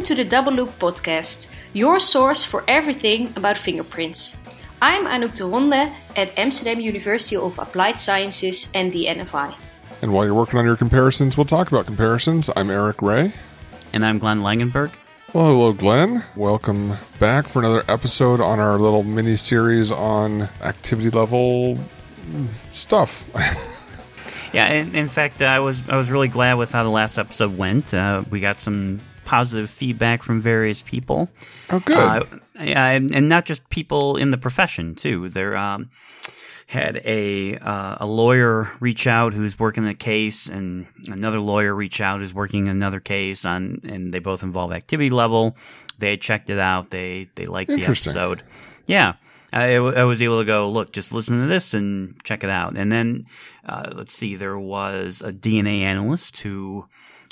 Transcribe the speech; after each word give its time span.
Welcome 0.00 0.16
to 0.16 0.24
the 0.24 0.30
Double 0.30 0.52
Loop 0.52 0.78
podcast, 0.78 1.50
your 1.74 2.00
source 2.00 2.42
for 2.42 2.64
everything 2.66 3.34
about 3.36 3.58
fingerprints. 3.58 4.38
I'm 4.80 5.04
Anouk 5.04 5.34
de 5.34 5.44
Ronde 5.44 5.92
at 6.16 6.38
Amsterdam 6.38 6.80
University 6.80 7.36
of 7.36 7.58
Applied 7.58 8.00
Sciences 8.00 8.70
and 8.72 8.90
the 8.94 9.04
NFI. 9.04 9.54
And 10.00 10.14
while 10.14 10.24
you're 10.24 10.32
working 10.32 10.58
on 10.58 10.64
your 10.64 10.78
comparisons, 10.78 11.36
we'll 11.36 11.44
talk 11.44 11.68
about 11.68 11.84
comparisons. 11.84 12.48
I'm 12.56 12.70
Eric 12.70 13.02
Ray. 13.02 13.34
And 13.92 14.06
I'm 14.06 14.16
Glenn 14.18 14.40
Langenberg. 14.40 14.90
Well, 15.34 15.44
hello, 15.44 15.74
Glenn. 15.74 16.24
Welcome 16.34 16.94
back 17.18 17.46
for 17.46 17.58
another 17.58 17.84
episode 17.86 18.40
on 18.40 18.58
our 18.58 18.78
little 18.78 19.02
mini 19.02 19.36
series 19.36 19.92
on 19.92 20.48
activity 20.62 21.10
level 21.10 21.76
stuff. 22.72 23.26
yeah, 24.54 24.72
in, 24.72 24.94
in 24.94 25.10
fact, 25.10 25.42
I 25.42 25.58
was 25.58 25.86
I 25.90 25.96
was 25.96 26.10
really 26.10 26.28
glad 26.28 26.54
with 26.54 26.72
how 26.72 26.84
the 26.84 26.88
last 26.88 27.18
episode 27.18 27.58
went. 27.58 27.92
Uh, 27.92 28.24
we 28.30 28.40
got 28.40 28.62
some 28.62 29.00
positive 29.30 29.70
feedback 29.70 30.24
from 30.24 30.40
various 30.40 30.82
people. 30.82 31.28
Oh, 31.70 31.78
good. 31.78 31.96
Uh, 31.96 32.24
yeah, 32.58 32.86
and, 32.88 33.14
and, 33.14 33.28
not 33.28 33.44
just 33.44 33.68
people 33.70 34.16
in 34.16 34.32
the 34.32 34.36
profession 34.36 34.96
too. 34.96 35.28
There 35.28 35.56
um, 35.56 35.88
had 36.66 37.00
a 37.04 37.56
uh, 37.58 37.98
a 38.00 38.06
lawyer 38.06 38.68
reach 38.80 39.06
out 39.06 39.32
who's 39.32 39.56
working 39.56 39.86
a 39.86 39.94
case, 39.94 40.48
and 40.48 40.84
another 41.06 41.38
lawyer 41.38 41.72
reach 41.72 42.00
out 42.00 42.18
who's 42.18 42.34
working 42.34 42.66
another 42.66 42.98
case 42.98 43.44
on, 43.44 43.82
and 43.84 44.10
they 44.10 44.18
both 44.18 44.42
involve 44.42 44.72
activity 44.72 45.10
level. 45.10 45.56
They 46.00 46.16
checked 46.16 46.50
it 46.50 46.58
out. 46.58 46.90
They 46.90 47.30
they 47.36 47.46
liked 47.46 47.70
the 47.70 47.84
episode. 47.84 48.42
Yeah. 48.86 49.14
I, 49.52 49.74
I, 49.74 50.04
was 50.04 50.22
able 50.22 50.38
to 50.38 50.44
go 50.44 50.70
look, 50.70 50.92
just 50.92 51.12
listen 51.12 51.40
to 51.40 51.48
this 51.48 51.74
and 51.74 52.22
check 52.22 52.44
it 52.44 52.50
out. 52.50 52.76
And 52.76 52.92
then, 52.92 53.22
uh, 53.68 53.90
let's 53.96 54.14
see, 54.14 54.36
there 54.36 54.56
was 54.56 55.22
a 55.22 55.32
DNA 55.32 55.80
analyst 55.80 56.38
who 56.38 56.86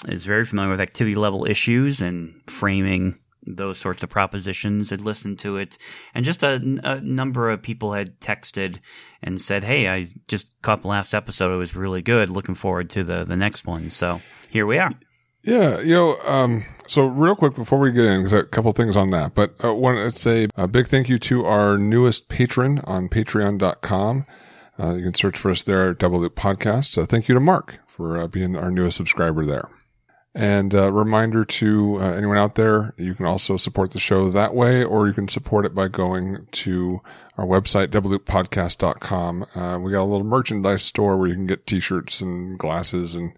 is 0.07 0.25
very 0.25 0.45
familiar 0.45 0.71
with 0.71 0.81
activity 0.81 1.15
level 1.15 1.45
issues 1.45 2.01
and 2.01 2.41
framing 2.47 3.19
those 3.47 3.79
sorts 3.79 4.03
of 4.03 4.11
propositions. 4.11 4.91
Had 4.91 5.01
listened 5.01 5.39
to 5.41 5.57
it 5.57 5.79
and 6.15 6.25
just 6.25 6.43
a, 6.43 6.55
a, 6.85 7.01
number 7.01 7.51
of 7.51 7.63
people 7.63 7.93
had 7.93 8.21
texted 8.21 8.79
and 9.23 9.41
said 9.41 9.65
hey 9.65 9.89
i 9.89 10.07
just 10.29 10.49
caught 10.63 10.83
the 10.83 10.89
last 10.89 11.15
episode. 11.15 11.53
It 11.53 11.59
was 11.59 11.75
really 11.75 12.03
good. 12.03 12.31
Looking 12.31 12.55
forward 12.55 12.91
to 12.91 13.05
the, 13.05 13.25
the 13.25 13.37
next 13.37 13.67
one. 13.67 13.91
So 13.91 14.21
here 14.51 14.67
we 14.67 14.79
are. 14.79 14.93
Yeah 15.43 15.81
you 15.81 15.95
know 15.95 16.19
um, 16.25 16.65
so 16.87 17.07
real 17.07 17.35
quick 17.35 17.55
before 17.55 17.79
we 17.79 17.93
get 17.93 18.05
in 18.05 18.27
a 18.27 18.45
couple 18.45 18.73
things 18.73 18.97
on 18.97 19.11
that 19.11 19.35
but 19.35 19.55
i 19.61 19.69
want 19.69 19.97
to 19.97 20.19
say 20.19 20.49
a 20.57 20.67
big 20.67 20.89
thank 20.89 21.09
you 21.09 21.19
to 21.21 21.47
our 21.47 21.79
newest 21.79 22.29
patron 22.29 22.81
on 22.85 23.09
patreon.com 23.09 24.27
uh, 24.81 24.95
you 24.95 25.03
can 25.03 25.15
search 25.15 25.37
for 25.37 25.51
us 25.51 25.63
there 25.63 25.93
double 25.95 26.21
loop 26.21 26.37
podcast. 26.37 26.93
So 26.93 27.05
thank 27.05 27.29
you 27.29 27.35
to 27.35 27.41
mark 27.41 27.79
for 27.87 28.19
uh, 28.19 28.27
being 28.27 28.57
our 28.57 28.71
newest 28.71 28.97
subscriber 28.97 29.45
there 29.45 29.69
and 30.39 30.73
a 30.73 30.93
reminder 30.93 31.45
to 31.45 31.97
uh, 32.01 32.13
anyone 32.13 32.39
out 32.39 32.55
there, 32.55 32.95
you 32.97 33.13
can 33.13 33.27
also 33.27 33.57
support 33.57 33.91
the 33.91 33.99
show 33.99 34.31
that 34.31 34.55
way, 34.55 34.85
or 34.85 35.09
you 35.09 35.13
can 35.13 35.27
support 35.27 35.67
it 35.67 35.75
by 35.75 35.89
going 35.89 36.47
to 36.53 37.01
our 37.37 37.45
website, 37.45 37.89
doubleloop.podcast.com. 37.89 39.47
Uh, 39.57 39.79
we 39.81 39.91
got 39.91 40.03
a 40.03 40.05
little 40.05 40.23
merchandise 40.23 40.85
store 40.85 41.17
where 41.17 41.27
you 41.27 41.35
can 41.35 41.49
get 41.49 41.67
t-shirts 41.67 42.21
and 42.21 42.57
glasses 42.57 43.17
and 43.17 43.37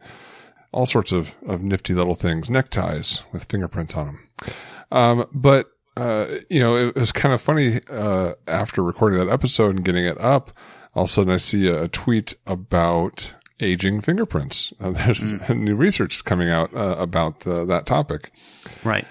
all 0.73 0.85
sorts 0.85 1.11
of, 1.11 1.35
of 1.47 1.63
nifty 1.63 1.95
little 1.95 2.15
things, 2.15 2.51
neckties 2.51 3.23
with 3.33 3.45
fingerprints 3.45 3.97
on 3.97 4.07
them. 4.07 4.29
Um, 4.93 5.27
but, 5.33 5.71
uh, 5.97 6.27
you 6.51 6.61
know, 6.61 6.77
it, 6.77 6.97
was 6.97 7.13
kind 7.13 7.33
of 7.33 7.41
funny, 7.41 7.81
uh, 7.89 8.35
after 8.47 8.83
recording 8.83 9.19
that 9.21 9.33
episode 9.33 9.75
and 9.75 9.87
getting 9.87 10.05
it 10.05 10.21
up, 10.21 10.51
all 10.95 11.05
of 11.05 11.09
a 11.09 11.13
sudden 11.13 11.33
I 11.33 11.39
see 11.39 11.67
a 11.67 11.89
tweet 11.89 12.35
about 12.47 13.33
aging 13.61 14.01
fingerprints. 14.01 14.73
Uh, 14.81 14.91
there's 14.91 15.35
mm. 15.35 15.59
new 15.59 15.77
research 15.77 16.25
coming 16.25 16.49
out 16.49 16.75
uh, 16.75 16.97
about 16.99 17.47
uh, 17.47 17.65
that 17.67 17.87
topic. 17.87 18.33
Right. 18.85 19.07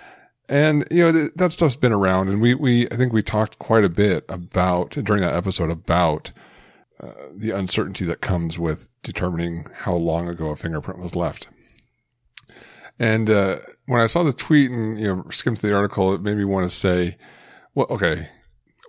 And 0.47 0.87
you 0.89 1.03
know 1.03 1.11
th- 1.11 1.31
that 1.35 1.51
stuff's 1.51 1.75
been 1.75 1.91
around, 1.91 2.29
and 2.29 2.41
we 2.41 2.55
we 2.55 2.87
I 2.89 2.95
think 2.95 3.13
we 3.13 3.21
talked 3.21 3.59
quite 3.59 3.83
a 3.83 3.89
bit 3.89 4.25
about 4.29 4.91
during 4.91 5.21
that 5.21 5.35
episode 5.35 5.69
about 5.69 6.31
uh, 6.99 7.11
the 7.35 7.51
uncertainty 7.51 8.03
that 8.05 8.21
comes 8.21 8.57
with 8.57 8.89
determining 9.03 9.67
how 9.73 9.93
long 9.93 10.27
ago 10.27 10.49
a 10.49 10.55
fingerprint 10.55 10.99
was 10.99 11.15
left. 11.15 11.47
And 12.97 13.29
uh, 13.29 13.57
when 13.85 14.01
I 14.01 14.07
saw 14.07 14.23
the 14.23 14.33
tweet 14.33 14.71
and 14.71 14.99
you 14.99 15.15
know 15.15 15.25
skimmed 15.29 15.57
the 15.57 15.73
article, 15.73 16.13
it 16.13 16.21
made 16.21 16.37
me 16.37 16.45
want 16.45 16.69
to 16.69 16.75
say, 16.75 17.15
well, 17.75 17.87
okay, 17.91 18.27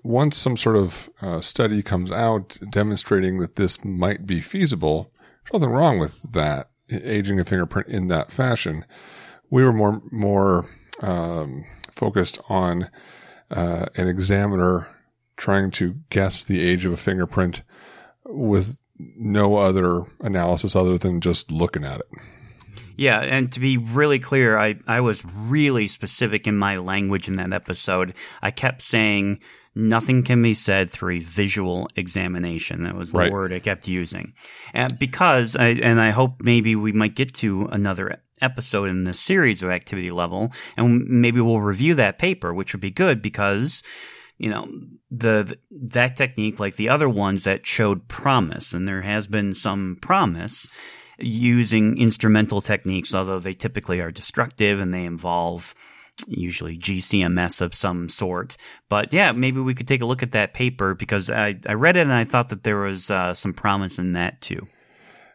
once 0.03 0.37
some 0.37 0.57
sort 0.57 0.77
of 0.77 1.11
uh, 1.21 1.41
study 1.41 1.83
comes 1.83 2.11
out 2.11 2.59
demonstrating 2.71 3.39
that 3.39 3.57
this 3.57 3.85
might 3.85 4.27
be 4.27 4.41
feasible, 4.41 5.13
there's 5.45 5.61
nothing 5.61 5.75
wrong 5.75 5.99
with 5.99 6.23
that, 6.33 6.71
aging 6.91 7.41
a 7.41 7.45
fingerprint 7.45 7.89
in 7.89 8.09
that 8.09 8.33
fashion. 8.33 8.85
We 9.51 9.65
were 9.65 9.73
more, 9.73 10.03
more, 10.11 10.67
um, 11.03 11.65
focused 11.91 12.41
on, 12.49 12.91
uh, 13.51 13.87
an 13.97 14.09
examiner 14.09 14.89
trying 15.37 15.71
to 15.73 15.97
guess 16.11 16.45
the 16.45 16.61
age 16.61 16.85
of 16.85 16.93
a 16.93 16.97
fingerprint 16.97 17.63
with 18.25 18.79
no 18.99 19.57
other 19.57 20.03
analysis 20.21 20.77
other 20.77 20.99
than 20.99 21.21
just 21.21 21.51
looking 21.51 21.85
at 21.85 22.01
it. 22.01 22.07
Yeah, 22.97 23.21
and 23.21 23.51
to 23.55 23.61
be 23.61 23.79
really 23.79 24.19
clear, 24.19 24.59
I, 24.59 24.75
I 24.87 25.01
was 25.01 25.25
really 25.25 25.87
specific 25.87 26.47
in 26.47 26.59
my 26.59 26.77
language 26.77 27.29
in 27.29 27.37
that 27.37 27.53
episode. 27.53 28.13
I 28.43 28.51
kept 28.51 28.83
saying 28.83 29.41
nothing 29.75 30.23
can 30.23 30.43
be 30.43 30.55
said 30.55 30.91
through 30.91 31.17
a 31.17 31.21
visual 31.21 31.89
examination. 31.97 32.83
That 32.83 32.97
was 32.97 33.13
the 33.13 33.19
right. 33.19 33.33
word 33.33 33.53
I 33.53 33.59
kept 33.61 33.89
using. 33.89 34.35
And 34.75 34.99
because, 34.99 35.57
I, 35.57 35.69
and 35.69 36.01
I 36.01 36.11
hope 36.11 36.43
maybe 36.43 36.75
we 36.77 36.93
might 36.93 37.15
get 37.15 37.35
to 37.35 37.67
another 37.67 38.21
episode 38.43 38.89
in 38.89 39.05
this 39.05 39.21
series 39.21 39.63
of 39.63 39.71
activity 39.71 40.11
level, 40.11 40.53
and 40.77 41.07
maybe 41.07 41.41
we'll 41.41 41.61
review 41.61 41.95
that 41.97 42.19
paper, 42.19 42.53
which 42.53 42.73
would 42.73 42.81
be 42.81 42.91
good 42.91 43.23
because 43.23 43.83
you 44.39 44.49
know 44.49 44.67
the, 45.11 45.57
that 45.71 46.17
technique 46.17 46.59
like 46.59 46.77
the 46.77 46.89
other 46.89 47.09
ones 47.09 47.45
that 47.45 47.67
showed 47.67 48.09
promise 48.09 48.73
and 48.73 48.89
there 48.89 49.03
has 49.03 49.29
been 49.29 49.55
some 49.55 49.99
promise 50.01 50.67
using 51.19 51.99
instrumental 51.99 52.63
techniques 52.63 53.15
although 53.15 53.39
they 53.39 53.53
typically 53.53 54.01
are 54.01 54.11
destructive 54.11 54.81
and 54.81 54.95
they 54.95 55.05
involve 55.05 55.75
usually 56.29 56.77
GCMS 56.77 57.61
of 57.61 57.75
some 57.75 58.09
sort. 58.09 58.57
But 58.89 59.13
yeah, 59.13 59.33
maybe 59.33 59.61
we 59.61 59.75
could 59.75 59.89
take 59.89 60.01
a 60.01 60.07
look 60.07 60.23
at 60.23 60.33
that 60.33 60.55
paper 60.55 60.95
because 60.95 61.31
I, 61.31 61.57
I 61.67 61.75
read 61.75 61.97
it 61.97 62.03
and 62.03 62.13
I 62.13 62.25
thought 62.25 62.49
that 62.51 62.65
there 62.65 62.79
was 62.79 63.11
uh, 63.11 63.35
some 63.35 63.53
promise 63.53 63.99
in 63.99 64.13
that 64.13 64.41
too. 64.41 64.67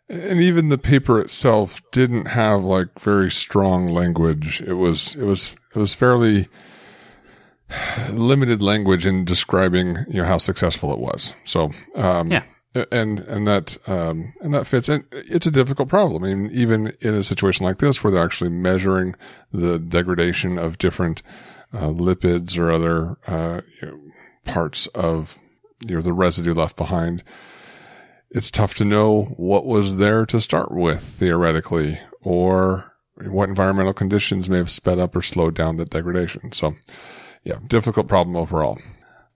And 0.07 0.39
even 0.39 0.69
the 0.69 0.77
paper 0.77 1.19
itself 1.19 1.81
didn't 1.91 2.25
have 2.25 2.63
like 2.63 2.99
very 2.99 3.31
strong 3.31 3.87
language. 3.87 4.61
It 4.61 4.73
was, 4.73 5.15
it 5.15 5.23
was, 5.23 5.55
it 5.73 5.79
was 5.79 5.93
fairly 5.93 6.47
limited 8.11 8.61
language 8.61 9.05
in 9.05 9.25
describing, 9.25 9.97
you 10.07 10.21
know, 10.21 10.27
how 10.27 10.37
successful 10.37 10.93
it 10.93 10.99
was. 10.99 11.33
So, 11.43 11.71
um, 11.95 12.31
yeah 12.31 12.43
and 12.91 13.19
and 13.19 13.47
that 13.47 13.77
um, 13.87 14.33
and 14.41 14.53
that 14.53 14.67
fits. 14.67 14.89
And 14.89 15.05
it's 15.11 15.47
a 15.47 15.51
difficult 15.51 15.89
problem. 15.89 16.23
I 16.23 16.33
mean, 16.33 16.51
even 16.51 16.93
in 17.01 17.13
a 17.13 17.23
situation 17.23 17.65
like 17.65 17.77
this, 17.77 18.03
where 18.03 18.11
they're 18.11 18.23
actually 18.23 18.51
measuring 18.51 19.15
the 19.51 19.79
degradation 19.79 20.57
of 20.57 20.77
different 20.77 21.23
uh, 21.73 21.89
lipids 21.89 22.57
or 22.57 22.71
other 22.71 23.17
uh, 23.27 23.61
you 23.81 23.87
know, 23.87 23.99
parts 24.43 24.87
of 24.87 25.37
you 25.85 25.95
know 25.95 26.01
the 26.01 26.13
residue 26.13 26.53
left 26.53 26.77
behind, 26.77 27.23
it's 28.29 28.51
tough 28.51 28.73
to 28.75 28.85
know 28.85 29.23
what 29.37 29.65
was 29.65 29.97
there 29.97 30.25
to 30.25 30.41
start 30.41 30.71
with 30.71 31.01
theoretically, 31.01 31.99
or 32.21 32.93
what 33.21 33.49
environmental 33.49 33.93
conditions 33.93 34.49
may 34.49 34.57
have 34.57 34.69
sped 34.69 34.99
up 34.99 35.15
or 35.15 35.21
slowed 35.21 35.55
down 35.55 35.77
the 35.77 35.85
degradation. 35.85 36.51
So, 36.51 36.75
yeah, 37.43 37.59
difficult 37.67 38.07
problem 38.07 38.35
overall. 38.35 38.79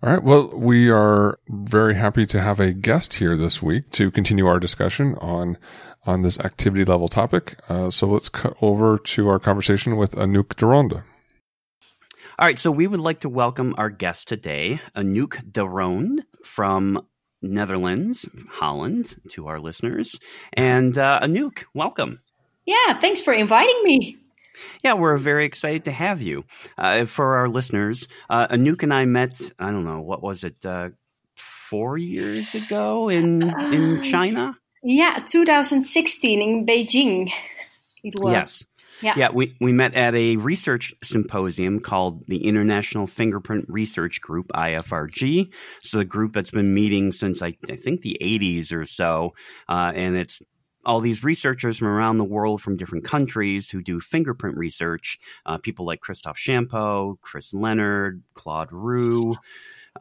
All 0.02 0.14
right. 0.14 0.24
Well, 0.24 0.50
we 0.56 0.90
are 0.90 1.40
very 1.50 1.96
happy 1.96 2.26
to 2.28 2.40
have 2.40 2.62
a 2.62 2.72
guest 2.72 3.16
here 3.16 3.36
this 3.36 3.62
week 3.62 3.92
to 3.92 4.10
continue 4.10 4.48
our 4.48 4.58
discussion 4.58 5.16
on 5.16 5.58
on 6.06 6.22
this 6.22 6.40
activity 6.40 6.86
level 6.86 7.10
topic. 7.10 7.60
Uh, 7.68 7.92
so 7.92 8.08
let's 8.08 8.30
cut 8.30 8.56
over 8.62 8.98
to 8.98 9.28
our 9.28 9.40
conversation 9.40 9.98
with 9.98 10.14
Anouk 10.14 10.56
de 10.56 10.66
Ronde. 10.66 10.94
All 10.94 12.48
right. 12.48 12.58
So 12.58 12.72
we 12.72 12.88
would 12.88 13.02
like 13.02 13.20
to 13.20 13.30
welcome 13.30 13.76
our 13.78 13.90
guest 13.90 14.30
today, 14.30 14.80
Anouk 14.96 15.52
de 15.52 15.68
Ronde 15.68 16.24
from 16.46 17.06
Netherlands, 17.42 18.30
Holland, 18.48 19.18
to 19.32 19.48
our 19.48 19.60
listeners. 19.60 20.18
And 20.54 20.98
uh, 20.98 21.20
Anouk, 21.22 21.66
welcome. 21.74 22.22
Yeah. 22.66 22.98
Thanks 23.02 23.20
for 23.20 23.34
inviting 23.34 23.82
me. 23.84 24.18
Yeah, 24.84 24.94
we're 24.94 25.18
very 25.18 25.46
excited 25.46 25.86
to 25.86 25.92
have 25.92 26.22
you. 26.22 26.46
Uh, 26.78 27.06
for 27.06 27.38
our 27.38 27.48
listeners, 27.48 28.08
uh, 28.30 28.48
Anouk 28.48 28.84
and 28.84 28.94
I 28.94 29.06
met, 29.06 29.40
I 29.60 29.72
don't 29.72 29.86
know, 29.86 30.02
what 30.02 30.22
was 30.22 30.44
it, 30.44 30.66
uh, 30.66 30.90
four 31.36 31.98
years 31.98 32.56
ago 32.56 33.10
in, 33.10 33.44
in 33.74 34.00
uh, 34.00 34.02
China? 34.02 34.58
Yeah, 34.82 35.24
2016 35.26 36.42
in 36.42 36.66
Beijing. 36.66 37.32
It 38.04 38.20
was. 38.20 38.34
Yes. 38.34 38.66
Yeah. 39.02 39.14
yeah, 39.16 39.30
we, 39.32 39.56
we 39.62 39.72
met 39.72 39.94
at 39.94 40.14
a 40.14 40.36
research 40.36 40.94
symposium 41.04 41.80
called 41.80 42.26
the 42.28 42.46
International 42.46 43.08
Fingerprint 43.08 43.66
Research 43.70 44.20
Group, 44.20 44.48
IFRG. 44.50 45.54
So 45.84 46.00
the 46.00 46.06
group 46.06 46.34
that's 46.34 46.52
been 46.52 46.74
meeting 46.74 47.14
since 47.14 47.42
I, 47.42 47.56
I 47.70 47.78
think 47.78 48.02
the 48.02 48.18
80s 48.20 48.74
or 48.74 48.86
so, 48.86 49.36
uh, 49.70 49.94
and 49.96 50.18
it's 50.18 50.42
all 50.90 51.02
these 51.02 51.24
researchers 51.24 51.78
from 51.78 51.88
around 51.88 52.18
the 52.18 52.24
world, 52.24 52.64
from 52.64 52.76
different 52.76 53.04
countries, 53.04 53.70
who 53.70 53.80
do 53.80 54.00
fingerprint 54.00 54.58
research. 54.58 55.20
Uh, 55.46 55.60
people 55.60 55.86
like 55.86 56.00
Christophe 56.00 56.36
Champod, 56.36 57.22
Chris 57.22 57.54
Lennard, 57.54 58.24
Claude 58.34 58.70
Roux, 58.72 59.36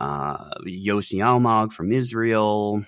uh, 0.01 0.49
Yossi 0.61 1.21
Almog 1.21 1.75
from 1.75 1.93
Israel, 1.93 2.83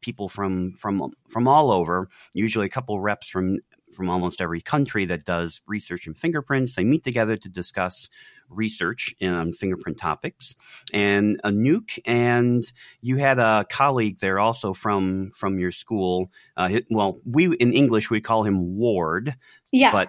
people 0.00 0.28
from 0.28 0.72
from 0.72 1.12
from 1.28 1.46
all 1.46 1.70
over. 1.70 2.08
Usually, 2.32 2.66
a 2.66 2.70
couple 2.70 2.98
reps 2.98 3.28
from 3.28 3.60
from 3.92 4.10
almost 4.10 4.40
every 4.40 4.60
country 4.60 5.04
that 5.04 5.24
does 5.24 5.60
research 5.68 6.08
in 6.08 6.14
fingerprints. 6.14 6.74
They 6.74 6.82
meet 6.82 7.04
together 7.04 7.36
to 7.36 7.48
discuss 7.48 8.08
research 8.48 9.14
on 9.22 9.52
fingerprint 9.52 9.98
topics. 9.98 10.56
And 10.92 11.40
Anouk, 11.42 11.98
and 12.06 12.62
you 13.00 13.16
had 13.16 13.38
a 13.38 13.66
colleague 13.70 14.18
there 14.20 14.38
also 14.38 14.74
from 14.74 15.32
from 15.34 15.58
your 15.58 15.72
school. 15.72 16.30
Uh, 16.56 16.80
well, 16.90 17.18
we 17.26 17.54
in 17.56 17.72
English 17.72 18.10
we 18.10 18.20
call 18.20 18.44
him 18.44 18.76
Ward. 18.76 19.36
Yeah. 19.72 19.92
But 19.92 20.08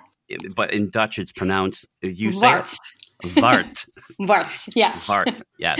but 0.55 0.73
in 0.73 0.89
Dutch 0.89 1.19
it's 1.19 1.31
pronounced. 1.31 1.87
You 2.01 2.31
say 2.31 2.47
Wart. 2.47 2.71
Vart. 3.23 3.87
Wart. 4.19 4.65
Yeah. 4.75 4.91
Vart. 4.93 5.41
Yes. 5.57 5.79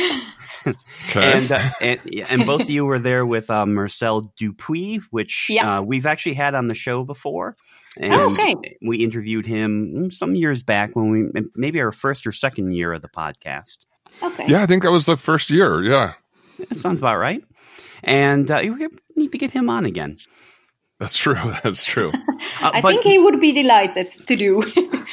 Okay. 1.10 1.38
And, 1.38 1.52
uh, 1.52 1.62
and 1.80 2.00
and 2.28 2.46
both 2.48 2.62
of 2.62 2.70
you 2.72 2.86
were 2.86 2.98
there 2.98 3.24
with 3.24 3.52
uh, 3.52 3.68
Marcel 3.68 4.34
Dupuis, 4.36 5.02
which 5.12 5.48
Yeah. 5.52 5.78
uh, 5.78 5.82
we've 5.84 6.08
actually 6.08 6.34
had 6.34 6.56
on 6.56 6.68
the 6.68 6.74
show 6.74 7.04
before. 7.04 7.56
And 8.00 8.14
Oh, 8.14 8.32
okay. 8.34 8.78
we 8.82 8.98
interviewed 9.04 9.46
him 9.46 9.94
mm, 9.96 10.14
some 10.14 10.36
years 10.36 10.64
back 10.64 10.96
when 10.96 11.10
we 11.10 11.42
maybe 11.56 11.80
our 11.82 11.92
first 11.92 12.28
or 12.28 12.32
second 12.32 12.74
year 12.74 12.94
of 12.94 13.02
the 13.02 13.08
podcast. 13.10 13.86
Okay. 14.24 14.44
yeah, 14.48 14.62
I 14.62 14.66
think 14.66 14.84
that 14.84 14.92
was 14.92 15.06
the 15.06 15.18
first 15.18 15.50
year. 15.50 15.84
Yeah, 15.84 16.14
That 16.70 16.78
sounds 16.78 17.00
about 17.00 17.18
right. 17.18 17.44
And 18.04 18.50
uh, 18.52 18.60
we 18.62 18.88
need 19.16 19.32
to 19.32 19.38
get 19.38 19.52
him 19.52 19.70
on 19.70 19.86
again. 19.86 20.18
that's 21.00 21.18
true. 21.18 21.36
That's 21.64 21.84
true. 21.84 22.12
Uh, 22.62 22.72
I 22.74 22.82
but- 22.82 22.90
think 22.90 23.04
he 23.04 23.18
would 23.18 23.40
be 23.42 23.52
delighted 23.52 24.08
to 24.10 24.36
do. 24.36 24.72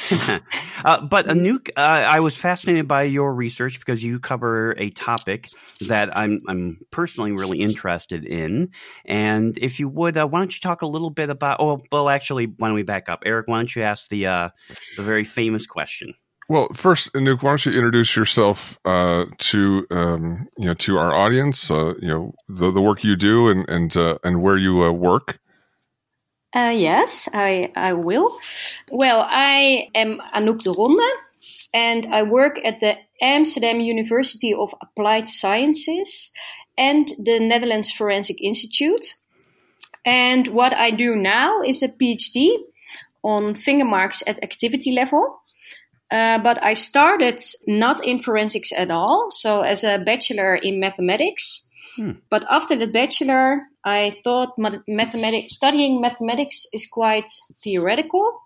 uh, 0.85 1.01
but 1.01 1.27
Anouk, 1.27 1.69
uh, 1.75 1.79
I 1.79 2.19
was 2.19 2.35
fascinated 2.35 2.87
by 2.87 3.03
your 3.03 3.33
research 3.33 3.79
because 3.79 4.03
you 4.03 4.19
cover 4.19 4.75
a 4.77 4.89
topic 4.89 5.49
that 5.81 6.15
I'm 6.15 6.41
I'm 6.47 6.79
personally 6.91 7.31
really 7.31 7.59
interested 7.59 8.25
in. 8.25 8.69
And 9.05 9.57
if 9.57 9.79
you 9.79 9.89
would, 9.89 10.17
uh, 10.17 10.27
why 10.27 10.39
don't 10.39 10.53
you 10.53 10.59
talk 10.59 10.81
a 10.81 10.87
little 10.87 11.09
bit 11.09 11.29
about? 11.29 11.59
Oh, 11.59 11.81
well, 11.91 12.09
actually, 12.09 12.45
why 12.45 12.67
don't 12.67 12.75
we 12.75 12.83
back 12.83 13.09
up, 13.09 13.23
Eric? 13.25 13.47
Why 13.47 13.57
don't 13.57 13.75
you 13.75 13.83
ask 13.83 14.09
the 14.09 14.27
uh, 14.27 14.49
the 14.97 15.03
very 15.03 15.23
famous 15.23 15.65
question? 15.65 16.13
Well, 16.49 16.67
first, 16.73 17.13
Anouk, 17.13 17.41
why 17.41 17.51
don't 17.51 17.65
you 17.65 17.71
introduce 17.71 18.15
yourself 18.15 18.77
uh, 18.85 19.25
to 19.37 19.87
um, 19.91 20.47
you 20.57 20.65
know 20.65 20.73
to 20.75 20.97
our 20.97 21.13
audience? 21.13 21.71
Uh, 21.71 21.93
you 21.99 22.07
know 22.07 22.33
the 22.49 22.71
the 22.71 22.81
work 22.81 23.03
you 23.03 23.15
do 23.15 23.47
and 23.47 23.67
and 23.69 23.95
uh, 23.95 24.17
and 24.23 24.41
where 24.41 24.57
you 24.57 24.83
uh, 24.83 24.91
work. 24.91 25.39
Uh, 26.55 26.73
yes, 26.75 27.27
I, 27.33 27.71
I 27.75 27.93
will. 27.93 28.37
Well, 28.91 29.25
I 29.27 29.87
am 29.95 30.21
Anouk 30.35 30.61
de 30.61 30.71
Ronde 30.71 31.01
and 31.73 32.05
I 32.13 32.23
work 32.23 32.59
at 32.63 32.79
the 32.79 32.95
Amsterdam 33.21 33.79
University 33.79 34.53
of 34.53 34.73
Applied 34.81 35.27
Sciences 35.27 36.31
and 36.77 37.07
the 37.17 37.39
Netherlands 37.39 37.91
Forensic 37.91 38.41
Institute. 38.41 39.15
And 40.05 40.47
what 40.49 40.73
I 40.73 40.91
do 40.91 41.15
now 41.15 41.61
is 41.61 41.81
a 41.81 41.87
PhD 41.87 42.55
on 43.23 43.55
finger 43.55 43.85
marks 43.85 44.21
at 44.27 44.43
activity 44.43 44.91
level. 44.91 45.39
Uh, 46.11 46.37
but 46.37 46.63
I 46.63 46.73
started 46.73 47.41
not 47.65 48.05
in 48.05 48.19
forensics 48.19 48.71
at 48.71 48.91
all, 48.91 49.31
so 49.31 49.61
as 49.61 49.83
a 49.83 49.97
bachelor 49.97 50.55
in 50.55 50.79
mathematics. 50.79 51.67
But 52.29 52.45
after 52.51 52.75
the 52.75 52.87
bachelor, 52.87 53.61
I 53.83 54.13
thought 54.23 54.57
mathematics, 54.87 55.55
studying 55.55 56.01
mathematics 56.01 56.65
is 56.73 56.87
quite 56.87 57.29
theoretical, 57.61 58.41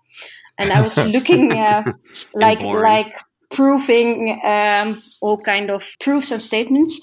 and 0.58 0.72
I 0.72 0.82
was 0.82 0.98
looking 1.14 1.52
uh, 1.52 1.92
like 2.34 2.60
like 2.60 3.14
proving 3.50 4.40
um, 4.44 5.00
all 5.22 5.38
kind 5.38 5.70
of 5.70 5.96
proofs 6.00 6.30
and 6.30 6.40
statements. 6.40 7.00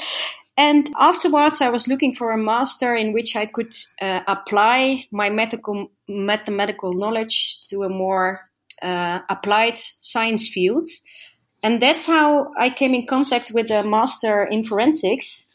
And 0.57 0.89
afterwards, 0.97 1.61
I 1.61 1.69
was 1.69 1.87
looking 1.87 2.13
for 2.13 2.31
a 2.31 2.37
master 2.37 2.95
in 2.95 3.11
which 3.11 3.35
I 3.35 3.45
could 3.45 3.73
uh, 4.01 4.21
apply 4.25 5.05
my 5.11 5.29
mathematical 5.29 5.91
mathematical 6.07 6.93
knowledge 6.93 7.65
to 7.67 7.83
a 7.83 7.89
more 7.89 8.49
uh, 8.81 9.19
applied 9.29 9.77
science 9.77 10.47
field. 10.47 10.87
And 11.63 11.81
that's 11.81 12.05
how 12.05 12.51
I 12.57 12.69
came 12.69 12.93
in 12.93 13.07
contact 13.07 13.51
with 13.51 13.71
a 13.71 13.83
master 13.83 14.43
in 14.45 14.63
forensics. 14.63 15.51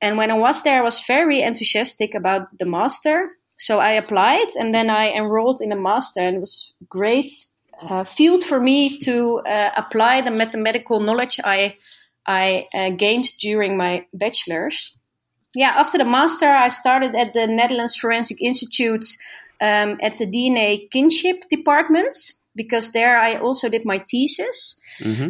And 0.00 0.16
when 0.16 0.30
I 0.30 0.34
was 0.34 0.62
there, 0.62 0.80
I 0.80 0.84
was 0.84 1.04
very 1.06 1.42
enthusiastic 1.42 2.14
about 2.14 2.46
the 2.58 2.66
master. 2.66 3.28
So 3.58 3.78
I 3.78 3.92
applied 3.92 4.48
and 4.58 4.74
then 4.74 4.90
I 4.90 5.10
enrolled 5.12 5.60
in 5.60 5.68
the 5.68 5.76
master 5.76 6.20
and 6.20 6.36
it 6.36 6.40
was 6.40 6.74
great 6.88 7.30
uh, 7.80 8.04
field 8.04 8.42
for 8.44 8.60
me 8.60 8.98
to 8.98 9.38
uh, 9.40 9.70
apply 9.76 10.20
the 10.20 10.30
mathematical 10.30 11.00
knowledge 11.00 11.38
I, 11.44 11.76
I 12.26 12.66
uh, 12.74 12.90
gained 12.90 13.26
during 13.40 13.76
my 13.76 14.06
bachelor's. 14.12 14.96
Yeah, 15.54 15.74
after 15.76 15.98
the 15.98 16.04
master, 16.04 16.48
I 16.48 16.68
started 16.68 17.14
at 17.14 17.34
the 17.34 17.46
Netherlands 17.46 17.96
Forensic 17.96 18.40
Institute 18.40 19.04
um, 19.60 19.98
at 20.02 20.16
the 20.16 20.26
DNA 20.26 20.90
kinship 20.90 21.48
department 21.48 22.14
because 22.56 22.92
there 22.92 23.18
I 23.18 23.36
also 23.36 23.68
did 23.68 23.84
my 23.84 24.02
thesis. 24.10 24.80
hmm 24.98 25.28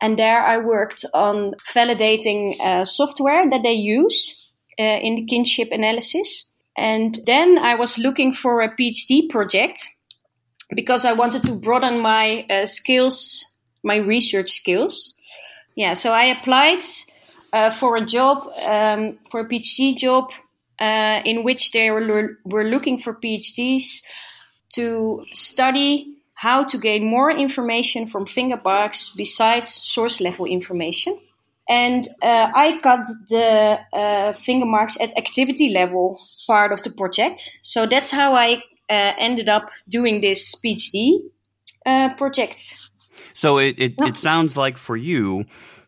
And 0.00 0.18
there 0.18 0.42
I 0.42 0.58
worked 0.58 1.04
on 1.14 1.54
validating 1.72 2.60
uh, 2.60 2.84
software 2.84 3.48
that 3.48 3.62
they 3.62 3.72
use 3.72 4.52
uh, 4.78 4.82
in 4.82 5.16
the 5.16 5.26
kinship 5.26 5.68
analysis. 5.70 6.50
And 6.76 7.18
then 7.26 7.58
I 7.58 7.76
was 7.76 7.98
looking 7.98 8.32
for 8.32 8.60
a 8.60 8.74
PhD 8.74 9.28
project 9.28 9.78
because 10.74 11.04
I 11.04 11.12
wanted 11.12 11.42
to 11.44 11.54
broaden 11.54 12.00
my 12.00 12.46
uh, 12.50 12.66
skills, 12.66 13.44
my 13.82 13.96
research 13.96 14.50
skills. 14.50 15.16
Yeah, 15.76 15.94
so 15.94 16.12
I 16.12 16.24
applied 16.24 16.82
uh, 17.52 17.70
for 17.70 17.96
a 17.96 18.04
job, 18.04 18.48
um, 18.66 19.18
for 19.30 19.40
a 19.40 19.48
PhD 19.48 19.96
job, 19.96 20.30
uh, 20.80 21.20
in 21.24 21.44
which 21.44 21.72
they 21.72 21.90
were, 21.90 22.38
were 22.44 22.64
looking 22.64 22.98
for 22.98 23.14
PhDs 23.14 24.02
to 24.74 25.24
study 25.32 26.13
how 26.34 26.64
to 26.64 26.78
gain 26.78 27.04
more 27.04 27.30
information 27.30 28.06
from 28.06 28.26
finger 28.26 28.60
besides 29.16 29.70
source 29.70 30.20
level 30.20 30.46
information. 30.46 31.18
And 31.68 32.06
uh, 32.22 32.50
I 32.54 32.78
cut 32.82 33.06
the 33.30 33.78
uh, 33.92 34.32
finger 34.34 34.66
marks 34.66 35.00
at 35.00 35.16
activity 35.16 35.70
level 35.70 36.20
part 36.46 36.72
of 36.72 36.82
the 36.82 36.90
project. 36.90 37.58
So 37.62 37.86
that's 37.86 38.10
how 38.10 38.34
I 38.34 38.62
uh, 38.90 39.12
ended 39.18 39.48
up 39.48 39.70
doing 39.88 40.20
this 40.20 40.54
PhD 40.60 41.20
uh, 41.86 42.14
project. 42.14 42.76
So 43.32 43.58
it 43.58 43.78
it, 43.78 43.94
Yeah. 43.98 44.08
it 44.08 44.16
sounds 44.16 44.56
like 44.56 44.76
for 44.78 44.96
you. 44.96 45.44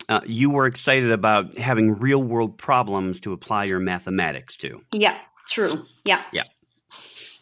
Uh, 0.09 0.21
you 0.25 0.51
were 0.51 0.67
excited 0.67 1.11
about 1.11 1.59
having 1.59 1.99
real 1.99 2.23
world 2.23 2.57
problems 2.57 3.21
to 3.21 3.33
apply 3.33 3.65
your 3.65 3.81
mathematics 3.81 4.57
to. 4.57 4.81
Yeah, 4.93 5.19
true. 5.49 5.85
Yeah. 6.05 6.23
Yeah. 6.33 6.45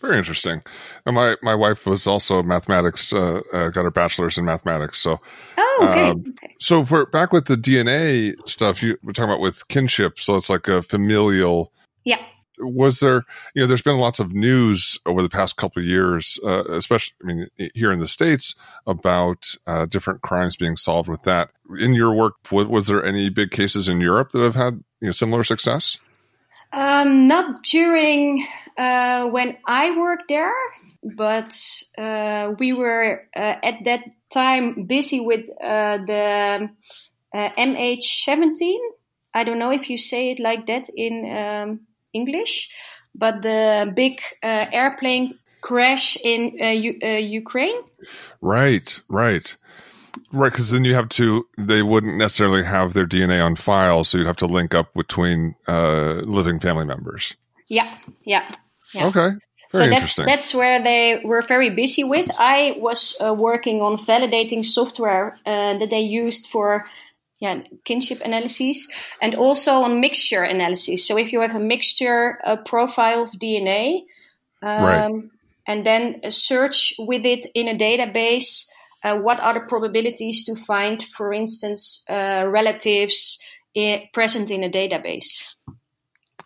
Very 0.04 0.18
interesting. 0.18 0.60
And 1.06 1.14
my 1.14 1.36
my 1.40 1.54
wife 1.54 1.86
was 1.86 2.06
also 2.06 2.42
mathematics. 2.42 3.10
Uh, 3.10 3.40
uh, 3.54 3.70
got 3.70 3.84
her 3.84 3.90
bachelor's 3.90 4.36
in 4.36 4.44
mathematics. 4.44 4.98
So 4.98 5.18
Oh, 5.56 5.86
okay. 5.88 6.10
Um, 6.10 6.24
okay. 6.28 6.54
so 6.60 6.84
for 6.84 7.06
back 7.06 7.32
with 7.32 7.46
the 7.46 7.56
DNA 7.56 8.36
stuff, 8.46 8.82
you 8.82 8.98
were 9.02 9.14
talking 9.14 9.30
about 9.30 9.40
with 9.40 9.66
kinship. 9.68 10.20
So 10.20 10.36
it's 10.36 10.50
like 10.50 10.68
a 10.68 10.82
familial. 10.82 11.72
Yeah. 12.04 12.22
Was 12.58 13.00
there, 13.00 13.22
you 13.54 13.62
know, 13.62 13.66
there's 13.66 13.82
been 13.82 13.96
lots 13.96 14.20
of 14.20 14.34
news 14.34 14.98
over 15.06 15.22
the 15.22 15.30
past 15.30 15.56
couple 15.56 15.80
of 15.80 15.88
years, 15.88 16.38
uh, 16.44 16.64
especially, 16.66 17.14
I 17.22 17.26
mean, 17.26 17.48
here 17.74 17.90
in 17.90 17.98
the 17.98 18.06
States 18.06 18.54
about 18.86 19.56
uh, 19.66 19.86
different 19.86 20.20
crimes 20.20 20.54
being 20.54 20.76
solved 20.76 21.08
with 21.08 21.22
that. 21.22 21.48
In 21.80 21.94
your 21.94 22.14
work, 22.14 22.34
was, 22.52 22.66
was 22.66 22.86
there 22.88 23.02
any 23.02 23.30
big 23.30 23.50
cases 23.50 23.88
in 23.88 24.02
Europe 24.02 24.32
that 24.32 24.42
have 24.42 24.54
had, 24.54 24.84
you 25.00 25.08
know, 25.08 25.12
similar 25.12 25.42
success? 25.44 25.98
Um, 26.72 27.26
not 27.26 27.62
during 27.64 28.46
uh, 28.76 29.28
when 29.28 29.56
I 29.66 29.96
worked 29.96 30.28
there, 30.28 30.52
but 31.02 31.56
uh, 31.96 32.54
we 32.58 32.72
were 32.72 33.22
uh, 33.36 33.56
at 33.62 33.84
that 33.84 34.04
time 34.32 34.84
busy 34.86 35.20
with 35.20 35.44
uh, 35.62 35.98
the 35.98 36.70
uh, 37.34 37.50
MH17. 37.58 38.78
I 39.34 39.44
don't 39.44 39.58
know 39.58 39.70
if 39.70 39.90
you 39.90 39.98
say 39.98 40.30
it 40.30 40.40
like 40.40 40.66
that 40.66 40.88
in 40.94 41.24
um, 41.36 41.80
English, 42.12 42.70
but 43.14 43.42
the 43.42 43.92
big 43.94 44.20
uh, 44.42 44.66
airplane 44.72 45.34
crash 45.60 46.16
in 46.24 46.58
uh, 46.60 46.66
U- 46.66 46.98
Ukraine. 47.02 47.80
Right, 48.40 49.00
right. 49.08 49.56
Right, 50.32 50.52
because 50.52 50.70
then 50.70 50.84
you 50.84 50.94
have 50.94 51.08
to, 51.10 51.46
they 51.58 51.82
wouldn't 51.82 52.16
necessarily 52.16 52.62
have 52.64 52.92
their 52.92 53.06
DNA 53.06 53.44
on 53.44 53.56
file, 53.56 54.04
so 54.04 54.18
you'd 54.18 54.26
have 54.26 54.36
to 54.36 54.46
link 54.46 54.74
up 54.74 54.92
between 54.94 55.54
uh, 55.66 56.20
living 56.24 56.60
family 56.60 56.84
members. 56.84 57.34
Yeah, 57.68 57.92
yeah. 58.24 58.48
Yeah. 58.94 59.06
Okay. 59.08 59.36
Very 59.72 59.86
so 59.86 59.90
that's 59.90 60.16
that's 60.16 60.54
where 60.54 60.82
they 60.82 61.20
were 61.24 61.42
very 61.42 61.70
busy 61.70 62.04
with. 62.04 62.30
I 62.38 62.76
was 62.78 63.16
uh, 63.20 63.34
working 63.34 63.82
on 63.82 63.96
validating 63.96 64.64
software 64.64 65.38
uh, 65.44 65.78
that 65.78 65.90
they 65.90 66.00
used 66.00 66.48
for 66.48 66.84
yeah 67.40 67.60
kinship 67.84 68.20
analysis 68.24 68.88
and 69.20 69.34
also 69.34 69.82
on 69.82 70.00
mixture 70.00 70.44
analysis. 70.44 71.06
So 71.06 71.18
if 71.18 71.32
you 71.32 71.40
have 71.40 71.56
a 71.56 71.60
mixture 71.60 72.38
uh, 72.44 72.56
profile 72.56 73.22
of 73.22 73.32
DNA, 73.32 74.04
um, 74.62 74.84
Right. 74.84 75.22
and 75.66 75.84
then 75.84 76.30
search 76.30 76.94
with 76.98 77.26
it 77.26 77.46
in 77.54 77.68
a 77.68 77.74
database. 77.76 78.68
Uh, 79.04 79.18
what 79.18 79.38
are 79.38 79.52
the 79.52 79.60
probabilities 79.60 80.46
to 80.46 80.56
find, 80.56 81.02
for 81.02 81.30
instance, 81.34 82.06
uh, 82.08 82.42
relatives 82.48 83.38
in, 83.74 84.00
present 84.14 84.50
in 84.50 84.64
a 84.64 84.70
database? 84.70 85.56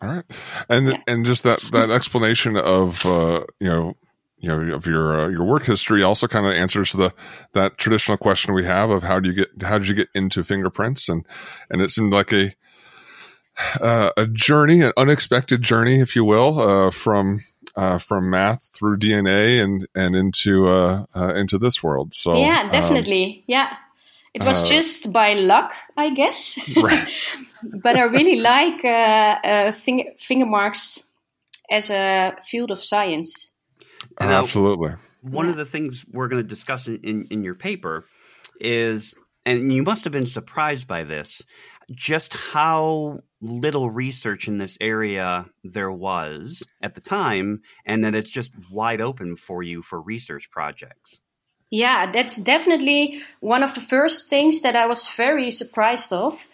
All 0.01 0.09
right, 0.09 0.25
and 0.69 0.89
yeah. 0.89 1.03
and 1.07 1.27
just 1.27 1.43
that 1.43 1.59
that 1.73 1.91
explanation 1.91 2.57
of 2.57 3.05
uh, 3.05 3.45
you 3.59 3.69
know 3.69 3.97
you 4.39 4.49
know 4.49 4.75
of 4.75 4.87
your 4.87 5.21
uh, 5.21 5.29
your 5.29 5.45
work 5.45 5.65
history 5.65 6.03
also 6.03 6.29
kind 6.29 6.47
of 6.47 6.53
answers 6.53 6.93
the 6.93 7.13
that 7.53 7.79
traditional 7.79 8.17
question 8.17 8.55
we 8.55 8.65
have 8.65 8.91
of 8.91 9.03
how 9.03 9.19
do 9.19 9.29
you 9.29 9.35
get 9.35 9.49
how 9.63 9.79
did 9.79 9.89
you 9.89 9.95
get 9.95 10.09
into 10.15 10.45
fingerprints? 10.45 11.09
And 11.09 11.27
and 11.71 11.81
it 11.81 11.91
seemed 11.91 12.13
like 12.13 12.33
a 12.33 12.55
uh, 13.81 14.11
a 14.17 14.27
journey 14.27 14.83
an 14.83 14.93
unexpected 14.97 15.63
journey 15.63 16.01
if 16.01 16.15
you 16.15 16.25
will 16.25 16.61
uh, 16.61 16.91
from 16.91 17.45
uh, 17.75 17.99
from 17.99 18.31
math 18.31 18.63
through 18.73 18.99
DNA 18.99 19.63
and 19.63 19.87
and 19.95 20.15
into 20.15 20.69
uh, 20.69 21.07
uh, 21.15 21.35
into 21.35 21.59
this 21.59 21.83
world. 21.83 22.15
So 22.15 22.37
yeah 22.37 22.71
definitely. 22.71 23.39
Um, 23.39 23.45
yeah. 23.49 23.77
It 24.35 24.45
was 24.45 24.69
just 24.69 25.13
by 25.13 25.33
luck 25.35 25.75
I 25.97 26.11
guess. 26.11 26.59
Right. 26.77 27.09
but 27.63 27.97
I 27.97 28.03
really 28.03 28.41
like 28.41 28.85
uh, 28.85 29.73
finger, 29.73 30.11
finger 30.19 30.47
marks 30.47 31.09
as 31.71 31.91
a 31.91 32.37
field 32.45 32.71
of 32.71 32.83
science 32.83 33.53
now, 34.21 34.43
Absolutely. 34.43 34.95
One 35.23 35.47
yeah. 35.47 35.53
of 35.53 35.57
the 35.57 35.65
things 35.65 36.05
we're 36.11 36.29
going 36.29 36.43
to 36.43 36.49
discuss 36.49 36.87
in, 36.87 37.01
in, 37.03 37.27
in 37.31 37.45
your 37.45 37.55
paper 37.55 38.05
is, 38.61 39.15
and 39.45 39.73
you 39.73 39.83
must 39.83 40.05
have 40.05 40.13
been 40.13 40.27
surprised 40.27 40.87
by 40.87 41.05
this, 41.05 41.43
just 41.91 42.35
how 42.35 43.21
little 43.41 43.91
research 43.91 44.49
in 44.49 44.59
this 44.59 44.77
area 44.81 45.47
there 45.65 45.91
was 45.91 46.63
at 46.83 46.95
the 46.95 47.01
time, 47.01 47.63
and 47.85 48.05
that 48.05 48.15
it's 48.15 48.31
just 48.31 48.53
wide 48.71 49.01
open 49.01 49.37
for 49.37 49.63
you 49.63 49.83
for 49.83 50.01
research 50.01 50.51
projects. 50.51 51.21
Yeah, 51.71 52.11
that's 52.11 52.37
definitely 52.37 53.21
one 53.41 53.63
of 53.63 53.75
the 53.75 53.81
first 53.81 54.31
things 54.31 54.63
that 54.63 54.75
I 54.75 54.87
was 54.87 55.09
very 55.11 55.51
surprised 55.51 56.13
of 56.15 56.47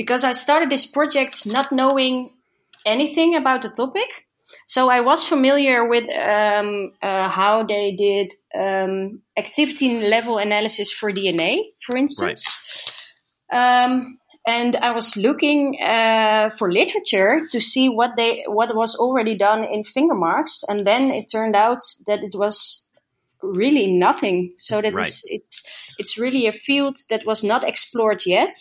because 0.00 0.24
I 0.24 0.32
started 0.32 0.70
this 0.70 0.86
project 0.86 1.44
not 1.44 1.70
knowing 1.72 2.30
anything 2.86 3.36
about 3.36 3.60
the 3.60 3.68
topic. 3.68 4.08
So 4.66 4.88
I 4.88 5.00
was 5.00 5.28
familiar 5.28 5.86
with 5.86 6.04
um, 6.16 6.92
uh, 7.02 7.28
how 7.28 7.64
they 7.64 7.94
did 7.96 8.32
um, 8.58 9.20
activity 9.36 10.00
level 10.08 10.38
analysis 10.38 10.90
for 10.90 11.12
DNA, 11.12 11.58
for 11.84 11.98
instance. 11.98 12.48
Right. 13.52 13.84
Um, 13.84 14.18
and 14.46 14.74
I 14.76 14.94
was 14.94 15.18
looking 15.18 15.78
uh, 15.82 16.48
for 16.48 16.72
literature 16.72 17.42
to 17.52 17.60
see 17.60 17.90
what 17.90 18.16
they 18.16 18.42
what 18.46 18.74
was 18.74 18.96
already 18.96 19.36
done 19.36 19.64
in 19.64 19.84
finger 19.84 20.14
marks, 20.14 20.64
and 20.66 20.86
then 20.86 21.10
it 21.10 21.26
turned 21.30 21.54
out 21.54 21.82
that 22.06 22.20
it 22.20 22.34
was 22.34 22.88
really 23.42 23.92
nothing. 23.92 24.54
So 24.56 24.80
that 24.80 24.94
right. 24.94 25.06
is, 25.06 25.22
it's 25.26 25.70
it's 25.98 26.16
really 26.16 26.46
a 26.46 26.52
field 26.52 26.96
that 27.10 27.26
was 27.26 27.44
not 27.44 27.68
explored 27.68 28.24
yet, 28.24 28.54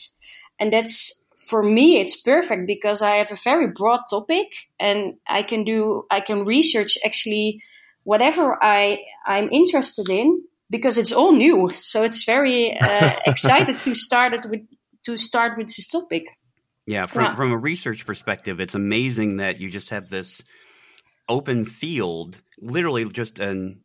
and 0.59 0.73
that's 0.73 1.18
for 1.49 1.63
me 1.63 1.99
it's 1.99 2.21
perfect 2.21 2.67
because 2.67 3.01
I 3.01 3.15
have 3.15 3.31
a 3.31 3.35
very 3.35 3.67
broad 3.67 4.01
topic 4.09 4.47
and 4.79 5.15
I 5.27 5.43
can 5.43 5.63
do 5.63 6.05
I 6.11 6.21
can 6.21 6.45
research 6.45 6.97
actually 7.05 7.61
whatever 8.03 8.57
I 8.61 8.99
I'm 9.25 9.49
interested 9.51 10.09
in 10.09 10.43
because 10.69 10.97
it's 10.97 11.11
all 11.11 11.31
new. 11.31 11.69
So 11.69 12.03
it's 12.03 12.23
very 12.23 12.77
uh, 12.79 13.13
excited 13.25 13.81
to 13.81 13.95
start 13.95 14.33
it 14.33 14.45
with 14.49 14.61
to 15.05 15.17
start 15.17 15.57
with 15.57 15.67
this 15.67 15.87
topic. 15.87 16.25
Yeah, 16.85 17.03
from 17.03 17.23
yeah. 17.23 17.35
from 17.35 17.51
a 17.51 17.57
research 17.57 18.05
perspective, 18.05 18.59
it's 18.59 18.75
amazing 18.75 19.37
that 19.37 19.59
you 19.59 19.69
just 19.69 19.89
have 19.89 20.09
this 20.09 20.43
open 21.27 21.65
field, 21.65 22.41
literally 22.59 23.05
just 23.05 23.39
an 23.39 23.81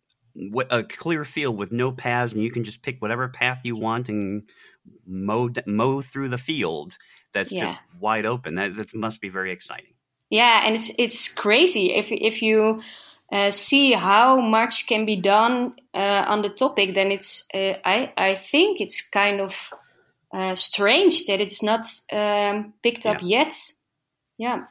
a 0.70 0.82
clear 0.82 1.24
field 1.24 1.56
with 1.56 1.70
no 1.70 1.92
paths, 1.92 2.32
and 2.32 2.42
you 2.42 2.50
can 2.50 2.64
just 2.64 2.82
pick 2.82 3.00
whatever 3.00 3.28
path 3.28 3.60
you 3.64 3.76
want 3.76 4.08
and 4.08 4.44
mow 5.06 5.48
mow 5.66 6.00
through 6.00 6.28
the 6.28 6.38
field 6.38 6.96
that's 7.34 7.52
yeah. 7.52 7.64
just 7.64 7.76
wide 8.00 8.26
open. 8.26 8.54
That, 8.54 8.76
that 8.76 8.94
must 8.94 9.20
be 9.20 9.28
very 9.28 9.52
exciting. 9.52 9.92
Yeah, 10.30 10.62
and 10.64 10.74
it's 10.74 10.92
it's 10.98 11.32
crazy 11.34 11.94
if 11.94 12.10
if 12.10 12.42
you 12.42 12.80
uh, 13.32 13.50
see 13.50 13.92
how 13.92 14.40
much 14.40 14.86
can 14.86 15.04
be 15.04 15.16
done 15.16 15.74
uh, 15.92 16.24
on 16.26 16.42
the 16.42 16.48
topic. 16.48 16.94
Then 16.94 17.12
it's 17.12 17.46
uh, 17.54 17.74
I 17.84 18.12
I 18.16 18.34
think 18.34 18.80
it's 18.80 19.08
kind 19.08 19.40
of 19.40 19.72
uh, 20.32 20.54
strange 20.54 21.26
that 21.26 21.40
it's 21.40 21.62
not 21.62 21.84
um, 22.12 22.72
picked 22.82 23.06
up 23.06 23.20
yeah. 23.22 23.38
yet. 23.38 23.54
Yeah. 24.38 24.64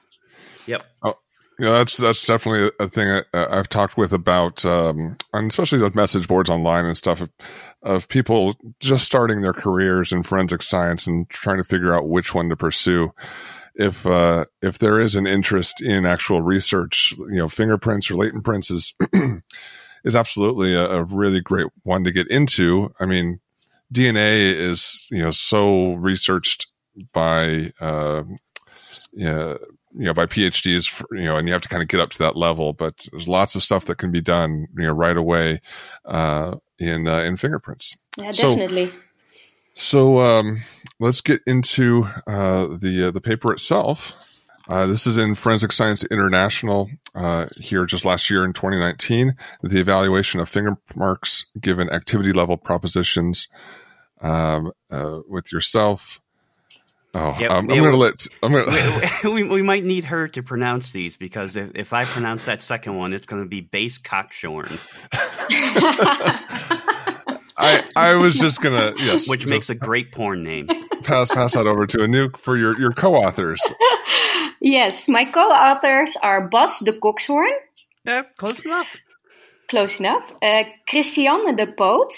Yep. 0.65 0.83
Oh. 1.03 1.17
Yeah, 1.63 1.71
that's 1.77 1.95
that's 1.95 2.25
definitely 2.25 2.71
a 2.77 2.89
thing 2.89 3.23
I, 3.33 3.55
have 3.55 3.69
talked 3.69 3.95
with 3.95 4.11
about, 4.11 4.65
um, 4.65 5.15
and 5.31 5.49
especially 5.49 5.79
those 5.79 5.95
message 5.95 6.27
boards 6.27 6.49
online 6.49 6.85
and 6.85 6.97
stuff 6.97 7.23
of 7.81 8.09
people 8.09 8.57
just 8.81 9.05
starting 9.05 9.39
their 9.39 9.53
careers 9.53 10.11
in 10.11 10.23
forensic 10.23 10.61
science 10.61 11.07
and 11.07 11.29
trying 11.29 11.55
to 11.59 11.63
figure 11.63 11.95
out 11.95 12.09
which 12.09 12.35
one 12.35 12.49
to 12.49 12.57
pursue. 12.57 13.13
If 13.75 14.05
uh, 14.05 14.43
if 14.61 14.79
there 14.79 14.99
is 14.99 15.15
an 15.15 15.25
interest 15.25 15.81
in 15.81 16.05
actual 16.05 16.41
research, 16.41 17.13
you 17.17 17.37
know, 17.37 17.47
fingerprints 17.47 18.11
or 18.11 18.15
latent 18.15 18.43
prints 18.43 18.69
is 18.69 18.93
is 20.03 20.17
absolutely 20.17 20.75
a, 20.75 20.83
a 20.83 21.03
really 21.05 21.39
great 21.39 21.67
one 21.83 22.03
to 22.03 22.11
get 22.11 22.27
into. 22.27 22.93
I 22.99 23.05
mean, 23.05 23.39
DNA 23.93 24.53
is 24.53 25.07
you 25.09 25.23
know 25.23 25.31
so 25.31 25.93
researched 25.93 26.67
by 27.13 27.71
uh, 27.79 28.23
yeah, 29.13 29.55
you 29.95 30.05
know 30.05 30.13
by 30.13 30.25
PhDs, 30.25 31.03
you 31.11 31.25
know, 31.25 31.37
and 31.37 31.47
you 31.47 31.53
have 31.53 31.61
to 31.61 31.69
kind 31.69 31.81
of 31.81 31.89
get 31.89 31.99
up 31.99 32.09
to 32.11 32.19
that 32.19 32.35
level. 32.35 32.73
But 32.73 33.07
there's 33.11 33.27
lots 33.27 33.55
of 33.55 33.63
stuff 33.63 33.85
that 33.85 33.97
can 33.97 34.11
be 34.11 34.21
done, 34.21 34.67
you 34.77 34.85
know, 34.85 34.91
right 34.93 35.17
away 35.17 35.61
uh, 36.05 36.55
in 36.79 37.07
uh, 37.07 37.19
in 37.19 37.37
fingerprints. 37.37 37.97
Yeah, 38.17 38.31
definitely. 38.31 38.87
So, 38.87 38.93
so 39.75 40.19
um, 40.19 40.61
let's 40.99 41.21
get 41.21 41.41
into 41.45 42.07
uh, 42.27 42.67
the 42.79 43.07
uh, 43.07 43.11
the 43.11 43.21
paper 43.21 43.53
itself. 43.53 44.13
Uh, 44.67 44.85
this 44.85 45.05
is 45.05 45.17
in 45.17 45.35
Forensic 45.35 45.73
Science 45.73 46.05
International 46.05 46.89
uh, 47.15 47.47
here 47.59 47.85
just 47.85 48.05
last 48.05 48.29
year 48.29 48.45
in 48.45 48.53
2019. 48.53 49.35
The 49.61 49.79
evaluation 49.79 50.39
of 50.39 50.47
finger 50.47 50.77
marks 50.95 51.51
given 51.59 51.89
activity 51.89 52.31
level 52.31 52.55
propositions 52.55 53.49
um, 54.21 54.71
uh, 54.89 55.19
with 55.27 55.51
yourself. 55.51 56.21
Oh, 57.15 57.37
yep. 57.39 57.51
um, 57.51 57.69
I'm 57.69 57.77
going 57.77 57.91
to 57.91 57.97
let. 57.97 58.25
I'm 58.41 58.51
gonna... 58.51 59.11
we, 59.23 59.29
we, 59.29 59.43
we, 59.43 59.61
might 59.61 59.83
need 59.83 60.05
her 60.05 60.27
to 60.29 60.41
pronounce 60.41 60.91
these 60.91 61.15
because 61.15 61.55
if, 61.55 61.71
if 61.75 61.93
I 61.93 62.05
pronounce 62.05 62.45
that 62.45 62.63
second 62.63 62.97
one, 62.97 63.13
it's 63.13 63.27
going 63.27 63.43
to 63.43 63.47
be 63.47 63.61
base 63.61 63.99
cockshorn. 63.99 64.79
I 67.57 67.83
I 67.95 68.15
was 68.15 68.35
just 68.35 68.61
gonna 68.61 68.93
yes, 68.97 69.29
which 69.29 69.45
makes 69.45 69.69
a 69.69 69.75
great 69.75 70.11
porn 70.11 70.43
name. 70.43 70.67
Pass 71.03 71.31
pass 71.31 71.53
that 71.53 71.67
over 71.67 71.85
to 71.87 71.97
Anouk 71.99 72.37
for 72.37 72.57
your 72.57 72.79
your 72.79 72.91
co-authors. 72.91 73.61
yes, 74.59 75.07
my 75.07 75.25
co-authors 75.25 76.17
are 76.23 76.47
Bas 76.47 76.79
de 76.79 76.93
Kokshoorn. 76.93 77.51
Yeah, 78.05 78.23
close 78.37 78.65
enough. 78.65 78.97
Close 79.69 79.99
enough. 79.99 80.31
Uh, 80.41 80.63
Christiane 80.89 81.55
de 81.55 81.67
Poot 81.67 82.11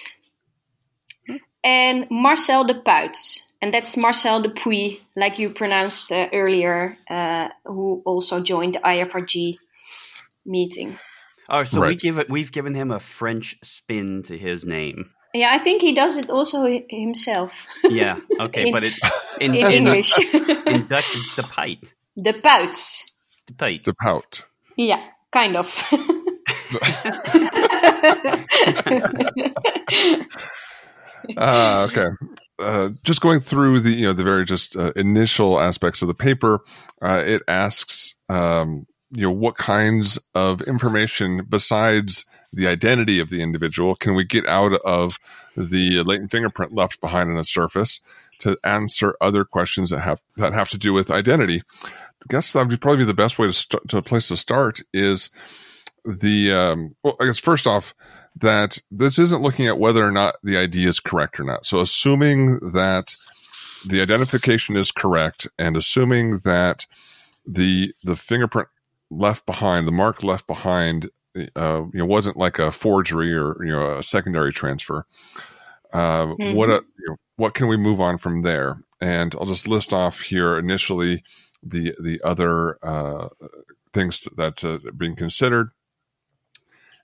and 1.63 2.07
Marcel 2.09 2.63
de 2.63 2.75
Puit. 2.75 3.41
And 3.61 3.73
that's 3.73 3.97
Marcel 3.97 4.41
de 4.41 4.49
Puy, 4.49 5.01
like 5.15 5.39
you 5.39 5.49
pronounced 5.49 6.11
uh, 6.11 6.27
earlier, 6.33 6.97
uh, 7.09 7.47
who 7.63 8.01
also 8.05 8.41
joined 8.41 8.75
the 8.75 8.79
IFRG 8.79 9.57
meeting. 10.45 10.99
Oh, 11.49 11.63
so 11.63 11.81
right. 11.81 11.89
we 11.89 11.95
give 11.95 12.19
it. 12.19 12.29
We've 12.29 12.51
given 12.51 12.75
him 12.75 12.91
a 12.91 12.99
French 12.99 13.57
spin 13.63 14.23
to 14.23 14.37
his 14.37 14.65
name. 14.65 15.11
Yeah, 15.33 15.49
I 15.51 15.59
think 15.59 15.81
he 15.81 15.93
does 15.93 16.17
it 16.17 16.29
also 16.29 16.65
himself. 16.89 17.67
Yeah. 17.83 18.19
Okay, 18.39 18.67
in, 18.67 18.71
but 18.71 18.83
it 18.83 18.93
in, 19.39 19.55
in 19.55 19.71
English 19.71 20.17
in 20.33 20.87
Dutch 20.87 21.05
it's 21.13 21.35
the 21.35 21.43
pite. 21.43 21.93
The 22.15 22.33
pout. 22.33 22.75
The 23.47 23.53
pite. 23.53 23.85
The 23.85 23.93
pout. 23.93 24.45
Yeah, 24.77 25.01
kind 25.31 25.57
of. 25.57 25.67
uh, 31.37 31.87
okay. 31.91 32.07
Uh, 32.57 32.89
just 33.03 33.21
going 33.21 33.39
through 33.39 33.79
the 33.79 33.91
you 33.91 34.03
know 34.03 34.13
the 34.13 34.23
very 34.23 34.45
just 34.45 34.75
uh, 34.77 34.93
initial 34.95 35.59
aspects 35.59 36.01
of 36.01 36.07
the 36.07 36.13
paper, 36.13 36.61
uh, 37.01 37.21
it 37.25 37.41
asks 37.47 38.15
um, 38.29 38.87
you 39.11 39.23
know 39.23 39.31
what 39.31 39.57
kinds 39.57 40.19
of 40.33 40.61
information 40.61 41.45
besides 41.49 42.25
the 42.53 42.67
identity 42.67 43.19
of 43.19 43.29
the 43.29 43.41
individual 43.41 43.95
can 43.95 44.15
we 44.15 44.23
get 44.23 44.47
out 44.47 44.73
of 44.85 45.19
the 45.57 46.01
latent 46.03 46.31
fingerprint 46.31 46.73
left 46.73 47.01
behind 47.01 47.29
on 47.29 47.37
a 47.37 47.43
surface 47.43 47.99
to 48.39 48.57
answer 48.63 49.17
other 49.19 49.43
questions 49.43 49.89
that 49.89 49.99
have 49.99 50.21
that 50.37 50.53
have 50.53 50.69
to 50.69 50.77
do 50.77 50.93
with 50.93 51.11
identity? 51.11 51.61
I 51.83 52.25
guess 52.29 52.53
that 52.53 52.67
would 52.67 52.81
probably 52.81 52.99
be 52.99 53.05
the 53.05 53.13
best 53.13 53.37
way 53.37 53.47
to 53.47 53.53
start 53.53 53.87
to 53.89 54.01
place 54.01 54.29
to 54.29 54.37
start 54.37 54.79
is 54.93 55.29
the 56.05 56.51
um, 56.53 56.95
well 57.03 57.17
i 57.19 57.25
guess 57.25 57.39
first 57.39 57.67
off 57.67 57.93
that 58.41 58.79
this 58.91 59.17
isn't 59.17 59.41
looking 59.41 59.67
at 59.67 59.79
whether 59.79 60.05
or 60.05 60.11
not 60.11 60.35
the 60.43 60.57
idea 60.57 60.89
is 60.89 60.99
correct 60.99 61.39
or 61.39 61.43
not 61.43 61.65
so 61.65 61.79
assuming 61.79 62.59
that 62.59 63.15
the 63.85 64.01
identification 64.01 64.75
is 64.75 64.91
correct 64.91 65.47
and 65.59 65.77
assuming 65.77 66.39
that 66.39 66.85
the 67.45 67.93
the 68.03 68.15
fingerprint 68.15 68.67
left 69.09 69.45
behind, 69.45 69.87
the 69.87 69.91
mark 69.91 70.23
left 70.23 70.47
behind 70.47 71.09
uh, 71.55 71.83
you 71.93 71.99
know 71.99 72.05
wasn't 72.05 72.37
like 72.37 72.59
a 72.59 72.71
forgery 72.71 73.33
or 73.33 73.63
you 73.63 73.71
know 73.71 73.97
a 73.97 74.03
secondary 74.03 74.51
transfer. 74.51 75.05
Uh, 75.93 76.25
mm-hmm. 76.25 76.55
What 76.55 76.69
a, 76.69 76.83
you 76.99 77.09
know, 77.09 77.15
what 77.37 77.53
can 77.53 77.67
we 77.67 77.77
move 77.77 78.01
on 78.01 78.17
from 78.17 78.41
there? 78.41 78.81
And 78.99 79.35
I'll 79.35 79.45
just 79.45 79.67
list 79.67 79.93
off 79.93 80.21
here 80.21 80.57
initially 80.57 81.23
the 81.61 81.93
the 82.01 82.21
other 82.23 82.77
uh, 82.83 83.29
things 83.93 84.27
that 84.35 84.63
uh, 84.63 84.79
are 84.87 84.91
being 84.91 85.15
considered. 85.15 85.71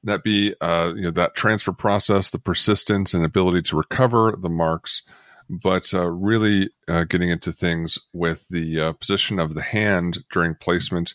That 0.04 0.24
be 0.24 0.56
uh, 0.60 0.94
you 0.96 1.04
know 1.04 1.12
that 1.12 1.36
transfer 1.36 1.72
process, 1.72 2.30
the 2.30 2.40
persistence 2.40 3.14
and 3.14 3.24
ability 3.24 3.62
to 3.64 3.78
recover 3.78 4.36
the 4.38 4.50
marks, 4.50 5.04
but 5.50 5.94
uh, 5.94 6.08
really 6.08 6.70
uh, 6.88 7.04
getting 7.04 7.30
into 7.30 7.52
things 7.52 8.00
with 8.14 8.48
the 8.50 8.80
uh, 8.80 8.92
position 8.94 9.40
of 9.40 9.54
the 9.54 9.62
hand 9.62 10.24
during 10.32 10.56
placement, 10.56 11.14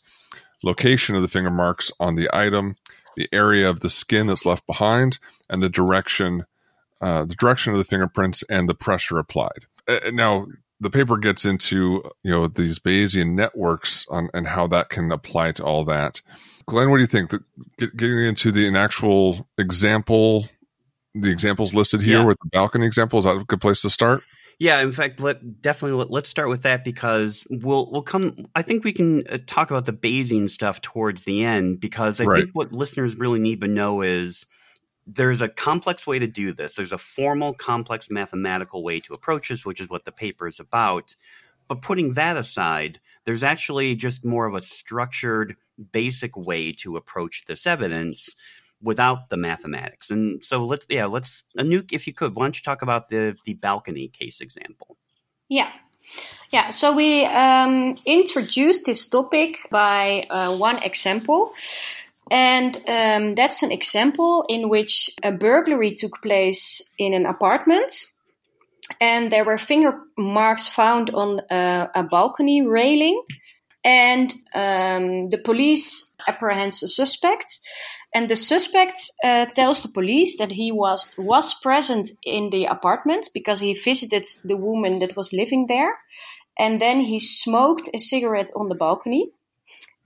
location 0.62 1.16
of 1.16 1.22
the 1.22 1.28
finger 1.28 1.50
marks 1.50 1.90
on 1.98 2.14
the 2.14 2.28
item, 2.32 2.76
the 3.16 3.28
area 3.32 3.68
of 3.68 3.80
the 3.80 3.90
skin 3.90 4.28
that's 4.28 4.46
left 4.46 4.66
behind, 4.66 5.18
and 5.50 5.62
the 5.62 5.68
direction, 5.68 6.44
uh, 7.00 7.24
the 7.24 7.34
direction 7.34 7.72
of 7.72 7.78
the 7.78 7.84
fingerprints 7.84 8.44
and 8.44 8.68
the 8.68 8.74
pressure 8.74 9.18
applied. 9.18 9.66
Now, 10.12 10.46
the 10.80 10.90
paper 10.90 11.16
gets 11.16 11.44
into 11.44 12.02
you 12.22 12.30
know 12.30 12.48
these 12.48 12.78
Bayesian 12.78 13.34
networks 13.34 14.06
on, 14.08 14.28
and 14.34 14.46
how 14.46 14.66
that 14.68 14.90
can 14.90 15.10
apply 15.12 15.52
to 15.52 15.64
all 15.64 15.84
that. 15.84 16.22
Glenn, 16.66 16.90
what 16.90 16.96
do 16.96 17.02
you 17.02 17.06
think? 17.06 17.30
The, 17.30 17.44
get, 17.78 17.96
getting 17.96 18.24
into 18.24 18.50
the 18.52 18.66
an 18.66 18.76
actual 18.76 19.48
example 19.58 20.48
the 21.16 21.30
examples 21.30 21.74
listed 21.74 22.02
here 22.02 22.20
yeah. 22.20 22.24
with 22.24 22.36
the 22.42 22.48
balcony 22.50 22.86
example 22.86 23.18
is 23.18 23.24
that 23.24 23.36
a 23.36 23.44
good 23.44 23.60
place 23.60 23.82
to 23.82 23.90
start 23.90 24.22
yeah 24.58 24.80
in 24.80 24.92
fact 24.92 25.20
let 25.20 25.60
definitely 25.60 26.04
let, 26.10 26.24
us 26.24 26.28
start 26.28 26.48
with 26.48 26.62
that 26.62 26.84
because 26.84 27.46
we'll 27.50 27.90
we'll 27.90 28.02
come 28.02 28.46
i 28.54 28.62
think 28.62 28.84
we 28.84 28.92
can 28.92 29.26
uh, 29.28 29.38
talk 29.46 29.70
about 29.70 29.86
the 29.86 29.92
bayesian 29.92 30.48
stuff 30.48 30.80
towards 30.82 31.24
the 31.24 31.44
end 31.44 31.80
because 31.80 32.20
i 32.20 32.24
right. 32.24 32.44
think 32.44 32.50
what 32.52 32.72
listeners 32.72 33.16
really 33.16 33.38
need 33.38 33.60
to 33.60 33.68
know 33.68 34.02
is 34.02 34.46
there's 35.06 35.40
a 35.40 35.48
complex 35.48 36.06
way 36.06 36.18
to 36.18 36.26
do 36.26 36.52
this 36.52 36.74
there's 36.74 36.92
a 36.92 36.98
formal 36.98 37.54
complex 37.54 38.10
mathematical 38.10 38.82
way 38.82 39.00
to 39.00 39.12
approach 39.12 39.48
this 39.48 39.64
which 39.64 39.80
is 39.80 39.88
what 39.88 40.04
the 40.04 40.12
paper 40.12 40.46
is 40.46 40.60
about 40.60 41.16
but 41.68 41.82
putting 41.82 42.14
that 42.14 42.36
aside 42.36 43.00
there's 43.24 43.42
actually 43.42 43.94
just 43.94 44.24
more 44.24 44.46
of 44.46 44.54
a 44.54 44.62
structured 44.62 45.56
basic 45.92 46.36
way 46.36 46.72
to 46.72 46.96
approach 46.96 47.44
this 47.46 47.66
evidence 47.66 48.34
without 48.82 49.28
the 49.28 49.36
mathematics. 49.36 50.10
And 50.10 50.44
so 50.44 50.64
let's 50.64 50.86
yeah, 50.88 51.06
let's 51.06 51.42
Anouk, 51.58 51.92
if 51.92 52.06
you 52.06 52.12
could, 52.12 52.34
why 52.34 52.44
don't 52.44 52.56
you 52.56 52.62
talk 52.62 52.82
about 52.82 53.08
the 53.08 53.36
the 53.44 53.54
balcony 53.54 54.08
case 54.08 54.40
example? 54.40 54.96
Yeah. 55.48 55.70
Yeah, 56.52 56.70
so 56.70 56.94
we 56.94 57.24
um, 57.24 57.96
introduced 58.06 58.86
this 58.86 59.08
topic 59.08 59.56
by 59.72 60.22
uh, 60.30 60.56
one 60.56 60.80
example. 60.84 61.52
And 62.30 62.76
um, 62.88 63.34
that's 63.34 63.62
an 63.62 63.70
example 63.70 64.44
in 64.48 64.68
which 64.68 65.10
a 65.22 65.32
burglary 65.32 65.94
took 65.94 66.22
place 66.22 66.92
in 66.98 67.14
an 67.14 67.26
apartment. 67.26 67.92
And 69.00 69.30
there 69.30 69.44
were 69.44 69.58
finger 69.58 70.00
marks 70.16 70.68
found 70.68 71.10
on 71.10 71.40
uh, 71.50 71.88
a 71.94 72.02
balcony 72.02 72.62
railing. 72.66 73.22
And 73.84 74.32
um, 74.54 75.28
the 75.28 75.40
police 75.44 76.16
apprehends 76.26 76.82
a 76.82 76.88
suspect. 76.88 77.46
And 78.16 78.30
the 78.30 78.36
suspect 78.36 78.98
uh, 79.22 79.46
tells 79.54 79.82
the 79.82 79.92
police 79.92 80.38
that 80.38 80.50
he 80.50 80.72
was 80.72 81.06
was 81.18 81.52
present 81.60 82.08
in 82.24 82.50
the 82.50 82.64
apartment 82.64 83.28
because 83.34 83.60
he 83.60 83.74
visited 83.74 84.24
the 84.42 84.56
woman 84.56 85.00
that 85.00 85.16
was 85.16 85.34
living 85.34 85.66
there, 85.68 85.98
and 86.58 86.80
then 86.80 87.00
he 87.00 87.18
smoked 87.18 87.90
a 87.92 87.98
cigarette 87.98 88.50
on 88.56 88.68
the 88.68 88.74
balcony. 88.74 89.32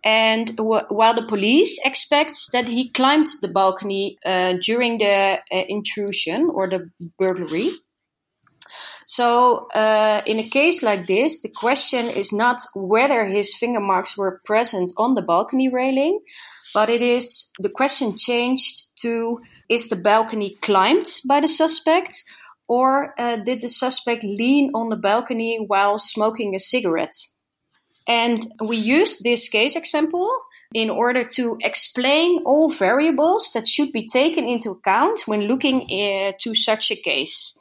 And 0.03 0.57
w- 0.57 0.87
while 0.89 1.15
the 1.15 1.27
police 1.27 1.81
expects 1.85 2.51
that 2.53 2.65
he 2.65 2.91
climbed 2.91 3.27
the 3.43 3.49
balcony 3.49 4.19
uh, 4.25 4.55
during 4.63 4.99
the 4.99 5.39
uh, 5.53 5.63
intrusion 5.69 6.51
or 6.53 6.69
the 6.69 6.91
burglary. 7.19 7.69
So, 9.07 9.67
uh, 9.75 10.23
in 10.25 10.39
a 10.39 10.49
case 10.49 10.83
like 10.83 11.07
this, 11.07 11.43
the 11.43 11.53
question 11.55 12.07
is 12.07 12.33
not 12.33 12.61
whether 12.75 13.25
his 13.25 13.55
finger 13.57 13.81
marks 13.81 14.17
were 14.17 14.41
present 14.45 14.93
on 14.97 15.15
the 15.15 15.23
balcony 15.23 15.69
railing, 15.69 16.21
but 16.73 16.89
it 16.89 17.03
is 17.03 17.51
the 17.59 17.71
question 17.71 18.17
changed 18.17 18.93
to 19.03 19.41
is 19.69 19.89
the 19.89 19.97
balcony 19.97 20.57
climbed 20.63 21.07
by 21.29 21.41
the 21.41 21.49
suspect 21.49 22.25
or 22.69 23.15
uh, 23.19 23.37
did 23.37 23.63
the 23.63 23.69
suspect 23.69 24.23
lean 24.23 24.71
on 24.75 24.91
the 24.91 24.97
balcony 24.97 25.59
while 25.67 25.99
smoking 25.99 26.55
a 26.55 26.61
cigarette? 26.61 27.17
And 28.11 28.45
we 28.61 28.77
used 28.77 29.23
this 29.23 29.49
case 29.49 29.77
example 29.77 30.29
in 30.75 30.91
order 30.91 31.23
to 31.37 31.57
explain 31.63 32.41
all 32.45 32.69
variables 32.69 33.53
that 33.53 33.69
should 33.69 33.93
be 33.93 34.09
taken 34.09 34.49
into 34.49 34.73
account 34.73 35.23
when 35.27 35.43
looking 35.43 35.83
uh, 35.83 36.33
to 36.41 36.57
such 36.57 36.91
a 36.91 36.97
case. 36.97 37.57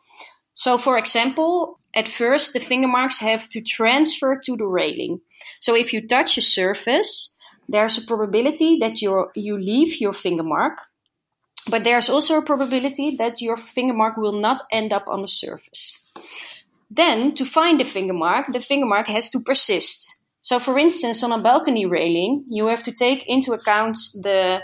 So, 0.54 0.80
for 0.80 0.98
example, 0.98 1.78
at 1.96 2.08
first 2.08 2.54
the 2.54 2.60
finger 2.60 2.88
marks 2.88 3.20
have 3.20 3.48
to 3.50 3.62
transfer 3.62 4.40
to 4.46 4.58
the 4.58 4.66
railing. 4.66 5.22
So, 5.60 5.76
if 5.76 5.94
you 5.94 6.08
touch 6.08 6.36
a 6.40 6.42
surface, 6.42 7.38
there's 7.68 8.00
a 8.00 8.08
probability 8.08 8.80
that 8.80 9.04
you 9.04 9.30
you 9.36 9.56
leave 9.56 10.02
your 10.02 10.14
finger 10.14 10.44
mark, 10.44 10.80
but 11.70 11.84
there's 11.84 12.10
also 12.10 12.38
a 12.38 12.46
probability 12.52 13.18
that 13.18 13.40
your 13.40 13.58
finger 13.58 13.94
mark 13.94 14.18
will 14.18 14.40
not 14.42 14.62
end 14.72 14.94
up 14.94 15.06
on 15.08 15.22
the 15.22 15.28
surface. 15.28 16.12
Then, 16.90 17.36
to 17.36 17.46
find 17.46 17.80
the 17.80 17.86
finger 17.86 18.16
mark, 18.16 18.48
the 18.52 18.60
finger 18.60 18.88
mark 18.88 19.06
has 19.08 19.30
to 19.32 19.40
persist. 19.42 20.19
So, 20.42 20.60
for 20.60 20.78
instance, 20.80 21.24
on 21.24 21.32
a 21.32 21.42
balcony 21.42 21.86
railing, 21.86 22.46
you 22.50 22.68
have 22.68 22.84
to 22.84 22.92
take 22.92 23.24
into 23.28 23.54
account 23.54 23.98
the 24.14 24.62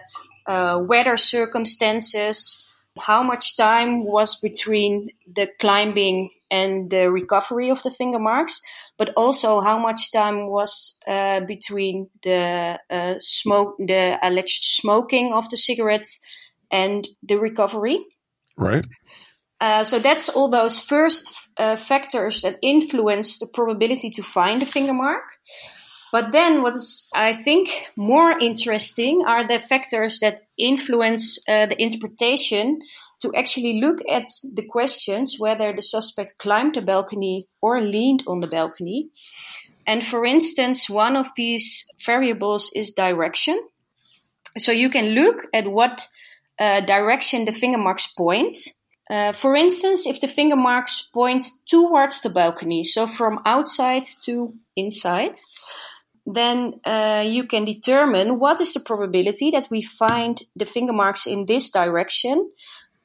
uh, 0.47 0.81
weather 0.87 1.17
circumstances, 1.17 2.73
how 2.99 3.23
much 3.23 3.57
time 3.57 4.05
was 4.05 4.39
between 4.39 5.09
the 5.27 5.49
climbing 5.59 6.29
and 6.49 6.89
the 6.89 7.11
recovery 7.11 7.69
of 7.69 7.81
the 7.83 7.91
finger 7.91 8.19
marks, 8.19 8.61
but 8.97 9.09
also 9.17 9.59
how 9.59 9.77
much 9.77 10.11
time 10.13 10.47
was 10.47 10.97
uh, 11.07 11.41
between 11.41 12.09
the 12.23 12.79
uh, 12.89 13.15
smoke, 13.19 13.75
the 13.79 14.17
alleged 14.21 14.63
smoking 14.63 15.33
of 15.33 15.49
the 15.49 15.57
cigarettes, 15.57 16.21
and 16.71 17.07
the 17.23 17.35
recovery. 17.35 17.99
Right. 18.57 18.85
Uh, 19.59 19.83
so 19.83 19.99
that's 19.99 20.29
all 20.29 20.49
those 20.49 20.79
first 20.79 21.33
uh, 21.57 21.75
factors 21.75 22.41
that 22.41 22.59
influence 22.61 23.39
the 23.39 23.47
probability 23.47 24.09
to 24.11 24.23
find 24.23 24.61
a 24.61 24.65
finger 24.65 24.93
mark. 24.93 25.23
But 26.11 26.31
then, 26.31 26.61
what 26.61 26.75
is 26.75 27.09
I 27.13 27.33
think 27.33 27.89
more 27.95 28.31
interesting 28.39 29.23
are 29.27 29.45
the 29.45 29.59
factors 29.59 30.19
that 30.19 30.39
influence 30.57 31.39
uh, 31.47 31.65
the 31.65 31.81
interpretation 31.81 32.79
to 33.19 33.33
actually 33.35 33.81
look 33.81 33.99
at 34.09 34.27
the 34.53 34.65
questions 34.65 35.37
whether 35.39 35.73
the 35.73 35.81
suspect 35.81 36.37
climbed 36.37 36.75
the 36.75 36.81
balcony 36.81 37.47
or 37.61 37.81
leaned 37.81 38.23
on 38.27 38.39
the 38.39 38.47
balcony. 38.47 39.09
And 39.87 40.03
for 40.03 40.25
instance, 40.25 40.89
one 40.89 41.15
of 41.15 41.27
these 41.35 41.87
variables 42.05 42.71
is 42.75 42.91
direction. 42.91 43.59
So 44.57 44.71
you 44.71 44.89
can 44.89 45.15
look 45.15 45.47
at 45.53 45.67
what 45.67 46.07
uh, 46.59 46.81
direction 46.81 47.45
the 47.45 47.51
finger 47.51 47.77
marks 47.77 48.07
point. 48.07 48.55
Uh, 49.09 49.31
for 49.33 49.55
instance, 49.55 50.07
if 50.07 50.19
the 50.19 50.27
finger 50.27 50.55
marks 50.55 51.01
point 51.01 51.45
towards 51.65 52.21
the 52.21 52.29
balcony, 52.29 52.83
so 52.83 53.05
from 53.05 53.39
outside 53.45 54.03
to 54.23 54.53
inside, 54.75 55.35
then 56.25 56.79
uh, 56.85 57.23
you 57.25 57.45
can 57.45 57.65
determine 57.65 58.39
what 58.39 58.59
is 58.59 58.73
the 58.73 58.79
probability 58.79 59.51
that 59.51 59.67
we 59.69 59.81
find 59.81 60.41
the 60.55 60.65
finger 60.65 60.93
marks 60.93 61.27
in 61.27 61.45
this 61.45 61.69
direction 61.69 62.49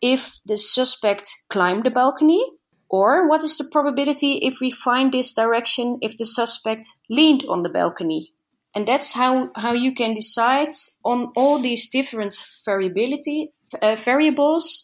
if 0.00 0.40
the 0.46 0.56
suspect 0.56 1.28
climbed 1.48 1.84
the 1.84 1.90
balcony? 1.90 2.42
Or 2.88 3.28
what 3.28 3.44
is 3.44 3.56
the 3.56 3.68
probability 3.70 4.38
if 4.42 4.58
we 4.60 4.72
find 4.72 5.12
this 5.12 5.32
direction 5.34 5.98
if 6.02 6.16
the 6.16 6.26
suspect 6.26 6.86
leaned 7.08 7.44
on 7.48 7.62
the 7.62 7.68
balcony? 7.68 8.32
And 8.74 8.86
that's 8.88 9.12
how, 9.12 9.50
how 9.54 9.72
you 9.72 9.94
can 9.94 10.14
decide 10.14 10.70
on 11.04 11.32
all 11.36 11.60
these 11.60 11.90
different 11.90 12.34
variability 12.64 13.52
uh, 13.80 13.96
variables. 13.96 14.82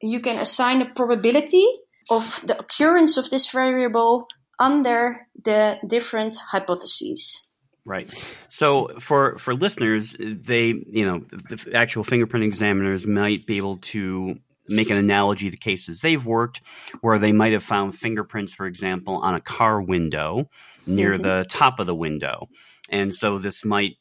You 0.00 0.20
can 0.20 0.38
assign 0.38 0.82
a 0.82 0.86
probability 0.94 1.66
of 2.10 2.40
the 2.44 2.58
occurrence 2.58 3.16
of 3.16 3.30
this 3.30 3.50
variable 3.50 4.28
under 4.58 5.26
the 5.42 5.78
different 5.86 6.36
hypotheses. 6.36 7.48
Right. 7.84 8.12
So 8.48 8.98
for 9.00 9.38
for 9.38 9.54
listeners, 9.54 10.16
they 10.18 10.74
you 10.86 11.06
know 11.06 11.24
the 11.30 11.70
actual 11.74 12.02
fingerprint 12.04 12.44
examiners 12.44 13.06
might 13.06 13.46
be 13.46 13.58
able 13.58 13.78
to 13.92 14.36
make 14.68 14.90
an 14.90 14.96
analogy 14.96 15.50
to 15.50 15.56
cases 15.56 16.00
they've 16.00 16.24
worked 16.24 16.60
where 17.00 17.20
they 17.20 17.32
might 17.32 17.52
have 17.52 17.62
found 17.62 17.96
fingerprints, 17.96 18.52
for 18.52 18.66
example, 18.66 19.18
on 19.18 19.36
a 19.36 19.40
car 19.40 19.80
window 19.80 20.50
near 20.86 21.12
mm-hmm. 21.12 21.22
the 21.22 21.46
top 21.48 21.78
of 21.78 21.86
the 21.86 21.94
window. 21.94 22.48
And 22.90 23.14
so 23.14 23.38
this 23.38 23.64
might 23.64 23.96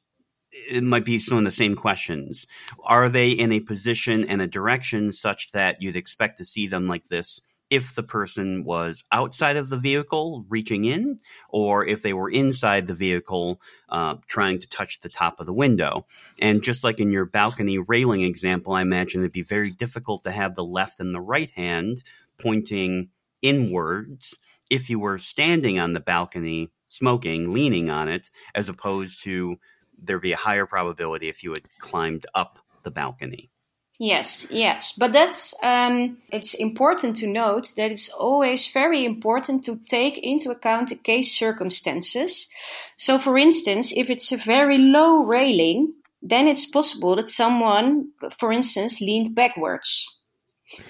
it 0.69 0.83
might 0.83 1.05
be 1.05 1.19
some 1.19 1.37
of 1.37 1.45
the 1.45 1.51
same 1.51 1.75
questions. 1.75 2.47
Are 2.83 3.09
they 3.09 3.29
in 3.29 3.51
a 3.51 3.59
position 3.59 4.25
and 4.25 4.41
a 4.41 4.47
direction 4.47 5.11
such 5.11 5.51
that 5.51 5.81
you'd 5.81 5.95
expect 5.95 6.37
to 6.37 6.45
see 6.45 6.67
them 6.67 6.87
like 6.87 7.07
this 7.09 7.41
if 7.69 7.95
the 7.95 8.03
person 8.03 8.63
was 8.63 9.03
outside 9.11 9.57
of 9.57 9.69
the 9.69 9.77
vehicle 9.77 10.45
reaching 10.49 10.85
in 10.85 11.19
or 11.49 11.85
if 11.85 12.01
they 12.03 12.13
were 12.13 12.29
inside 12.29 12.87
the 12.87 12.93
vehicle 12.93 13.59
uh, 13.89 14.15
trying 14.27 14.59
to 14.59 14.69
touch 14.69 14.99
the 14.99 15.09
top 15.09 15.39
of 15.39 15.45
the 15.45 15.53
window. 15.53 16.05
And 16.39 16.61
just 16.61 16.83
like 16.83 16.99
in 16.99 17.11
your 17.11 17.25
balcony 17.25 17.79
railing 17.79 18.21
example, 18.21 18.73
I 18.73 18.81
imagine 18.81 19.21
it'd 19.21 19.31
be 19.31 19.41
very 19.41 19.71
difficult 19.71 20.23
to 20.23 20.31
have 20.31 20.55
the 20.55 20.63
left 20.63 20.99
and 20.99 21.13
the 21.13 21.21
right 21.21 21.49
hand 21.51 22.03
pointing 22.39 23.09
inwards 23.41 24.37
if 24.69 24.89
you 24.89 24.99
were 24.99 25.19
standing 25.19 25.79
on 25.79 25.93
the 25.93 25.99
balcony 25.99 26.69
smoking, 26.89 27.51
leaning 27.51 27.89
on 27.89 28.09
it, 28.09 28.29
as 28.53 28.69
opposed 28.69 29.23
to 29.23 29.57
there'd 30.01 30.21
be 30.21 30.33
a 30.33 30.37
higher 30.37 30.65
probability 30.65 31.29
if 31.29 31.43
you 31.43 31.51
had 31.51 31.63
climbed 31.79 32.25
up 32.33 32.59
the 32.83 32.91
balcony. 32.91 33.49
Yes, 33.97 34.47
yes, 34.51 34.91
but 34.91 35.13
that's 35.13 35.55
um, 35.63 36.17
it's 36.29 36.53
important 36.53 37.15
to 37.17 37.27
note 37.27 37.73
that 37.77 37.91
it's 37.91 38.09
always 38.09 38.67
very 38.67 39.05
important 39.05 39.63
to 39.65 39.79
take 39.87 40.17
into 40.17 40.51
account 40.51 40.89
the 40.89 40.95
case 40.95 41.37
circumstances. 41.37 42.49
So, 42.97 43.17
for 43.17 43.37
instance, 43.37 43.93
if 43.95 44.09
it's 44.09 44.33
a 44.33 44.37
very 44.37 44.77
low 44.77 45.23
railing, 45.23 45.93
then 46.21 46.47
it's 46.47 46.65
possible 46.69 47.15
that 47.15 47.29
someone, 47.29 48.09
for 48.37 48.51
instance, 48.51 48.99
leaned 48.99 49.33
backwards, 49.33 50.21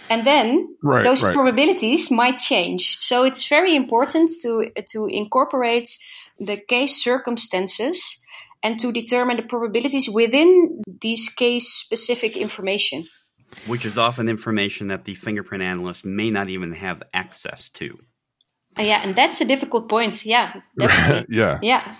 and 0.10 0.26
then 0.26 0.76
right, 0.82 1.04
those 1.04 1.22
right. 1.22 1.36
probabilities 1.36 2.10
might 2.10 2.39
change. 2.39 2.98
So, 2.98 3.24
it's 3.24 3.48
very 3.48 3.76
important 3.76 4.32
to 4.41 4.72
to 4.94 5.06
incorporate 5.06 5.96
the 6.39 6.58
case 6.58 7.04
circumstances 7.04 8.20
and 8.63 8.80
to 8.80 8.91
determine 8.91 9.38
the 9.38 9.44
probabilities 9.44 10.10
within 10.10 10.82
these 11.02 11.30
case 11.30 11.68
specific 11.68 12.38
information. 12.38 13.04
Which 13.68 13.86
is 13.86 13.98
often 13.98 14.28
information 14.28 14.88
that 14.89 15.06
the 15.06 15.15
fingerprint 15.15 15.63
analyst 15.63 16.04
may 16.06 16.30
not 16.30 16.50
even 16.50 16.74
have 16.74 17.04
access 17.13 17.70
to. 17.70 17.98
Uh, 18.78 18.82
yeah, 18.82 19.02
and 19.04 19.15
that's 19.15 19.39
a 19.39 19.46
difficult 19.46 19.88
point. 19.88 20.26
Yeah, 20.26 20.54
definitely. 20.80 21.36
yeah. 21.36 21.60
Yeah. 21.62 21.96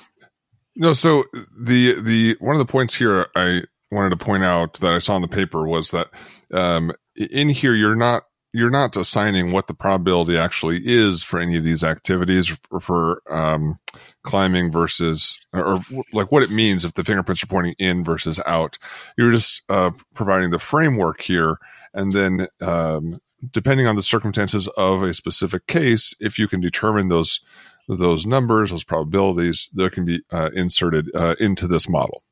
No, 0.76 0.94
so 0.94 1.24
the 1.58 2.02
the 2.02 2.36
one 2.39 2.56
of 2.56 2.60
the 2.60 2.70
points 2.70 2.94
here 2.94 3.28
I 3.36 3.62
wanted 3.91 4.10
to 4.10 4.18
point 4.18 4.44
out 4.44 4.74
that 4.82 4.94
I 4.94 5.00
saw 5.00 5.15
in 5.15 5.22
the 5.22 5.28
paper 5.28 5.65
was 5.65 5.91
that 5.91 6.10
um, 6.54 6.91
in 7.15 7.48
here 7.50 7.74
you're 7.74 7.96
not 7.96 8.24
you're 8.56 8.70
not 8.70 8.96
assigning 8.96 9.52
what 9.52 9.68
the 9.68 9.74
probability 9.74 10.38
actually 10.38 10.80
is 10.86 11.24
for 11.24 11.41
any 11.41 11.58
of 11.58 11.63
these 11.65 11.84
activities 11.84 12.48
for, 12.48 12.80
for 12.80 13.22
um, 13.30 13.78
climbing 14.24 14.72
versus 14.72 15.46
or, 15.52 15.82
like 16.13 16.32
what 16.32 16.41
it 16.41 16.50
means 16.50 16.86
if 16.86 16.94
the 16.94 17.04
fingerprints 17.04 17.44
are 17.44 17.48
pointing 17.48 17.76
in 17.80 18.02
versus 18.02 18.39
out. 18.46 18.78
You're 19.18 19.34
just 19.34 19.63
uh, 19.68 19.91
providing 20.13 20.52
the 20.52 20.60
framework 20.60 21.20
here, 21.22 21.58
and 21.94 22.13
then 22.13 22.48
um, 22.62 23.20
depending 23.52 23.88
on 23.88 23.98
the 23.98 24.02
circumstances 24.02 24.70
of 24.78 25.04
a 25.04 25.13
specific 25.13 25.68
case, 25.68 26.15
if 26.22 26.39
you 26.39 26.48
can 26.48 26.62
determine 26.62 27.10
those 27.10 27.41
those 27.89 28.26
numbers, 28.26 28.72
those 28.72 28.86
probabilities, 28.86 29.70
they 29.74 29.89
can 29.89 30.06
be 30.06 30.22
uh, 30.32 30.50
inserted 30.56 31.13
uh, 31.13 31.36
into 31.39 31.68
this 31.68 31.89
model. 31.89 32.24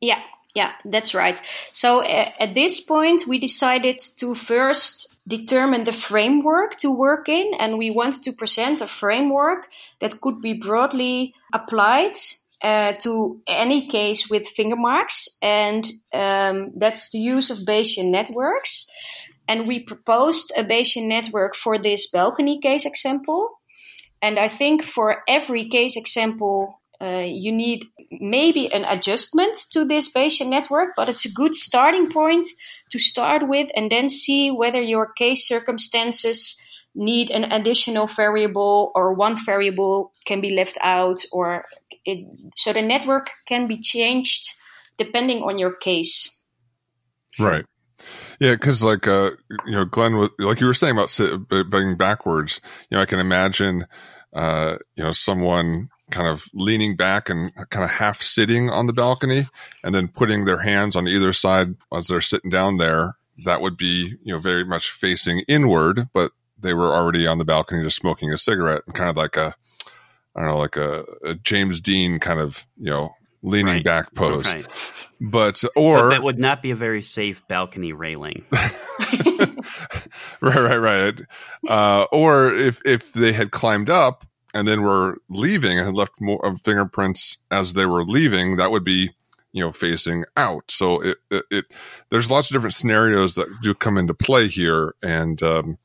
Yeah, 0.00 0.20
yeah, 0.56 0.72
that's 0.86 1.12
right. 1.14 1.38
So 1.70 2.02
at 2.02 2.54
this 2.54 2.80
point, 2.80 3.26
we 3.26 3.38
decided 3.38 3.98
to 4.16 4.34
first 4.34 5.20
determine 5.28 5.84
the 5.84 5.92
framework 5.92 6.76
to 6.76 6.90
work 6.90 7.28
in, 7.28 7.52
and 7.58 7.76
we 7.76 7.90
wanted 7.90 8.24
to 8.24 8.32
present 8.32 8.80
a 8.80 8.86
framework 8.86 9.68
that 10.00 10.18
could 10.22 10.40
be 10.40 10.54
broadly 10.54 11.34
applied 11.52 12.16
uh, 12.62 12.94
to 13.04 13.38
any 13.46 13.86
case 13.86 14.30
with 14.30 14.48
finger 14.48 14.76
marks, 14.76 15.28
and 15.42 15.84
um, 16.14 16.72
that's 16.74 17.10
the 17.10 17.18
use 17.18 17.50
of 17.50 17.66
Bayesian 17.68 18.08
networks. 18.10 18.90
And 19.46 19.68
we 19.68 19.80
proposed 19.80 20.52
a 20.56 20.64
Bayesian 20.64 21.06
network 21.06 21.54
for 21.54 21.76
this 21.78 22.10
balcony 22.10 22.58
case 22.60 22.86
example. 22.86 23.60
And 24.22 24.38
I 24.38 24.48
think 24.48 24.82
for 24.82 25.22
every 25.28 25.68
case 25.68 25.98
example 25.98 26.80
uh, 27.00 27.24
you 27.26 27.52
need 27.52 27.84
maybe 28.10 28.72
an 28.72 28.84
adjustment 28.84 29.56
to 29.72 29.84
this 29.84 30.12
Bayesian 30.12 30.48
network, 30.48 30.90
but 30.96 31.08
it's 31.08 31.24
a 31.24 31.32
good 31.32 31.54
starting 31.54 32.10
point 32.10 32.48
to 32.90 32.98
start 32.98 33.48
with 33.48 33.68
and 33.74 33.90
then 33.90 34.08
see 34.08 34.50
whether 34.50 34.80
your 34.80 35.12
case 35.12 35.46
circumstances 35.46 36.60
need 36.94 37.30
an 37.30 37.44
additional 37.52 38.06
variable 38.06 38.90
or 38.94 39.12
one 39.12 39.36
variable 39.44 40.12
can 40.24 40.40
be 40.40 40.54
left 40.54 40.78
out 40.82 41.18
or 41.30 41.64
it, 42.04 42.26
so 42.56 42.72
the 42.72 42.80
network 42.80 43.30
can 43.46 43.66
be 43.66 43.78
changed 43.78 44.48
depending 44.98 45.42
on 45.42 45.58
your 45.58 45.74
case. 45.74 46.42
Right. 47.38 47.64
Yeah, 48.40 48.52
because 48.52 48.82
like 48.82 49.06
uh, 49.06 49.32
you 49.66 49.72
know, 49.72 49.84
Glenn, 49.84 50.28
like 50.38 50.60
you 50.60 50.66
were 50.66 50.74
saying 50.74 50.96
about 50.96 51.10
sit, 51.10 51.48
being 51.48 51.96
backwards. 51.96 52.60
You 52.90 52.96
know, 52.96 53.02
I 53.02 53.06
can 53.06 53.18
imagine, 53.18 53.86
uh, 54.34 54.76
you 54.94 55.04
know, 55.04 55.12
someone 55.12 55.88
kind 56.10 56.28
of 56.28 56.46
leaning 56.54 56.96
back 56.96 57.28
and 57.28 57.52
kind 57.70 57.84
of 57.84 57.90
half 57.90 58.22
sitting 58.22 58.70
on 58.70 58.86
the 58.86 58.92
balcony 58.92 59.44
and 59.82 59.94
then 59.94 60.08
putting 60.08 60.44
their 60.44 60.60
hands 60.60 60.94
on 60.94 61.08
either 61.08 61.32
side 61.32 61.74
as 61.92 62.08
they're 62.08 62.20
sitting 62.20 62.50
down 62.50 62.78
there 62.78 63.16
that 63.44 63.60
would 63.60 63.76
be 63.76 64.16
you 64.22 64.32
know 64.32 64.38
very 64.38 64.64
much 64.64 64.90
facing 64.90 65.40
inward 65.48 66.08
but 66.12 66.32
they 66.58 66.72
were 66.72 66.94
already 66.94 67.26
on 67.26 67.38
the 67.38 67.44
balcony 67.44 67.82
just 67.82 67.96
smoking 67.96 68.32
a 68.32 68.38
cigarette 68.38 68.82
and 68.86 68.94
kind 68.94 69.10
of 69.10 69.16
like 69.16 69.36
a 69.36 69.54
i 70.34 70.40
don't 70.40 70.50
know 70.50 70.58
like 70.58 70.76
a, 70.76 71.04
a 71.24 71.34
james 71.34 71.80
dean 71.80 72.18
kind 72.18 72.40
of 72.40 72.66
you 72.78 72.90
know 72.90 73.14
leaning 73.42 73.74
right. 73.74 73.84
back 73.84 74.14
pose 74.14 74.46
right. 74.46 74.66
but 75.20 75.62
or 75.76 75.98
but 75.98 76.08
that 76.10 76.22
would 76.22 76.38
not 76.38 76.62
be 76.62 76.70
a 76.70 76.76
very 76.76 77.02
safe 77.02 77.42
balcony 77.48 77.92
railing 77.92 78.44
right 80.40 80.56
right 80.56 80.76
right 80.76 81.20
uh, 81.68 82.06
or 82.10 82.54
if 82.54 82.80
if 82.84 83.12
they 83.12 83.32
had 83.32 83.50
climbed 83.50 83.90
up 83.90 84.26
and 84.56 84.66
then 84.66 84.80
were 84.80 85.18
leaving 85.28 85.78
and 85.78 85.86
had 85.86 85.94
left 85.94 86.18
more 86.18 86.44
of 86.44 86.62
fingerprints 86.62 87.36
as 87.50 87.74
they 87.74 87.84
were 87.84 88.04
leaving, 88.04 88.56
that 88.56 88.70
would 88.70 88.84
be 88.84 89.10
you 89.52 89.62
know 89.62 89.70
facing 89.70 90.24
out. 90.36 90.64
So 90.70 91.02
it, 91.02 91.18
it, 91.30 91.44
it 91.50 91.64
there's 92.08 92.30
lots 92.30 92.50
of 92.50 92.54
different 92.54 92.74
scenarios 92.74 93.34
that 93.34 93.48
do 93.62 93.74
come 93.74 93.98
into 93.98 94.14
play 94.14 94.48
here, 94.48 94.94
and 95.02 95.42
um, 95.42 95.78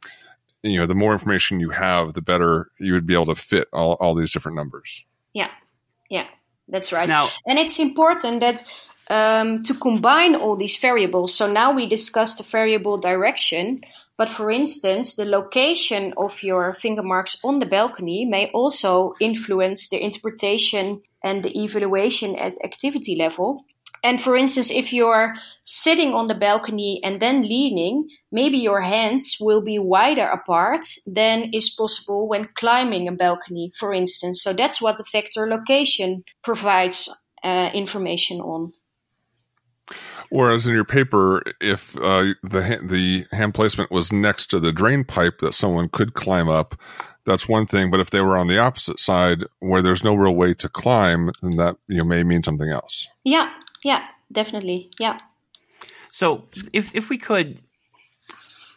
you 0.64 0.78
know 0.78 0.86
the 0.86 0.96
more 0.96 1.12
information 1.12 1.60
you 1.60 1.72
have, 1.72 2.14
the 2.14 2.22
better 2.22 2.72
you 2.80 2.94
would 2.94 3.06
be 3.06 3.14
able 3.14 3.26
to 3.26 3.36
fit 3.36 3.68
all, 3.74 3.94
all 4.00 4.16
these 4.16 4.32
different 4.32 4.56
numbers. 4.56 5.04
Yeah, 5.34 5.52
yeah, 6.10 6.28
that's 6.70 6.94
right. 6.94 7.10
Now, 7.10 7.28
and 7.46 7.60
it's 7.60 7.78
important 7.78 8.40
that 8.40 8.64
um, 9.10 9.64
to 9.64 9.74
combine 9.74 10.36
all 10.36 10.56
these 10.56 10.78
variables. 10.80 11.36
So 11.36 11.52
now 11.52 11.74
we 11.74 11.88
discussed 11.88 12.38
the 12.38 12.46
variable 12.46 12.98
direction, 12.98 13.82
but 14.22 14.30
for 14.30 14.52
instance, 14.52 15.16
the 15.16 15.26
location 15.26 16.14
of 16.16 16.44
your 16.44 16.76
finger 16.76 17.02
marks 17.02 17.40
on 17.44 17.58
the 17.58 17.66
balcony 17.66 18.24
may 18.24 18.52
also 18.54 19.16
influence 19.20 19.90
the 19.90 20.00
interpretation 20.00 21.02
and 21.24 21.42
the 21.42 21.50
evaluation 21.60 22.36
at 22.36 22.54
activity 22.64 23.16
level. 23.16 23.66
And 24.04 24.22
for 24.22 24.38
instance, 24.38 24.70
if 24.70 24.94
you're 24.94 25.34
sitting 25.64 26.14
on 26.14 26.28
the 26.28 26.36
balcony 26.36 27.02
and 27.04 27.20
then 27.20 27.42
leaning, 27.42 28.10
maybe 28.32 28.60
your 28.60 28.82
hands 28.82 29.38
will 29.42 29.62
be 29.62 29.80
wider 29.80 30.28
apart 30.28 30.86
than 31.08 31.50
is 31.52 31.72
possible 31.72 32.28
when 32.28 32.50
climbing 32.54 33.08
a 33.08 33.14
balcony, 33.14 33.72
for 33.80 33.92
instance. 33.92 34.44
So 34.44 34.54
that's 34.54 34.80
what 34.80 34.98
the 34.98 35.06
vector 35.12 35.48
location 35.48 36.24
provides 36.44 37.10
uh, 37.44 37.72
information 37.74 38.40
on. 38.40 38.72
Whereas 40.32 40.66
in 40.66 40.74
your 40.74 40.86
paper, 40.86 41.44
if 41.60 41.96
uh, 41.98 42.34
the 42.42 42.80
the 42.82 43.26
hand 43.36 43.54
placement 43.54 43.92
was 43.92 44.14
next 44.14 44.48
to 44.48 44.62
the 44.62 44.72
drain 44.72 45.04
pipe 45.04 45.40
that 45.40 45.54
someone 45.54 45.90
could 45.90 46.14
climb 46.14 46.48
up, 46.48 46.80
that's 47.26 47.50
one 47.50 47.66
thing. 47.66 47.92
But 47.92 48.00
if 48.00 48.12
they 48.12 48.22
were 48.22 48.38
on 48.38 48.48
the 48.48 48.58
opposite 48.58 49.02
side 49.02 49.44
where 49.60 49.82
there's 49.82 50.06
no 50.06 50.16
real 50.16 50.34
way 50.34 50.54
to 50.54 50.70
climb, 50.70 51.32
then 51.42 51.58
that 51.58 51.76
you 51.88 51.98
know 51.98 52.06
may 52.06 52.24
mean 52.24 52.44
something 52.44 52.70
else. 52.70 53.10
Yeah, 53.26 53.52
yeah, 53.84 54.06
definitely, 54.32 54.92
yeah. 55.00 55.20
So 56.12 56.48
if 56.72 56.96
if 56.96 57.10
we 57.10 57.18
could 57.18 57.62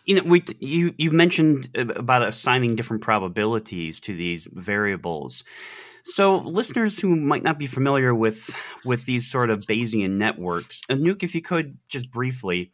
you 0.05 0.17
know, 0.17 0.23
we 0.25 0.45
you 0.59 0.93
you 0.99 1.11
mentioned 1.11 1.71
about 1.77 2.23
assigning 2.23 2.77
different 2.77 3.03
probabilities 3.03 4.01
to 4.01 4.15
these 4.15 4.49
variables. 4.53 5.45
So, 6.05 6.37
listeners 6.39 6.99
who 6.99 7.17
might 7.17 7.43
not 7.43 7.59
be 7.59 7.67
familiar 7.67 8.15
with 8.15 8.55
with 8.85 9.07
these 9.07 9.31
sort 9.31 9.51
of 9.51 9.59
Bayesian 9.61 10.13
networks, 10.13 10.83
Anouk, 10.91 11.23
if 11.23 11.35
you 11.35 11.43
could 11.43 11.79
just 11.89 12.11
briefly 12.11 12.73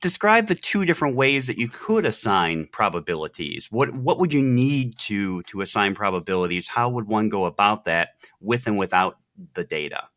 describe 0.00 0.48
the 0.48 0.54
two 0.54 0.84
different 0.84 1.16
ways 1.16 1.46
that 1.46 1.58
you 1.58 1.68
could 1.68 2.04
assign 2.04 2.68
probabilities. 2.72 3.68
What 3.70 3.94
what 3.94 4.18
would 4.18 4.32
you 4.32 4.42
need 4.42 4.98
to 5.10 5.42
to 5.44 5.60
assign 5.60 5.94
probabilities? 5.94 6.68
How 6.68 6.88
would 6.90 7.06
one 7.06 7.28
go 7.28 7.44
about 7.46 7.84
that 7.84 8.10
with 8.40 8.66
and 8.66 8.78
without 8.78 9.18
the 9.54 9.64
data? 9.64 10.08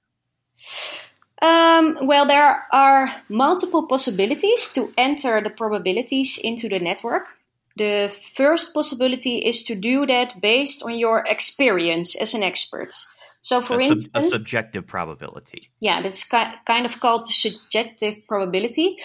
Um, 1.41 1.97
well, 2.07 2.25
there 2.25 2.65
are 2.71 3.13
multiple 3.29 3.85
possibilities 3.85 4.71
to 4.73 4.93
enter 4.97 5.41
the 5.41 5.49
probabilities 5.49 6.39
into 6.41 6.69
the 6.69 6.79
network. 6.79 7.27
The 7.75 8.11
first 8.35 8.73
possibility 8.73 9.39
is 9.39 9.63
to 9.63 9.75
do 9.75 10.05
that 10.05 10.39
based 10.39 10.83
on 10.83 10.95
your 10.97 11.23
experience 11.25 12.15
as 12.15 12.33
an 12.33 12.43
expert. 12.43 12.93
So, 13.41 13.61
for 13.61 13.77
a 13.77 13.83
instance, 13.83 14.09
a 14.13 14.23
subjective 14.23 14.87
probability. 14.87 15.61
Yeah, 15.79 16.01
that's 16.01 16.23
ki- 16.23 16.55
kind 16.65 16.85
of 16.85 16.99
called 16.99 17.27
the 17.27 17.33
subjective 17.33 18.25
probability. 18.27 18.97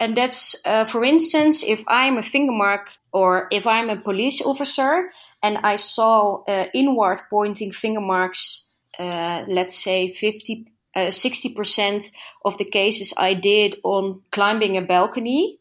And 0.00 0.16
that's, 0.16 0.56
uh, 0.64 0.84
for 0.84 1.04
instance, 1.04 1.62
if 1.62 1.84
I'm 1.86 2.16
a 2.16 2.22
finger 2.22 2.52
mark 2.52 2.90
or 3.12 3.48
if 3.52 3.66
I'm 3.66 3.90
a 3.90 3.96
police 3.96 4.40
officer 4.40 5.10
and 5.42 5.58
I 5.58 5.76
saw 5.76 6.42
uh, 6.44 6.66
inward 6.74 7.20
pointing 7.30 7.70
finger 7.70 8.00
marks, 8.00 8.68
uh, 8.98 9.44
let's 9.46 9.76
say 9.76 10.08
50, 10.08 10.66
60% 10.96 11.54
uh, 11.54 12.48
of 12.48 12.58
the 12.58 12.64
cases 12.64 13.14
I 13.16 13.34
did 13.34 13.76
on 13.84 14.22
climbing 14.32 14.76
a 14.76 14.82
balcony, 14.82 15.60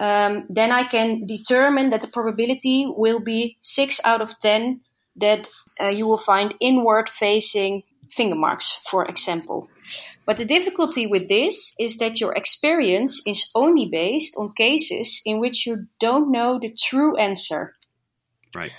um, 0.00 0.46
then 0.48 0.72
I 0.72 0.84
can 0.84 1.26
determine 1.26 1.90
that 1.90 2.00
the 2.00 2.08
probability 2.08 2.86
will 2.86 3.20
be 3.20 3.56
6 3.60 4.00
out 4.04 4.20
of 4.20 4.38
10 4.38 4.80
that 5.16 5.48
uh, 5.80 5.88
you 5.88 6.06
will 6.06 6.18
find 6.18 6.54
inward 6.60 7.08
facing 7.08 7.84
finger 8.10 8.34
marks, 8.34 8.80
for 8.90 9.04
example. 9.04 9.68
But 10.26 10.38
the 10.38 10.44
difficulty 10.44 11.06
with 11.06 11.28
this 11.28 11.74
is 11.78 11.98
that 11.98 12.20
your 12.20 12.32
experience 12.32 13.22
is 13.26 13.50
only 13.54 13.86
based 13.86 14.34
on 14.36 14.54
cases 14.54 15.20
in 15.24 15.38
which 15.38 15.66
you 15.66 15.86
don't 16.00 16.30
know 16.30 16.58
the 16.58 16.74
true 16.74 17.16
answer. 17.16 17.74
Right. 18.54 18.72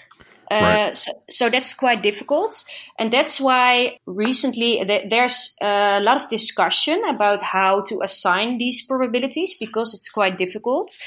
Uh, 0.51 0.93
so, 0.93 1.11
so, 1.29 1.49
that's 1.49 1.73
quite 1.73 2.03
difficult. 2.03 2.63
And 2.99 3.11
that's 3.11 3.39
why 3.39 3.99
recently 4.05 4.83
th- 4.85 5.09
there's 5.09 5.55
a 5.61 5.99
lot 6.01 6.21
of 6.21 6.29
discussion 6.29 7.01
about 7.09 7.41
how 7.41 7.81
to 7.81 8.01
assign 8.03 8.57
these 8.57 8.85
probabilities 8.85 9.55
because 9.59 9.93
it's 9.93 10.09
quite 10.09 10.37
difficult. 10.37 10.97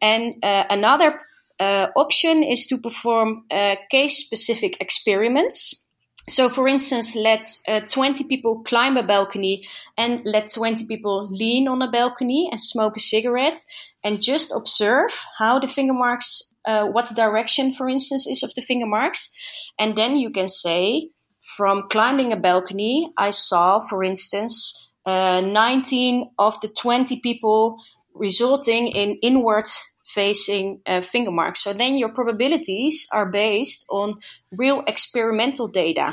And 0.00 0.42
uh, 0.42 0.64
another 0.68 1.20
uh, 1.60 1.86
option 1.94 2.42
is 2.42 2.66
to 2.66 2.76
perform 2.78 3.44
uh, 3.50 3.76
case 3.90 4.18
specific 4.18 4.80
experiments. 4.80 5.82
So, 6.28 6.48
for 6.48 6.68
instance, 6.68 7.16
let 7.16 7.44
uh, 7.66 7.80
20 7.80 8.24
people 8.24 8.62
climb 8.64 8.96
a 8.96 9.02
balcony 9.02 9.66
and 9.96 10.22
let 10.24 10.52
20 10.52 10.86
people 10.86 11.28
lean 11.30 11.66
on 11.66 11.82
a 11.82 11.90
balcony 11.90 12.48
and 12.50 12.60
smoke 12.60 12.96
a 12.96 13.00
cigarette 13.00 13.58
and 14.04 14.22
just 14.22 14.52
observe 14.54 15.10
how 15.38 15.58
the 15.58 15.66
finger 15.66 15.94
marks, 15.94 16.51
uh, 16.64 16.86
what 16.86 17.08
the 17.08 17.14
direction, 17.14 17.74
for 17.74 17.88
instance, 17.88 18.26
is 18.26 18.42
of 18.42 18.54
the 18.54 18.62
finger 18.62 18.86
marks. 18.86 19.30
And 19.78 19.96
then 19.96 20.16
you 20.16 20.30
can 20.30 20.48
say, 20.48 21.10
from 21.56 21.88
climbing 21.88 22.32
a 22.32 22.36
balcony, 22.36 23.12
I 23.16 23.30
saw, 23.30 23.80
for 23.80 24.04
instance, 24.04 24.88
uh, 25.04 25.40
19 25.40 26.30
of 26.38 26.60
the 26.60 26.68
20 26.68 27.20
people 27.20 27.78
resulting 28.14 28.88
in 28.88 29.18
inward 29.22 29.66
facing 30.04 30.80
uh, 30.86 31.00
finger 31.00 31.30
marks. 31.30 31.60
So 31.60 31.72
then 31.72 31.96
your 31.96 32.10
probabilities 32.10 33.06
are 33.12 33.26
based 33.26 33.86
on 33.90 34.20
real 34.56 34.82
experimental 34.86 35.68
data. 35.68 36.12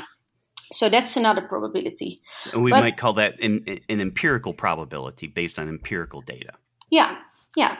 So 0.72 0.88
that's 0.88 1.16
another 1.16 1.42
probability. 1.42 2.22
So 2.38 2.58
we 2.58 2.70
but, 2.70 2.80
might 2.80 2.96
call 2.96 3.14
that 3.14 3.40
an, 3.42 3.64
an 3.88 4.00
empirical 4.00 4.54
probability 4.54 5.26
based 5.26 5.58
on 5.58 5.68
empirical 5.68 6.22
data. 6.22 6.52
Yeah, 6.90 7.16
yeah, 7.56 7.76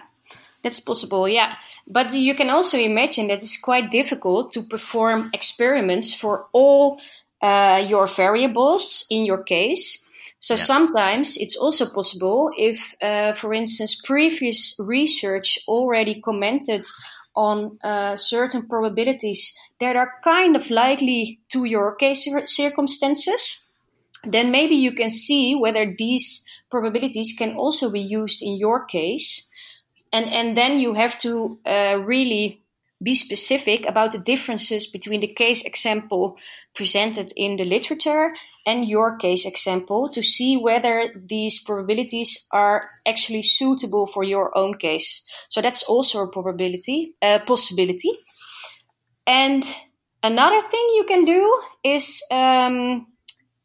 that's 0.62 0.80
possible. 0.80 1.28
Yeah, 1.28 1.54
but 1.86 2.12
you 2.12 2.34
can 2.34 2.50
also 2.50 2.78
imagine 2.78 3.28
that 3.28 3.42
it's 3.42 3.60
quite 3.60 3.90
difficult 3.90 4.52
to 4.52 4.62
perform 4.62 5.30
experiments 5.32 6.14
for 6.14 6.46
all 6.52 7.00
uh, 7.42 7.84
your 7.86 8.06
variables 8.06 9.06
in 9.10 9.24
your 9.24 9.42
case. 9.42 10.08
So 10.38 10.54
yes. 10.54 10.66
sometimes 10.66 11.36
it's 11.36 11.56
also 11.56 11.86
possible 11.86 12.50
if, 12.56 12.94
uh, 13.02 13.34
for 13.34 13.52
instance, 13.52 14.00
previous 14.02 14.74
research 14.78 15.58
already 15.68 16.20
commented 16.20 16.86
on 17.36 17.78
uh, 17.84 18.16
certain 18.16 18.66
probabilities 18.66 19.56
that 19.80 19.96
are 19.96 20.12
kind 20.24 20.56
of 20.56 20.70
likely 20.70 21.40
to 21.50 21.64
your 21.64 21.94
case 21.94 22.26
circumstances, 22.46 23.70
then 24.24 24.50
maybe 24.50 24.74
you 24.74 24.92
can 24.92 25.10
see 25.10 25.54
whether 25.54 25.94
these 25.96 26.44
probabilities 26.70 27.34
can 27.36 27.56
also 27.56 27.90
be 27.90 28.00
used 28.00 28.42
in 28.42 28.56
your 28.56 28.84
case. 28.84 29.49
And, 30.12 30.26
and 30.26 30.56
then 30.56 30.78
you 30.78 30.94
have 30.94 31.16
to 31.18 31.58
uh, 31.64 31.98
really 32.04 32.62
be 33.02 33.14
specific 33.14 33.86
about 33.86 34.12
the 34.12 34.18
differences 34.18 34.86
between 34.86 35.20
the 35.20 35.28
case 35.28 35.64
example 35.64 36.36
presented 36.74 37.32
in 37.36 37.56
the 37.56 37.64
literature 37.64 38.32
and 38.66 38.86
your 38.86 39.16
case 39.16 39.46
example 39.46 40.10
to 40.10 40.22
see 40.22 40.56
whether 40.56 41.10
these 41.16 41.62
probabilities 41.62 42.46
are 42.52 42.82
actually 43.06 43.42
suitable 43.42 44.06
for 44.06 44.22
your 44.22 44.56
own 44.56 44.76
case. 44.76 45.24
So 45.48 45.62
that's 45.62 45.82
also 45.84 46.24
a 46.24 46.28
probability, 46.28 47.14
a 47.22 47.38
possibility. 47.38 48.10
And 49.26 49.64
another 50.22 50.60
thing 50.60 50.90
you 50.94 51.04
can 51.08 51.24
do 51.24 51.60
is 51.82 52.22
um, 52.30 53.06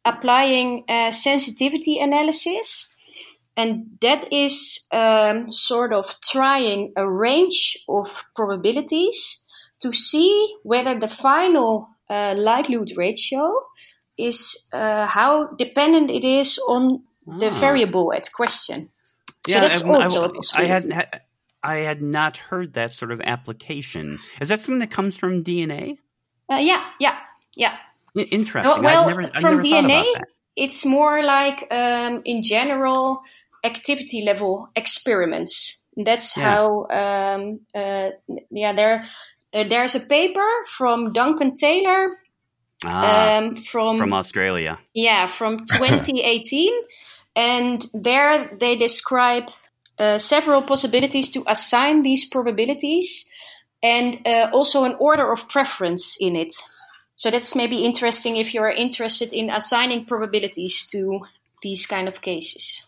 applying 0.04 0.84
sensitivity 1.10 1.98
analysis. 1.98 2.95
And 3.56 3.98
that 4.02 4.32
is 4.32 4.86
um, 4.92 5.50
sort 5.50 5.92
of 5.92 6.14
trying 6.20 6.92
a 6.96 7.08
range 7.08 7.78
of 7.88 8.24
probabilities 8.34 9.44
to 9.80 9.92
see 9.92 10.56
whether 10.62 10.98
the 10.98 11.08
final 11.08 11.88
uh, 12.10 12.34
likelihood 12.36 12.92
ratio 12.96 13.52
is 14.18 14.68
uh, 14.72 15.06
how 15.06 15.48
dependent 15.58 16.10
it 16.10 16.24
is 16.24 16.58
on 16.68 17.02
the 17.26 17.48
ah. 17.48 17.60
variable 17.60 18.12
at 18.12 18.30
question. 18.32 18.88
So 19.46 19.52
yeah, 19.52 19.60
that's 19.60 19.84
I, 19.84 19.88
also 19.88 20.32
I, 20.56 20.62
I 20.62 20.68
had 20.68 21.20
I 21.62 21.76
had 21.76 22.02
not 22.02 22.36
heard 22.36 22.74
that 22.74 22.92
sort 22.92 23.12
of 23.12 23.20
application. 23.20 24.18
Is 24.40 24.48
that 24.48 24.60
something 24.60 24.78
that 24.78 24.90
comes 24.90 25.18
from 25.18 25.42
DNA? 25.42 25.98
Uh, 26.50 26.56
yeah, 26.56 26.84
yeah, 27.00 27.18
yeah. 27.54 27.76
Interesting. 28.14 28.82
Well, 28.82 29.08
never, 29.08 29.24
from 29.40 29.62
DNA, 29.62 30.04
it's 30.54 30.86
more 30.86 31.22
like 31.22 31.66
um, 31.70 32.22
in 32.24 32.42
general 32.42 33.20
activity 33.64 34.22
level 34.22 34.68
experiments. 34.76 35.82
That's 35.96 36.36
yeah. 36.36 36.42
how. 36.44 36.86
Um, 36.90 37.60
uh, 37.74 38.10
yeah, 38.50 38.72
there. 38.72 39.06
Uh, 39.52 39.64
there's 39.64 39.94
a 39.94 40.00
paper 40.00 40.46
from 40.76 41.12
Duncan 41.12 41.54
Taylor 41.54 42.18
Ah, 42.84 43.38
um, 43.38 43.56
from 43.56 43.96
from 43.96 44.12
Australia. 44.12 44.78
Yeah, 44.92 45.26
from 45.26 45.58
2018, 45.66 46.72
and 47.34 47.86
there 47.94 48.50
they 48.58 48.76
describe 48.76 49.50
uh, 49.98 50.18
several 50.18 50.62
possibilities 50.62 51.30
to 51.30 51.44
assign 51.46 52.02
these 52.02 52.28
probabilities, 52.28 53.30
and 53.82 54.20
uh, 54.26 54.50
also 54.52 54.84
an 54.84 54.96
order 54.98 55.32
of 55.32 55.48
preference 55.48 56.16
in 56.20 56.36
it. 56.36 56.52
So 57.14 57.30
that's 57.30 57.54
maybe 57.54 57.76
interesting 57.76 58.36
if 58.36 58.52
you 58.52 58.60
are 58.60 58.70
interested 58.70 59.32
in 59.32 59.48
assigning 59.48 60.04
probabilities 60.04 60.86
to 60.88 61.20
these 61.62 61.86
kind 61.86 62.08
of 62.08 62.20
cases. 62.20 62.85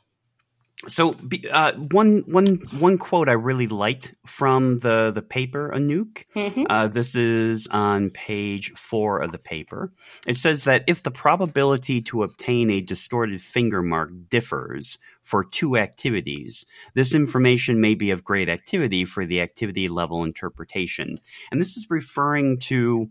So 0.86 1.16
uh, 1.50 1.72
one 1.72 2.22
one 2.26 2.46
one 2.78 2.98
quote 2.98 3.28
I 3.28 3.32
really 3.32 3.66
liked 3.66 4.14
from 4.26 4.78
the 4.78 5.10
the 5.12 5.22
paper 5.22 5.72
Anouk. 5.74 6.24
Mm-hmm. 6.36 6.64
Uh, 6.70 6.86
this 6.86 7.16
is 7.16 7.66
on 7.66 8.10
page 8.10 8.72
four 8.74 9.18
of 9.18 9.32
the 9.32 9.38
paper. 9.38 9.92
It 10.24 10.38
says 10.38 10.64
that 10.64 10.84
if 10.86 11.02
the 11.02 11.10
probability 11.10 12.00
to 12.02 12.22
obtain 12.22 12.70
a 12.70 12.80
distorted 12.80 13.42
finger 13.42 13.82
mark 13.82 14.10
differs 14.28 14.98
for 15.24 15.42
two 15.42 15.76
activities, 15.76 16.64
this 16.94 17.12
information 17.12 17.80
may 17.80 17.94
be 17.94 18.12
of 18.12 18.22
great 18.22 18.48
activity 18.48 19.04
for 19.04 19.26
the 19.26 19.40
activity 19.40 19.88
level 19.88 20.22
interpretation. 20.22 21.18
And 21.50 21.60
this 21.60 21.76
is 21.76 21.90
referring 21.90 22.60
to 22.60 23.10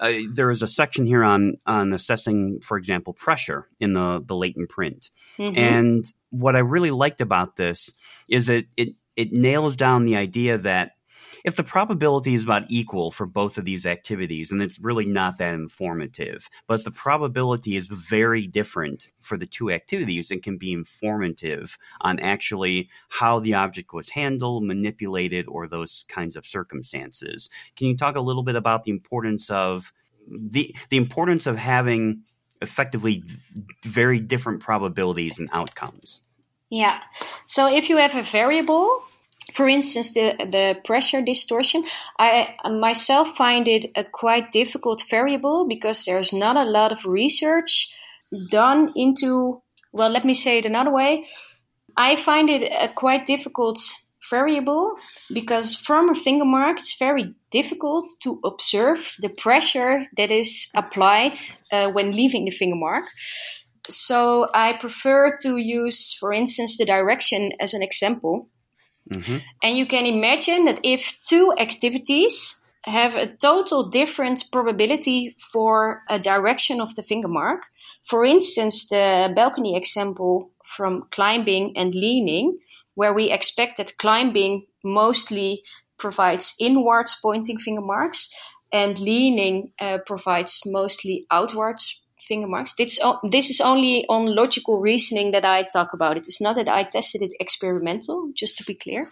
uh, 0.00 0.12
there 0.32 0.50
is 0.50 0.62
a 0.62 0.68
section 0.68 1.04
here 1.04 1.24
on 1.24 1.54
on 1.66 1.92
assessing, 1.92 2.60
for 2.60 2.76
example, 2.76 3.12
pressure 3.12 3.68
in 3.80 3.92
the 3.92 4.22
the 4.24 4.34
latent 4.34 4.68
print. 4.68 5.10
Mm-hmm. 5.38 5.56
And 5.56 6.04
what 6.30 6.56
I 6.56 6.60
really 6.60 6.90
liked 6.90 7.20
about 7.20 7.56
this 7.56 7.94
is 8.28 8.46
that 8.46 8.64
it 8.76 8.94
it 9.16 9.32
nails 9.32 9.76
down 9.76 10.04
the 10.04 10.16
idea 10.16 10.58
that 10.58 10.92
if 11.44 11.56
the 11.56 11.62
probability 11.62 12.34
is 12.34 12.42
about 12.42 12.64
equal 12.70 13.10
for 13.10 13.26
both 13.26 13.58
of 13.58 13.66
these 13.66 13.84
activities, 13.84 14.50
and 14.50 14.62
it's 14.62 14.80
really 14.80 15.04
not 15.04 15.36
that 15.38 15.54
informative, 15.54 16.48
but 16.66 16.84
the 16.84 16.90
probability 16.90 17.76
is 17.76 17.86
very 17.86 18.46
different 18.46 19.08
for 19.20 19.36
the 19.36 19.46
two 19.46 19.70
activities 19.70 20.30
and 20.30 20.42
can 20.42 20.56
be 20.56 20.72
informative 20.72 21.76
on 22.00 22.18
actually 22.18 22.88
how 23.10 23.38
the 23.40 23.52
object 23.52 23.92
was 23.92 24.08
handled, 24.08 24.64
manipulated, 24.64 25.46
or 25.46 25.68
those 25.68 26.06
kinds 26.08 26.34
of 26.34 26.46
circumstances. 26.46 27.50
Can 27.76 27.88
you 27.88 27.96
talk 27.96 28.16
a 28.16 28.22
little 28.22 28.42
bit 28.42 28.56
about 28.56 28.84
the 28.84 28.90
importance 28.90 29.50
of 29.50 29.92
the 30.26 30.74
the 30.88 30.96
importance 30.96 31.46
of 31.46 31.58
having 31.58 32.22
effectively 32.62 33.22
very 33.84 34.18
different 34.18 34.60
probabilities 34.60 35.38
and 35.38 35.50
outcomes? 35.52 36.22
Yeah. 36.70 36.98
So 37.44 37.66
if 37.72 37.90
you 37.90 37.98
have 37.98 38.16
a 38.16 38.22
variable 38.22 39.02
for 39.52 39.68
instance, 39.68 40.14
the, 40.14 40.34
the 40.38 40.80
pressure 40.84 41.22
distortion, 41.22 41.84
I 42.18 42.54
myself 42.64 43.36
find 43.36 43.68
it 43.68 43.90
a 43.94 44.04
quite 44.04 44.50
difficult 44.50 45.04
variable 45.10 45.66
because 45.68 46.04
there's 46.04 46.32
not 46.32 46.56
a 46.56 46.64
lot 46.64 46.92
of 46.92 47.04
research 47.04 47.96
done 48.50 48.92
into, 48.96 49.62
well, 49.92 50.10
let 50.10 50.24
me 50.24 50.34
say 50.34 50.58
it 50.58 50.66
another 50.66 50.92
way. 50.92 51.26
I 51.96 52.16
find 52.16 52.48
it 52.48 52.62
a 52.62 52.88
quite 52.88 53.26
difficult 53.26 53.78
variable 54.30 54.94
because 55.32 55.76
from 55.76 56.08
a 56.08 56.14
finger 56.14 56.46
mark, 56.46 56.78
it's 56.78 56.96
very 56.98 57.34
difficult 57.50 58.10
to 58.22 58.40
observe 58.44 59.14
the 59.20 59.28
pressure 59.28 60.06
that 60.16 60.30
is 60.30 60.70
applied 60.74 61.36
uh, 61.70 61.88
when 61.88 62.12
leaving 62.12 62.46
the 62.46 62.50
finger 62.50 62.76
mark. 62.76 63.04
So 63.88 64.48
I 64.54 64.78
prefer 64.78 65.36
to 65.42 65.58
use, 65.58 66.16
for 66.18 66.32
instance, 66.32 66.78
the 66.78 66.86
direction 66.86 67.52
as 67.60 67.74
an 67.74 67.82
example 67.82 68.48
Mm-hmm. 69.12 69.38
And 69.62 69.76
you 69.76 69.86
can 69.86 70.06
imagine 70.06 70.64
that 70.64 70.80
if 70.82 71.16
two 71.22 71.52
activities 71.58 72.64
have 72.84 73.16
a 73.16 73.26
total 73.26 73.88
different 73.88 74.44
probability 74.52 75.36
for 75.38 76.02
a 76.08 76.18
direction 76.18 76.80
of 76.80 76.94
the 76.94 77.02
finger 77.02 77.28
mark, 77.28 77.62
for 78.04 78.24
instance, 78.24 78.88
the 78.88 79.32
balcony 79.34 79.76
example 79.76 80.50
from 80.64 81.06
climbing 81.10 81.72
and 81.76 81.94
leaning, 81.94 82.58
where 82.94 83.12
we 83.12 83.30
expect 83.30 83.78
that 83.78 83.96
climbing 83.98 84.66
mostly 84.82 85.62
provides 85.98 86.54
inwards 86.60 87.16
pointing 87.20 87.58
finger 87.58 87.80
marks 87.80 88.30
and 88.72 88.98
leaning 88.98 89.72
uh, 89.80 89.98
provides 90.06 90.62
mostly 90.66 91.26
outwards 91.30 92.00
finger 92.26 92.46
marks. 92.46 92.74
This, 92.74 93.00
this 93.30 93.50
is 93.50 93.60
only 93.60 94.04
on 94.08 94.34
logical 94.34 94.78
reasoning 94.78 95.32
that 95.32 95.44
I 95.44 95.62
talk 95.64 95.92
about 95.92 96.16
it. 96.16 96.26
It's 96.28 96.40
not 96.40 96.56
that 96.56 96.68
I 96.68 96.84
tested 96.84 97.22
it 97.22 97.32
experimental, 97.40 98.30
just 98.34 98.58
to 98.58 98.64
be 98.64 98.74
clear. 98.74 99.08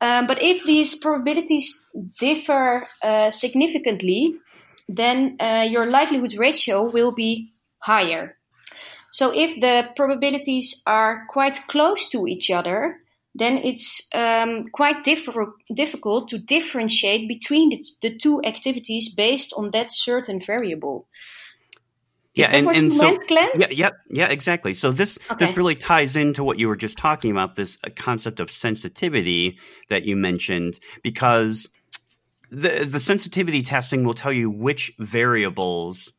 Um, 0.00 0.26
but 0.26 0.42
if 0.42 0.64
these 0.64 0.96
probabilities 0.96 1.88
differ 2.18 2.82
uh, 3.02 3.30
significantly, 3.30 4.36
then 4.88 5.36
uh, 5.40 5.66
your 5.68 5.86
likelihood 5.86 6.34
ratio 6.36 6.90
will 6.90 7.12
be 7.12 7.50
higher. 7.78 8.36
So 9.10 9.32
if 9.34 9.60
the 9.60 9.88
probabilities 9.96 10.82
are 10.86 11.24
quite 11.28 11.58
close 11.68 12.10
to 12.10 12.26
each 12.26 12.50
other, 12.50 12.98
then 13.34 13.58
it's 13.58 14.08
um, 14.14 14.64
quite 14.72 15.04
diff- 15.04 15.28
difficult 15.74 16.28
to 16.28 16.38
differentiate 16.38 17.28
between 17.28 17.70
the, 17.70 17.84
the, 18.02 18.16
two 18.16 18.42
activities 18.44 19.14
based 19.14 19.52
on 19.56 19.70
that 19.72 19.92
certain 19.92 20.40
variable. 20.40 21.06
Yeah, 22.36 22.50
and, 22.52 22.68
and 22.68 22.92
so 22.92 23.12
meant, 23.12 23.30
yeah, 23.30 23.66
yeah, 23.70 23.90
yeah, 24.10 24.26
exactly. 24.26 24.74
So 24.74 24.92
this 24.92 25.18
okay. 25.30 25.42
this 25.42 25.56
really 25.56 25.74
ties 25.74 26.16
into 26.16 26.44
what 26.44 26.58
you 26.58 26.68
were 26.68 26.76
just 26.76 26.98
talking 26.98 27.30
about 27.30 27.56
this 27.56 27.78
uh, 27.82 27.88
concept 27.96 28.40
of 28.40 28.50
sensitivity 28.50 29.58
that 29.88 30.04
you 30.04 30.16
mentioned 30.16 30.78
because 31.02 31.70
the 32.50 32.84
the 32.84 33.00
sensitivity 33.00 33.62
testing 33.62 34.04
will 34.04 34.12
tell 34.12 34.32
you 34.32 34.50
which 34.50 34.92
variables 34.98 36.12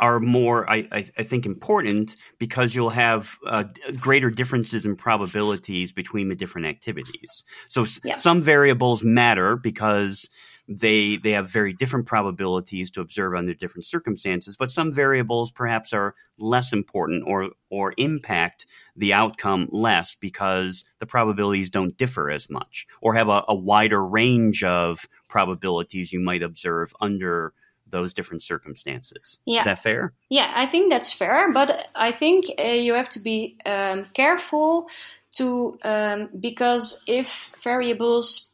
are 0.00 0.20
more, 0.20 0.68
I, 0.70 0.88
I, 0.92 1.10
I, 1.18 1.22
think, 1.24 1.44
important 1.44 2.16
because 2.38 2.74
you'll 2.74 2.90
have 2.90 3.36
uh, 3.44 3.64
greater 3.98 4.30
differences 4.30 4.86
in 4.86 4.94
probabilities 4.94 5.92
between 5.92 6.28
the 6.28 6.36
different 6.36 6.68
activities. 6.68 7.42
So 7.66 7.84
yeah. 8.04 8.14
some 8.14 8.42
variables 8.42 9.02
matter 9.02 9.56
because 9.56 10.28
they 10.68 11.16
they 11.16 11.32
have 11.32 11.50
very 11.50 11.72
different 11.72 12.06
probabilities 12.06 12.90
to 12.90 13.00
observe 13.00 13.34
under 13.34 13.54
different 13.54 13.86
circumstances, 13.86 14.56
but 14.56 14.70
some 14.70 14.92
variables 14.92 15.50
perhaps 15.50 15.94
are 15.94 16.14
less 16.38 16.72
important 16.72 17.24
or 17.26 17.50
or 17.70 17.94
impact 17.96 18.66
the 18.94 19.14
outcome 19.14 19.68
less 19.72 20.14
because 20.14 20.84
the 20.98 21.06
probabilities 21.06 21.70
don't 21.70 21.96
differ 21.96 22.30
as 22.30 22.50
much 22.50 22.86
or 23.00 23.14
have 23.14 23.28
a, 23.28 23.42
a 23.48 23.54
wider 23.54 24.04
range 24.04 24.62
of 24.62 25.08
probabilities 25.28 26.12
you 26.12 26.20
might 26.20 26.42
observe 26.42 26.94
under 27.00 27.54
those 27.90 28.12
different 28.12 28.42
circumstances. 28.42 29.40
Yeah. 29.46 29.60
Is 29.60 29.64
that 29.64 29.82
fair? 29.82 30.12
Yeah, 30.28 30.52
I 30.54 30.66
think 30.66 30.90
that's 30.90 31.12
fair, 31.12 31.50
but 31.52 31.88
I 31.94 32.12
think 32.12 32.44
uh, 32.58 32.62
you 32.62 32.92
have 32.92 33.08
to 33.10 33.20
be 33.20 33.56
um, 33.64 34.04
careful 34.12 34.88
to 35.32 35.78
um, 35.82 36.28
because 36.38 37.02
if 37.06 37.54
variables 37.62 38.47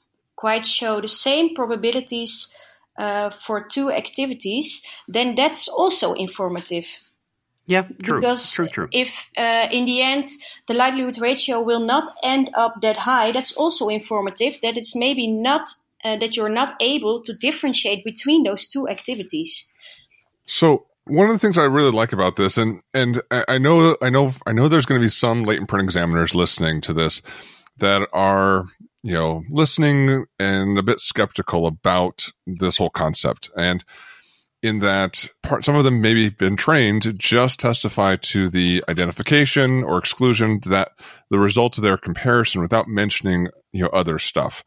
quite 0.45 0.67
show 0.67 1.01
the 1.01 1.09
same 1.09 1.55
probabilities 1.55 2.55
uh, 2.99 3.31
for 3.31 3.65
two 3.65 3.91
activities, 3.91 4.85
then 5.09 5.35
that's 5.35 5.69
also 5.69 6.13
informative. 6.13 6.87
Yeah, 7.67 7.85
true. 8.03 8.21
Because 8.21 8.53
true, 8.53 8.69
true. 8.69 8.89
if 8.93 9.31
uh, 9.39 9.69
in 9.73 9.87
the 9.87 10.03
end 10.03 10.27
the 10.67 10.75
likelihood 10.75 11.19
ratio 11.19 11.63
will 11.63 11.81
not 11.81 12.11
end 12.23 12.51
up 12.55 12.75
that 12.83 12.99
high, 12.99 13.33
that's 13.33 13.57
also 13.57 13.89
informative 13.89 14.61
that 14.61 14.77
it's 14.77 14.95
maybe 14.95 15.27
not 15.27 15.63
uh, 16.05 16.19
that 16.19 16.37
you're 16.37 16.55
not 16.63 16.75
able 16.79 17.23
to 17.23 17.33
differentiate 17.33 18.05
between 18.05 18.45
those 18.45 18.69
two 18.69 18.87
activities. 18.87 19.73
So 20.45 20.85
one 21.05 21.31
of 21.31 21.33
the 21.33 21.39
things 21.39 21.57
I 21.57 21.65
really 21.65 21.91
like 21.91 22.13
about 22.13 22.37
this, 22.37 22.59
and 22.59 22.83
and 22.93 23.23
I 23.31 23.57
know 23.57 23.97
I 24.03 24.11
know 24.11 24.35
I 24.45 24.53
know 24.53 24.69
there's 24.69 24.87
going 24.87 25.01
to 25.01 25.07
be 25.07 25.09
some 25.09 25.45
latent 25.45 25.71
print 25.71 25.85
examiners 25.85 26.35
listening 26.35 26.83
to 26.83 26.93
this 26.93 27.23
that 27.79 28.07
are 28.13 28.67
you 29.05 29.15
know 29.15 29.45
listening 29.49 30.25
and 30.41 30.77
a 30.77 30.83
bit 30.83 30.99
skeptical 31.01 31.67
about 31.67 32.29
this 32.47 32.79
whole 32.79 32.91
concept 32.91 33.51
and 33.57 33.85
in 34.63 34.79
that 34.79 35.29
part, 35.43 35.63
some 35.63 35.77
of 35.77 35.85
them 35.85 36.01
maybe 36.01 36.31
been 36.31 36.57
trained 36.57 37.03
to 37.03 37.13
just 37.13 37.61
testify 37.61 38.17
to 38.17 38.49
the 38.49 38.83
identification 38.89 39.85
or 39.85 39.99
exclusion 39.99 40.59
that 40.65 40.89
the 41.29 41.39
result 41.39 41.77
of 41.77 41.85
their 41.85 41.99
comparison 41.99 42.63
without 42.63 42.89
mentioning 42.89 43.49
you 43.73 43.83
know 43.83 43.91
other 43.91 44.19
stuff 44.19 44.65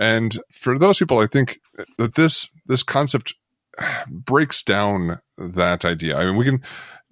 and 0.00 0.38
for 0.50 0.78
those 0.78 0.98
people, 0.98 1.18
I 1.18 1.26
think 1.26 1.58
that 1.98 2.14
this 2.14 2.48
this 2.66 2.82
concept 2.82 3.34
breaks 4.08 4.62
down 4.62 5.20
that 5.36 5.84
idea. 5.84 6.16
I 6.16 6.24
mean, 6.24 6.36
we 6.36 6.46
can 6.46 6.62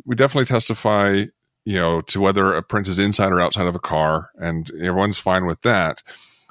we 0.06 0.16
definitely 0.16 0.46
testify, 0.46 1.26
you 1.66 1.78
know, 1.78 2.00
to 2.02 2.20
whether 2.20 2.54
a 2.54 2.62
print 2.62 2.88
is 2.88 2.98
inside 2.98 3.30
or 3.30 3.40
outside 3.40 3.66
of 3.66 3.76
a 3.76 3.80
car, 3.80 4.30
and 4.36 4.70
everyone's 4.80 5.18
fine 5.18 5.44
with 5.44 5.60
that. 5.62 6.02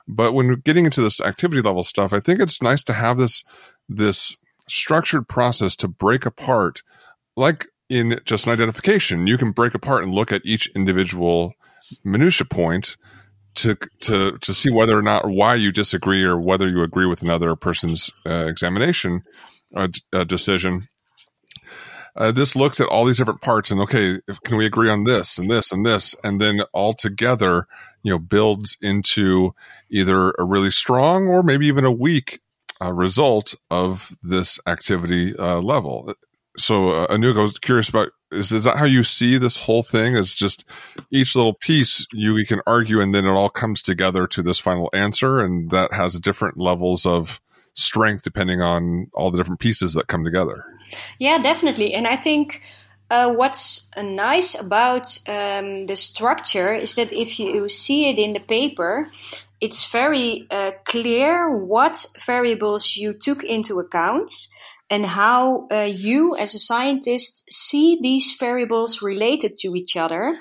But 0.08 0.34
when 0.34 0.62
getting 0.62 0.86
into 0.86 1.02
this 1.02 1.20
activity 1.20 1.62
level 1.62 1.84
stuff, 1.84 2.14
I 2.14 2.20
think 2.20 2.40
it's 2.40 2.62
nice 2.62 2.84
to 2.84 2.94
have 2.94 3.18
this 3.18 3.44
this 3.90 4.36
structured 4.70 5.28
process 5.28 5.76
to 5.78 5.88
break 5.88 6.26
apart, 6.26 6.84
like 7.36 7.68
in 7.90 8.20
just 8.26 8.46
an 8.48 8.54
identification. 8.54 9.28
You 9.28 9.38
can 9.38 9.52
break 9.52 9.74
apart 9.74 10.04
and 10.04 10.14
look 10.14 10.32
at 10.32 10.46
each 10.46 10.68
individual 10.76 11.54
minutia 12.04 12.46
point 12.46 12.98
to 13.56 13.76
to 14.02 14.38
to 14.38 14.54
see 14.54 14.72
whether 14.72 14.98
or 14.98 15.02
not 15.02 15.30
why 15.30 15.56
you 15.56 15.72
disagree 15.72 16.24
or 16.24 16.40
whether 16.40 16.68
you 16.68 16.84
agree 16.84 17.06
with 17.06 17.22
another 17.22 17.56
person's 17.56 18.12
uh, 18.26 18.46
examination 18.48 19.24
uh, 19.76 19.88
uh, 20.14 20.24
decision. 20.24 20.84
Uh, 22.16 22.32
this 22.32 22.56
looks 22.56 22.80
at 22.80 22.88
all 22.88 23.06
these 23.06 23.18
different 23.18 23.42
parts 23.42 23.70
and 23.70 23.80
okay, 23.80 24.20
if, 24.28 24.42
can 24.42 24.58
we 24.58 24.66
agree 24.66 24.90
on 24.90 25.04
this 25.04 25.38
and 25.38 25.52
this 25.52 25.72
and 25.72 25.86
this, 25.86 26.16
and 26.24 26.42
then 26.42 26.62
all 26.74 26.94
together, 26.94 27.68
you 28.04 28.12
know, 28.12 28.20
builds 28.20 28.78
into 28.82 29.54
either 29.90 30.32
a 30.32 30.44
really 30.44 30.72
strong 30.72 31.28
or 31.28 31.44
maybe 31.44 31.68
even 31.68 31.86
a 31.86 31.92
weak 31.92 32.40
uh, 32.82 32.94
result 32.94 33.56
of 33.70 34.16
this 34.22 34.60
activity 34.68 35.36
uh, 35.38 35.60
level. 35.60 36.14
So, 36.58 36.90
uh, 36.90 37.08
Anouk, 37.08 37.38
I 37.38 37.42
was 37.42 37.60
curious 37.60 37.90
about 37.90 38.10
is 38.32 38.52
is 38.52 38.66
that 38.66 38.78
how 38.78 38.86
you 38.86 39.04
see 39.04 39.38
this 39.38 39.58
whole 39.58 39.84
thing? 39.84 40.16
Is 40.16 40.36
just 40.36 40.66
each 41.12 41.36
little 41.36 41.54
piece 41.54 42.06
you, 42.12 42.38
you 42.38 42.46
can 42.46 42.62
argue, 42.68 43.00
and 43.00 43.14
then 43.14 43.26
it 43.26 43.32
all 43.32 43.50
comes 43.50 43.82
together 43.82 44.28
to 44.28 44.42
this 44.42 44.60
final 44.60 44.90
answer, 44.94 45.40
and 45.40 45.70
that 45.72 45.94
has 45.94 46.20
different 46.20 46.58
levels 46.58 47.06
of 47.06 47.40
strength 47.74 48.24
depending 48.24 48.62
on 48.62 49.08
all 49.14 49.32
the 49.32 49.38
different 49.38 49.60
pieces 49.60 49.94
that 49.94 50.08
come 50.08 50.24
together. 50.24 50.66
Yeah, 51.20 51.42
definitely, 51.42 51.94
and 51.94 52.08
I 52.08 52.16
think. 52.16 52.62
Uh, 53.10 53.34
what's 53.34 53.90
uh, 53.96 54.02
nice 54.02 54.60
about 54.60 55.08
um, 55.28 55.86
the 55.86 55.96
structure 55.96 56.74
is 56.74 56.96
that 56.96 57.14
if 57.14 57.40
you 57.40 57.70
see 57.70 58.10
it 58.10 58.20
in 58.20 58.34
the 58.34 58.40
paper, 58.40 59.08
it's 59.62 59.90
very 59.90 60.46
uh, 60.52 60.72
clear 60.86 61.50
what 61.50 62.06
variables 62.26 62.98
you 62.98 63.14
took 63.14 63.44
into 63.44 63.80
account 63.80 64.32
and 64.90 65.06
how 65.06 65.68
uh, 65.72 65.82
you 65.82 66.36
as 66.36 66.54
a 66.54 66.60
scientist 66.60 67.52
see 67.52 67.98
these 68.02 68.36
variables 68.40 69.02
related 69.02 69.58
to 69.58 69.76
each 69.76 69.98
other. 69.98 70.36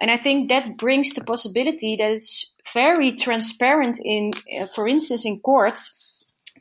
And 0.00 0.10
I 0.10 0.16
think 0.16 0.48
that 0.48 0.76
brings 0.76 1.14
the 1.14 1.24
possibility 1.24 1.96
that 1.96 2.12
it's 2.12 2.54
very 2.72 3.12
transparent 3.12 3.98
in, 4.02 4.32
for 4.74 4.88
instance, 4.88 5.26
in 5.26 5.40
court 5.40 5.78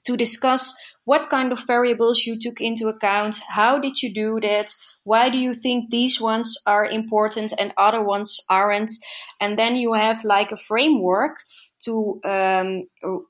to 0.05 0.17
discuss 0.17 0.75
what 1.05 1.29
kind 1.29 1.51
of 1.51 1.65
variables 1.65 2.25
you 2.25 2.39
took 2.39 2.59
into 2.59 2.87
account, 2.87 3.39
how 3.47 3.79
did 3.79 4.01
you 4.01 4.13
do 4.13 4.39
that, 4.41 4.67
why 5.03 5.29
do 5.29 5.37
you 5.37 5.53
think 5.53 5.89
these 5.89 6.21
ones 6.21 6.57
are 6.65 6.85
important 6.85 7.53
and 7.57 7.73
other 7.77 8.03
ones 8.03 8.39
aren't, 8.49 8.91
and 9.39 9.57
then 9.57 9.75
you 9.75 9.93
have 9.93 10.23
like 10.23 10.51
a 10.51 10.57
framework 10.57 11.37
to 11.83 12.19
um, 12.23 12.83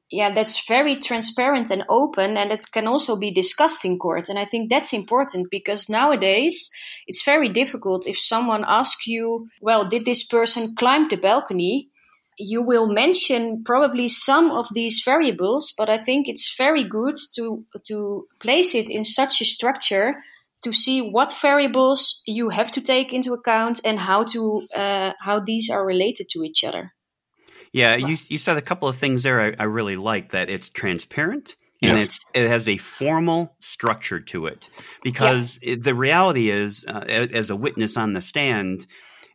yeah 0.10 0.34
that's 0.34 0.66
very 0.68 1.00
transparent 1.00 1.72
and 1.72 1.84
open 1.90 2.38
and 2.38 2.52
it 2.52 2.66
can 2.72 2.88
also 2.88 3.16
be 3.16 3.32
discussed 3.32 3.86
in 3.86 3.98
court. 3.98 4.30
And 4.30 4.38
i 4.38 4.46
think 4.46 4.70
that's 4.70 4.94
important 4.94 5.50
because 5.50 5.90
nowadays 5.90 6.70
it's 7.08 7.24
very 7.24 7.50
difficult 7.50 8.08
if 8.08 8.20
someone 8.20 8.66
asks 8.68 9.08
you 9.08 9.48
well 9.62 9.88
did 9.88 10.06
this 10.06 10.26
person 10.26 10.76
climb 10.76 11.08
the 11.10 11.18
balcony? 11.18 11.88
You 12.38 12.64
will 12.64 12.88
mention 12.88 13.64
probably 13.64 14.08
some 14.08 14.52
of 14.52 14.68
these 14.74 15.02
variables 15.06 15.74
but 15.78 15.90
i 15.90 15.98
think 15.98 16.28
it's 16.28 16.56
very 16.58 16.84
good 16.84 17.16
to 17.36 17.66
to 17.84 18.28
place 18.40 18.74
it 18.74 18.90
in 18.90 19.06
such 19.06 19.42
a 19.42 19.46
structure 19.46 20.16
to 20.64 20.74
see 20.74 21.02
what 21.02 21.34
variables 21.42 22.22
you 22.26 22.50
have 22.50 22.72
to 22.72 22.82
take 22.82 23.14
into 23.14 23.34
account 23.34 23.80
and 23.84 24.00
how 24.00 24.24
to 24.24 24.62
uh, 24.76 25.12
how 25.20 25.40
these 25.40 25.70
are 25.70 25.86
related 25.86 26.28
to 26.30 26.44
each 26.44 26.64
other 26.64 26.94
yeah, 27.74 27.96
you 27.96 28.18
you 28.28 28.38
said 28.38 28.58
a 28.58 28.62
couple 28.62 28.90
of 28.90 28.98
things 28.98 29.24
there 29.24 29.42
I, 29.42 29.56
I 29.58 29.64
really 29.64 29.96
like 29.96 30.32
that 30.32 30.50
it's 30.50 30.70
transparent 30.70 31.56
and 31.82 31.98
yes. 31.98 32.20
it 32.34 32.48
has 32.48 32.68
a 32.68 32.78
formal 32.78 33.56
structure 33.60 34.20
to 34.20 34.48
it 34.48 34.70
because 35.04 35.60
yeah. 35.62 35.74
it, 35.74 35.84
the 35.84 35.96
reality 35.96 36.52
is 36.52 36.86
uh, 36.88 37.00
as 37.00 37.50
a 37.50 37.56
witness 37.56 37.98
on 37.98 38.14
the 38.14 38.22
stand 38.22 38.86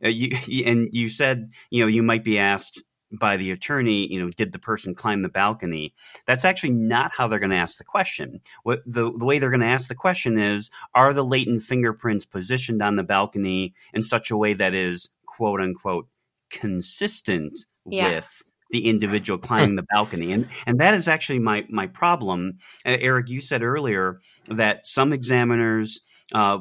uh, 0.04 0.08
you 0.08 0.36
and 0.66 0.88
you 0.92 1.08
said 1.08 1.50
you 1.70 1.80
know 1.80 1.88
you 1.88 2.02
might 2.02 2.24
be 2.24 2.38
asked 2.38 2.82
by 3.12 3.36
the 3.36 3.50
attorney, 3.50 4.10
you 4.12 4.20
know, 4.20 4.30
did 4.30 4.52
the 4.52 4.58
person 4.58 4.94
climb 4.94 5.22
the 5.22 5.28
balcony? 5.28 5.94
That's 6.26 6.44
actually 6.44 6.72
not 6.72 7.12
how 7.12 7.28
they're 7.28 7.38
going 7.38 7.50
to 7.50 7.56
ask 7.56 7.78
the 7.78 7.84
question. 7.84 8.40
What 8.62 8.82
the, 8.86 9.12
the 9.16 9.24
way 9.24 9.38
they're 9.38 9.50
going 9.50 9.60
to 9.60 9.66
ask 9.66 9.88
the 9.88 9.94
question 9.94 10.38
is, 10.38 10.70
are 10.94 11.12
the 11.12 11.24
latent 11.24 11.62
fingerprints 11.62 12.24
positioned 12.24 12.82
on 12.82 12.96
the 12.96 13.02
balcony 13.02 13.74
in 13.94 14.02
such 14.02 14.30
a 14.30 14.36
way 14.36 14.54
that 14.54 14.74
is 14.74 15.08
quote 15.26 15.60
unquote 15.60 16.08
consistent 16.50 17.60
yeah. 17.84 18.16
with 18.16 18.42
the 18.70 18.88
individual 18.88 19.38
climbing 19.38 19.76
the 19.76 19.86
balcony 19.94 20.32
and 20.32 20.48
and 20.66 20.80
that 20.80 20.94
is 20.94 21.06
actually 21.06 21.38
my 21.38 21.64
my 21.68 21.86
problem 21.86 22.58
uh, 22.84 22.96
eric 23.00 23.28
you 23.28 23.40
said 23.40 23.62
earlier 23.62 24.20
that 24.48 24.86
some 24.86 25.12
examiners 25.12 26.00
uh, 26.32 26.58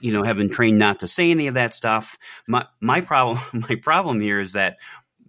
you 0.00 0.12
know 0.12 0.24
have 0.24 0.36
been 0.36 0.50
trained 0.50 0.78
not 0.78 1.00
to 1.00 1.08
say 1.08 1.30
any 1.30 1.46
of 1.46 1.54
that 1.54 1.74
stuff 1.74 2.18
my 2.48 2.66
my 2.80 3.00
problem 3.00 3.38
my 3.68 3.76
problem 3.76 4.20
here 4.20 4.40
is 4.40 4.52
that 4.52 4.78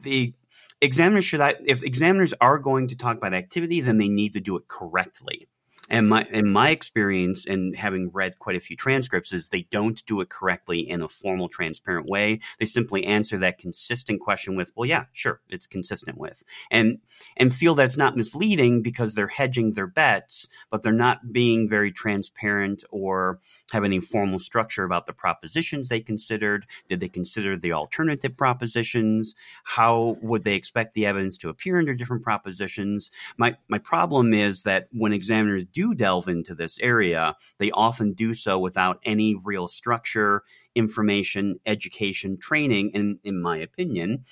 the 0.01 0.33
examiners 0.81 1.25
should 1.25 1.41
I, 1.41 1.55
if 1.65 1.83
examiners 1.83 2.33
are 2.39 2.57
going 2.57 2.87
to 2.87 2.97
talk 2.97 3.17
about 3.17 3.33
activity 3.33 3.81
then 3.81 3.97
they 3.97 4.09
need 4.09 4.33
to 4.33 4.39
do 4.39 4.57
it 4.57 4.67
correctly 4.67 5.47
and 5.89 6.09
my 6.09 6.25
in 6.31 6.49
my 6.49 6.69
experience 6.69 7.45
and 7.45 7.75
having 7.75 8.09
read 8.13 8.39
quite 8.39 8.55
a 8.55 8.59
few 8.59 8.75
transcripts 8.75 9.33
is 9.33 9.49
they 9.49 9.67
don't 9.71 10.05
do 10.05 10.21
it 10.21 10.29
correctly 10.29 10.79
in 10.79 11.01
a 11.01 11.09
formal, 11.09 11.49
transparent 11.49 12.07
way. 12.07 12.39
They 12.59 12.65
simply 12.65 13.05
answer 13.05 13.37
that 13.39 13.57
consistent 13.57 14.21
question 14.21 14.55
with, 14.55 14.71
"Well, 14.75 14.87
yeah, 14.87 15.05
sure, 15.13 15.41
it's 15.49 15.67
consistent 15.67 16.17
with," 16.17 16.43
and 16.69 16.99
and 17.37 17.53
feel 17.53 17.75
that's 17.75 17.97
not 17.97 18.15
misleading 18.15 18.81
because 18.81 19.15
they're 19.15 19.27
hedging 19.27 19.73
their 19.73 19.87
bets, 19.87 20.47
but 20.69 20.83
they're 20.83 20.91
not 20.91 21.33
being 21.33 21.67
very 21.69 21.91
transparent 21.91 22.83
or 22.91 23.39
have 23.71 23.83
any 23.83 23.99
formal 23.99 24.39
structure 24.39 24.83
about 24.83 25.05
the 25.05 25.13
propositions 25.13 25.89
they 25.89 25.99
considered. 25.99 26.65
Did 26.89 26.99
they 26.99 27.09
consider 27.09 27.57
the 27.57 27.73
alternative 27.73 28.37
propositions? 28.37 29.35
How 29.63 30.17
would 30.21 30.43
they 30.43 30.55
expect 30.55 30.93
the 30.93 31.05
evidence 31.05 31.37
to 31.39 31.49
appear 31.49 31.79
under 31.79 31.93
different 31.93 32.23
propositions? 32.23 33.11
My 33.37 33.55
my 33.67 33.79
problem 33.79 34.33
is 34.33 34.63
that 34.63 34.87
when 34.91 35.13
examiners 35.13 35.63
do 35.65 35.78
do 35.79 35.95
delve 35.95 36.27
into 36.27 36.53
this 36.53 36.77
area, 36.81 37.35
they 37.57 37.71
often 37.71 38.11
do 38.11 38.33
so 38.33 38.59
without 38.59 38.99
any 39.05 39.33
real 39.41 39.69
structure, 39.69 40.43
information, 40.75 41.57
education, 41.65 42.37
training. 42.37 42.91
And 42.93 43.19
in 43.23 43.41
my 43.41 43.57
opinion, 43.59 44.25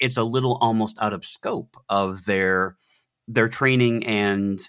it's 0.00 0.16
a 0.16 0.24
little 0.24 0.58
almost 0.60 0.96
out 1.00 1.12
of 1.12 1.24
scope 1.24 1.76
of 1.88 2.24
their 2.24 2.76
their 3.28 3.48
training 3.48 4.04
and 4.04 4.68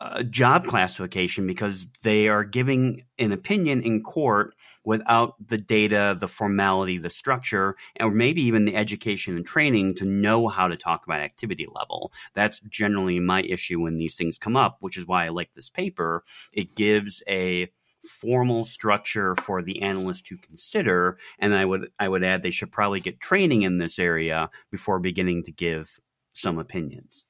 uh, 0.00 0.22
job 0.22 0.66
classification 0.66 1.46
because 1.46 1.86
they 2.02 2.28
are 2.28 2.42
giving 2.42 3.04
an 3.18 3.32
opinion 3.32 3.82
in 3.82 4.02
court 4.02 4.54
without 4.82 5.34
the 5.46 5.58
data, 5.58 6.16
the 6.18 6.28
formality, 6.28 6.96
the 6.96 7.10
structure, 7.10 7.76
or 8.00 8.10
maybe 8.10 8.40
even 8.42 8.64
the 8.64 8.76
education 8.76 9.36
and 9.36 9.44
training 9.44 9.94
to 9.94 10.06
know 10.06 10.48
how 10.48 10.68
to 10.68 10.76
talk 10.76 11.04
about 11.04 11.20
activity 11.20 11.66
level. 11.74 12.12
That's 12.34 12.60
generally 12.60 13.20
my 13.20 13.42
issue 13.42 13.80
when 13.80 13.98
these 13.98 14.16
things 14.16 14.38
come 14.38 14.56
up, 14.56 14.78
which 14.80 14.96
is 14.96 15.06
why 15.06 15.26
I 15.26 15.28
like 15.28 15.50
this 15.54 15.68
paper. 15.68 16.24
It 16.52 16.74
gives 16.74 17.22
a 17.28 17.70
formal 18.06 18.64
structure 18.64 19.36
for 19.42 19.62
the 19.62 19.82
analyst 19.82 20.24
to 20.24 20.36
consider 20.38 21.18
and 21.38 21.54
i 21.54 21.62
would 21.62 21.90
i 21.98 22.08
would 22.08 22.24
add 22.24 22.42
they 22.42 22.50
should 22.50 22.72
probably 22.72 22.98
get 22.98 23.20
training 23.20 23.60
in 23.60 23.76
this 23.76 23.98
area 23.98 24.48
before 24.70 24.98
beginning 24.98 25.42
to 25.42 25.52
give 25.52 26.00
some 26.32 26.58
opinions 26.58 27.26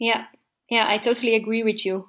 yeah 0.00 0.24
yeah, 0.70 0.86
I 0.88 0.98
totally 0.98 1.34
agree 1.34 1.62
with 1.62 1.84
you. 1.84 2.08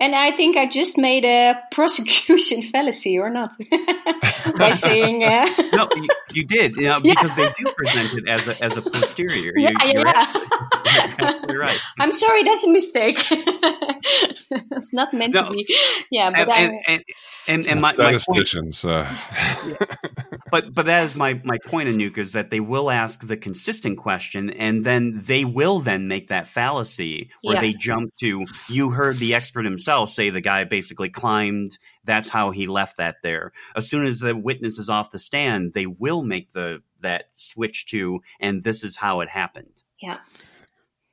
And 0.00 0.14
I 0.14 0.32
think 0.32 0.56
I 0.56 0.68
just 0.68 0.98
made 0.98 1.24
a 1.24 1.54
prosecution 1.70 2.62
fallacy, 2.62 3.18
or 3.18 3.30
not, 3.30 3.52
by 4.58 4.72
saying. 4.72 5.22
Uh... 5.22 5.46
no, 5.72 5.88
you, 5.94 6.08
you, 6.32 6.44
did, 6.44 6.76
you 6.76 6.88
know, 6.88 7.00
because 7.02 7.38
yeah. 7.38 7.52
they 7.56 7.64
do 7.64 7.72
present 7.76 8.12
it 8.14 8.28
as 8.28 8.48
a 8.48 8.62
as 8.62 8.76
a 8.76 8.82
posterior. 8.82 9.52
You, 9.56 9.68
yeah, 9.68 9.84
yeah. 9.84 11.42
You're, 11.48 11.60
right. 11.60 11.78
I'm 12.00 12.10
sorry, 12.10 12.42
that's 12.42 12.64
a 12.64 12.72
mistake. 12.72 13.24
it's 13.30 14.92
not 14.92 15.14
meant 15.14 15.34
no. 15.34 15.44
to 15.44 15.50
be. 15.52 15.76
Yeah, 16.10 16.30
but 16.30 16.50
and 16.50 16.72
and, 16.72 16.80
and, 16.88 17.04
and, 17.46 17.66
and 17.66 17.80
my, 17.80 17.90
statisticians. 17.90 18.84
My 18.84 19.04
point, 19.04 19.80
uh... 19.80 20.13
But 20.54 20.72
but 20.72 20.86
that 20.86 21.04
is 21.04 21.16
my 21.16 21.40
my 21.44 21.58
point, 21.66 21.88
Anouk, 21.88 22.18
is 22.18 22.32
that 22.32 22.50
they 22.50 22.60
will 22.60 22.90
ask 22.90 23.26
the 23.26 23.36
consistent 23.36 23.98
question, 23.98 24.50
and 24.50 24.84
then 24.84 25.22
they 25.24 25.44
will 25.44 25.80
then 25.80 26.06
make 26.06 26.28
that 26.28 26.46
fallacy 26.46 27.30
where 27.42 27.60
they 27.60 27.72
jump 27.72 28.14
to 28.20 28.44
you 28.68 28.90
heard 28.90 29.16
the 29.16 29.34
expert 29.34 29.64
himself 29.64 29.74
himself 29.84 30.10
say 30.10 30.30
the 30.30 30.40
guy 30.40 30.64
basically 30.64 31.10
climbed. 31.10 31.78
That's 32.04 32.28
how 32.28 32.50
he 32.50 32.66
left 32.66 32.98
that 32.98 33.16
there. 33.22 33.52
As 33.76 33.88
soon 33.88 34.06
as 34.06 34.20
the 34.20 34.36
witness 34.36 34.78
is 34.78 34.88
off 34.88 35.10
the 35.10 35.18
stand, 35.18 35.74
they 35.74 35.86
will 35.86 36.22
make 36.22 36.52
the 36.52 36.82
that 37.00 37.24
switch 37.36 37.86
to, 37.86 38.20
and 38.40 38.62
this 38.62 38.84
is 38.84 38.96
how 38.96 39.20
it 39.20 39.28
happened. 39.28 39.82
Yeah. 40.00 40.18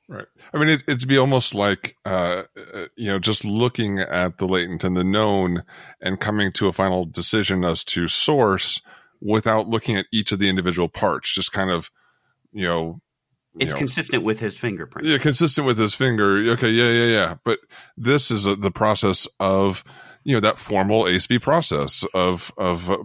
Right. 0.08 0.28
I 0.54 0.58
mean, 0.58 0.70
it, 0.70 0.84
it'd 0.88 1.08
be 1.08 1.18
almost 1.18 1.56
like, 1.56 1.96
uh, 2.06 2.44
uh, 2.74 2.88
you 2.98 3.08
know, 3.08 3.20
just 3.20 3.46
looking 3.46 4.00
at 4.00 4.38
the 4.38 4.48
latent 4.48 4.84
and 4.84 4.98
the 4.98 5.06
known 5.06 5.64
and 6.02 6.20
coming 6.20 6.52
to 6.54 6.68
a 6.68 6.74
final 6.74 7.06
decision 7.06 7.64
as 7.64 7.84
to 7.86 8.10
source 8.10 8.82
without 9.22 9.68
looking 9.68 9.96
at 9.96 10.08
each 10.12 10.32
of 10.32 10.40
the 10.40 10.50
individual 10.50 10.90
parts, 10.90 11.34
just 11.34 11.52
kind 11.52 11.70
of, 11.70 11.90
you 12.52 12.68
know, 12.68 13.02
it's 13.60 13.74
know, 13.74 13.78
consistent 13.78 14.24
with 14.24 14.40
his 14.40 14.58
fingerprint. 14.58 15.08
Yeah, 15.08 15.18
consistent 15.18 15.68
with 15.68 15.78
his 15.78 15.94
finger. 15.94 16.38
Okay, 16.52 16.70
yeah, 16.70 16.90
yeah, 16.90 17.06
yeah. 17.06 17.36
But 17.44 17.60
this 17.98 18.32
is 18.32 18.46
a, 18.46 18.56
the 18.56 18.72
process 18.72 19.28
of 19.40 19.84
you 20.24 20.36
know 20.36 20.40
that 20.40 20.58
formal 20.58 21.08
ACE-V 21.08 21.40
process 21.40 22.06
of 22.14 22.52
of 22.58 22.90
uh, 22.90 22.98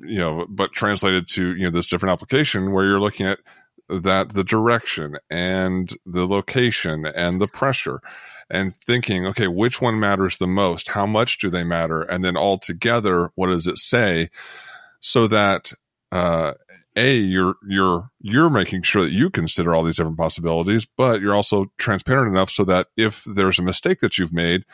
you 0.00 0.18
know, 0.18 0.46
but 0.48 0.72
translated 0.72 1.28
to 1.30 1.54
you 1.56 1.64
know 1.64 1.70
this 1.70 1.88
different 1.88 2.12
application 2.12 2.72
where 2.72 2.84
you're 2.84 3.00
looking 3.00 3.26
at 3.26 3.40
that 3.88 4.34
the 4.34 4.44
direction 4.44 5.16
and 5.30 5.92
the 6.06 6.26
location 6.26 7.06
and 7.06 7.40
the 7.40 7.48
pressure 7.48 8.00
and 8.50 8.74
thinking, 8.76 9.26
okay, 9.26 9.48
which 9.48 9.80
one 9.80 10.00
matters 10.00 10.38
the 10.38 10.46
most? 10.46 10.88
How 10.88 11.06
much 11.06 11.38
do 11.38 11.50
they 11.50 11.64
matter? 11.64 12.02
And 12.02 12.24
then 12.24 12.36
all 12.36 12.58
together, 12.58 13.30
what 13.34 13.48
does 13.48 13.66
it 13.66 13.78
say? 13.78 14.30
So 15.00 15.26
that 15.28 15.72
uh, 16.12 16.54
a 16.96 17.16
you're 17.16 17.54
you're 17.66 18.10
you're 18.20 18.50
making 18.50 18.82
sure 18.82 19.02
that 19.02 19.12
you 19.12 19.30
consider 19.30 19.74
all 19.74 19.84
these 19.84 19.96
different 19.96 20.16
possibilities 20.16 20.86
but 20.96 21.20
you're 21.20 21.34
also 21.34 21.66
transparent 21.76 22.28
enough 22.28 22.50
so 22.50 22.64
that 22.64 22.88
if 22.96 23.22
there's 23.24 23.58
a 23.58 23.62
mistake 23.62 24.00
that 24.00 24.18
you've 24.18 24.32
made 24.32 24.64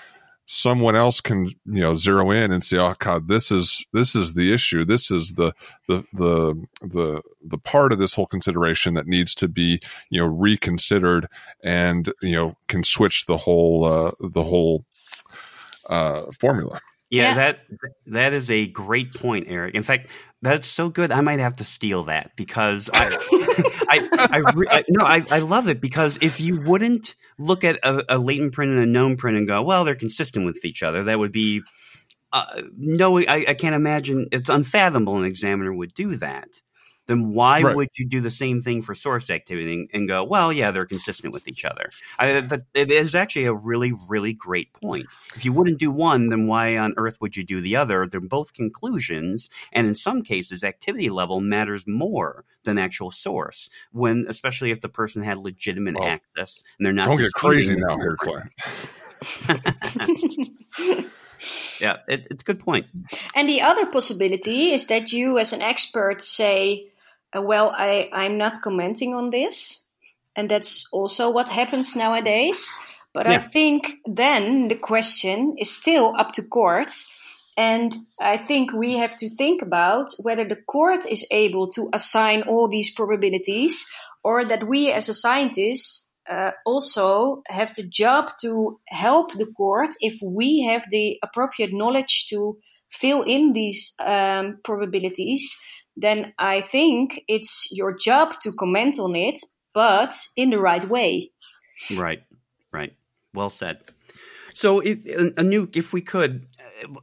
someone 0.47 0.95
else 0.95 1.21
can 1.21 1.47
you 1.47 1.81
know 1.81 1.95
zero 1.95 2.31
in 2.31 2.53
and 2.53 2.63
say 2.63 2.77
oh 2.77 2.95
god 2.99 3.29
this 3.29 3.51
is 3.51 3.85
this 3.93 4.15
is 4.15 4.35
the 4.35 4.53
issue. 4.53 4.85
This 4.85 5.11
is 5.11 5.35
the 5.35 5.53
the 5.89 6.05
the 6.13 6.67
the 6.83 7.23
the 7.43 7.59
part 7.59 7.93
of 7.93 7.99
this 7.99 8.15
whole 8.15 8.27
consideration 8.27 8.95
that 8.95 9.07
needs 9.07 9.35
to 9.37 9.49
be 9.49 9.81
you 10.11 10.21
know 10.21 10.27
reconsidered 10.27 11.29
and 11.63 12.13
you 12.21 12.35
know 12.35 12.57
can 12.69 12.85
switch 12.85 13.27
the 13.27 13.39
whole 13.39 13.85
uh 13.85 14.13
the 14.21 14.45
whole 14.45 14.85
uh 15.89 16.25
formula 16.39 16.81
yeah, 17.11 17.29
yeah, 17.29 17.35
that 17.35 17.59
that 18.07 18.33
is 18.33 18.51
a 18.51 18.67
great 18.67 19.15
point, 19.15 19.47
Eric. 19.49 19.75
In 19.75 19.83
fact, 19.83 20.09
that's 20.43 20.69
so 20.69 20.89
good. 20.89 21.13
I 21.13 21.21
might 21.21 21.39
have 21.39 21.57
to 21.57 21.65
steal 21.65 22.05
that 22.05 22.33
because 22.37 22.91
I, 22.93 23.09
I, 23.89 24.09
I, 24.13 24.43
I, 24.71 24.85
no, 24.89 25.05
I, 25.05 25.25
I 25.31 25.39
love 25.39 25.69
it 25.69 25.81
because 25.81 26.19
if 26.21 26.41
you 26.41 26.61
wouldn't 26.61 27.15
look 27.39 27.65
at 27.65 27.79
a, 27.83 28.17
a, 28.17 28.19
latent 28.19 28.53
print 28.53 28.73
and 28.73 28.81
a 28.81 28.87
known 28.87 29.17
print 29.17 29.39
and 29.39 29.47
go, 29.47 29.63
well, 29.63 29.85
they're 29.85 29.95
consistent 29.95 30.45
with 30.45 30.65
each 30.65 30.83
other, 30.83 31.05
that 31.05 31.19
would 31.19 31.33
be 31.33 31.63
uh, 32.33 32.63
no. 32.77 33.19
I, 33.19 33.45
I 33.49 33.55
can't 33.55 33.75
imagine. 33.75 34.27
It's 34.33 34.49
unfathomable 34.49 35.19
an 35.19 35.25
examiner 35.25 35.73
would 35.73 35.95
do 35.95 36.17
that 36.17 36.49
then 37.07 37.33
why 37.33 37.61
right. 37.61 37.77
would 37.77 37.89
you 37.97 38.07
do 38.07 38.21
the 38.21 38.31
same 38.31 38.61
thing 38.61 38.83
for 38.83 38.95
source 38.95 39.31
activity 39.31 39.89
and 39.93 40.09
go, 40.09 40.25
well, 40.25 40.53
yeah, 40.53 40.71
they're 40.71 40.87
consistent 40.87 41.33
with 41.33 41.47
each 41.47 41.65
other? 41.65 41.91
I, 42.19 42.41
that, 42.41 42.63
it 42.75 42.91
is 42.91 43.15
actually 43.15 43.45
a 43.45 43.53
really, 43.53 43.93
really 44.09 44.33
great 44.33 44.73
point. 44.73 45.07
If 45.37 45.45
you 45.45 45.53
wouldn't 45.53 45.79
do 45.79 45.91
one, 45.91 46.29
then 46.29 46.47
why 46.47 46.77
on 46.79 46.95
earth 46.97 47.21
would 47.21 47.37
you 47.37 47.45
do 47.45 47.61
the 47.61 47.77
other? 47.77 48.07
They're 48.07 48.21
both 48.21 48.55
conclusions, 48.55 49.51
and 49.73 49.87
in 49.87 49.95
some 49.95 50.23
cases, 50.23 50.65
activity 50.65 51.11
level 51.11 51.41
matters 51.41 51.87
more 51.87 52.45
than 52.65 52.79
actual 52.79 53.11
source. 53.11 53.71
When, 53.93 54.27
especially 54.29 54.71
if 54.71 54.81
the 54.81 54.89
person 54.89 55.23
had 55.23 55.39
legitimate 55.39 55.97
well, 55.99 56.09
access 56.09 56.65
and 56.79 56.87
they're 56.87 56.93
not. 56.93 57.09
Don't 57.09 57.19
get 57.19 57.33
crazy 57.33 57.77
now, 57.77 57.97
here, 57.99 58.17
Clay. 58.19 58.43
yeah, 61.81 61.97
it, 62.09 62.27
it's 62.31 62.43
a 62.43 62.47
good 62.47 62.61
point. 62.61 62.87
And 63.35 63.49
the 63.49 63.63
other 63.63 63.87
possibility 63.87 64.73
is 64.73 64.87
that 64.87 65.13
you, 65.13 65.39
as 65.39 65.53
an 65.53 65.63
expert, 65.63 66.23
say, 66.23 66.89
uh, 67.37 67.43
well, 67.43 67.75
I, 67.77 68.09
I'm 68.13 68.39
not 68.39 68.63
commenting 68.63 69.15
on 69.15 69.31
this. 69.31 69.85
And 70.37 70.51
that's 70.51 70.89
also 70.93 71.31
what 71.31 71.49
happens 71.49 71.95
nowadays. 71.97 72.75
But 73.13 73.27
yeah. 73.27 73.35
I 73.35 73.39
think 73.39 73.99
then 74.05 74.69
the 74.69 74.77
question 74.77 75.55
is 75.59 75.71
still 75.71 76.15
up 76.19 76.33
to 76.33 76.43
court. 76.43 76.93
And 77.57 77.95
I 78.21 78.37
think 78.37 78.73
we 78.73 78.99
have 78.99 79.17
to 79.19 79.31
think 79.31 79.63
about 79.63 80.11
whether 80.21 80.45
the 80.45 80.57
court 80.57 81.07
is 81.07 81.25
able 81.31 81.71
to 81.71 81.89
assign 81.93 82.43
all 82.43 82.69
these 82.69 82.93
probabilities 82.93 83.89
or 84.25 84.45
that 84.45 84.67
we 84.67 84.91
as 84.91 85.09
a 85.09 85.15
scientist 85.15 86.13
uh, 86.29 86.51
also 86.67 87.43
have 87.47 87.75
the 87.77 87.87
job 87.87 88.31
to 88.41 88.81
help 88.89 89.33
the 89.35 89.47
court 89.57 89.91
if 90.01 90.19
we 90.23 90.67
have 90.69 90.83
the 90.91 91.19
appropriate 91.23 91.73
knowledge 91.73 92.27
to 92.31 92.59
fill 92.91 93.23
in 93.23 93.53
these 93.53 93.95
um, 94.01 94.59
probabilities 94.65 95.61
then 95.97 96.33
I 96.39 96.61
think 96.61 97.21
it's 97.29 97.69
your 97.73 97.97
job 97.97 98.35
to 98.43 98.53
comment 98.53 98.99
on 98.99 99.15
it 99.15 99.41
but 99.75 100.15
in 100.37 100.51
the 100.51 100.59
right 100.59 100.85
way. 100.89 101.33
Right, 101.99 102.23
right. 102.73 102.95
Well 103.35 103.51
said. 103.51 103.81
So, 104.55 104.79
if, 104.79 105.03
Anouk, 105.03 105.77
if 105.77 105.93
we 105.93 106.01
could, 106.01 106.47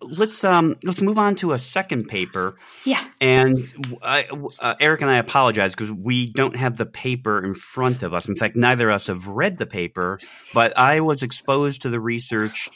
let's 0.01 0.43
um 0.45 0.77
let's 0.83 1.01
move 1.01 1.17
on 1.17 1.35
to 1.35 1.51
a 1.51 1.59
second 1.59 2.07
paper. 2.07 2.57
Yeah. 2.85 3.03
And 3.19 3.71
I, 4.01 4.25
uh, 4.59 4.75
Eric 4.79 5.01
and 5.01 5.11
I 5.11 5.17
apologize 5.17 5.75
because 5.75 5.91
we 5.91 6.31
don't 6.31 6.55
have 6.55 6.77
the 6.77 6.85
paper 6.85 7.43
in 7.43 7.53
front 7.53 8.03
of 8.03 8.13
us. 8.13 8.29
In 8.29 8.37
fact, 8.37 8.55
neither 8.55 8.89
of 8.89 8.95
us 8.95 9.07
have 9.07 9.27
read 9.27 9.57
the 9.57 9.65
paper. 9.65 10.17
But 10.53 10.77
I 10.77 11.01
was 11.01 11.23
exposed 11.23 11.81
to 11.81 11.89
the 11.89 11.99
research. 11.99 12.69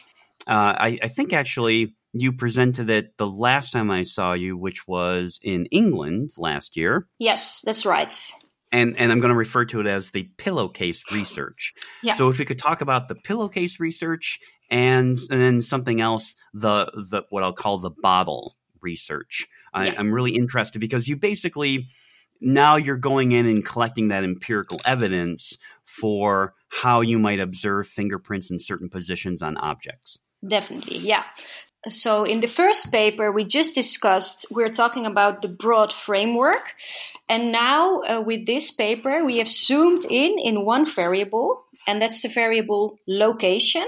Uh, 0.45 0.76
I, 0.78 0.99
I 1.01 1.07
think 1.07 1.32
actually 1.32 1.95
you 2.18 2.32
presented 2.32 2.89
it 2.89 3.18
the 3.18 3.28
last 3.28 3.72
time 3.72 3.91
I 3.91 4.03
saw 4.03 4.34
you, 4.34 4.57
which 4.57 4.88
was 4.88 5.39
in 5.43 5.66
England 5.68 6.32
last 6.38 6.78
year. 6.78 7.07
Yes, 7.20 7.61
that's 7.61 7.86
right. 7.86 8.13
And, 8.72 8.97
and 8.97 9.11
I'm 9.11 9.20
going 9.20 9.30
to 9.30 9.38
refer 9.38 9.66
to 9.66 9.82
it 9.82 9.88
as 9.88 10.11
the 10.11 10.30
pillowcase 10.38 11.03
research. 11.11 11.74
Yeah. 12.01 12.13
So 12.13 12.30
if 12.30 12.39
we 12.39 12.45
could 12.45 12.59
talk 12.59 12.82
about 12.82 13.07
the 13.07 13.16
pillowcase 13.16 13.80
research 13.80 14.39
and 14.70 15.18
and 15.30 15.41
then 15.41 15.61
something 15.61 16.01
else 16.01 16.36
the 16.53 16.91
the 17.09 17.24
what 17.30 17.43
I'll 17.43 17.53
call 17.53 17.78
the 17.78 17.91
bottle 17.91 18.55
research. 18.82 19.47
I, 19.74 19.89
I'm 19.89 20.13
really 20.13 20.36
interested 20.36 20.80
because 20.80 21.07
you 21.07 21.18
basically 21.18 21.89
now 22.39 22.78
you're 22.78 22.97
going 22.97 23.34
in 23.34 23.45
and 23.45 23.66
collecting 23.66 24.07
that 24.07 24.24
empirical 24.24 24.80
evidence 24.86 25.57
for 25.84 26.53
how 26.70 27.01
you 27.01 27.20
might 27.20 27.39
observe 27.39 27.88
fingerprints 27.88 28.49
in 28.51 28.59
certain 28.59 28.89
positions 28.89 29.41
on 29.41 29.57
objects. 29.57 30.20
Definitely, 30.47 30.97
yeah. 30.97 31.24
So, 31.88 32.24
in 32.24 32.40
the 32.40 32.48
first 32.48 32.92
paper 32.92 33.32
we 33.32 33.46
just 33.46 33.76
discussed, 33.76 34.46
we're 34.50 34.72
talking 34.72 35.06
about 35.06 35.42
the 35.42 35.48
broad 35.48 35.94
framework. 35.94 36.74
And 37.30 37.52
now, 37.52 38.02
uh, 38.02 38.22
with 38.22 38.46
this 38.46 38.72
paper, 38.72 39.24
we 39.26 39.38
have 39.38 39.50
zoomed 39.50 40.06
in 40.06 40.38
in 40.40 40.66
one 40.66 40.86
variable, 40.86 41.66
and 41.88 42.02
that's 42.02 42.22
the 42.22 42.30
variable 42.30 43.00
location 43.08 43.86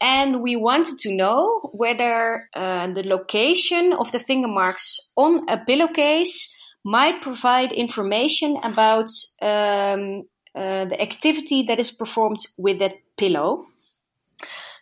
and 0.00 0.42
we 0.42 0.56
wanted 0.56 0.98
to 0.98 1.14
know 1.14 1.60
whether 1.72 2.48
uh, 2.54 2.86
the 2.92 3.02
location 3.02 3.92
of 3.92 4.12
the 4.12 4.18
finger 4.18 4.48
marks 4.48 5.10
on 5.16 5.48
a 5.48 5.58
pillowcase 5.58 6.54
might 6.84 7.22
provide 7.22 7.72
information 7.72 8.56
about 8.62 9.08
um, 9.40 10.24
uh, 10.54 10.84
the 10.84 11.00
activity 11.00 11.64
that 11.64 11.80
is 11.80 11.90
performed 11.90 12.38
with 12.58 12.78
that 12.78 12.94
pillow. 13.16 13.66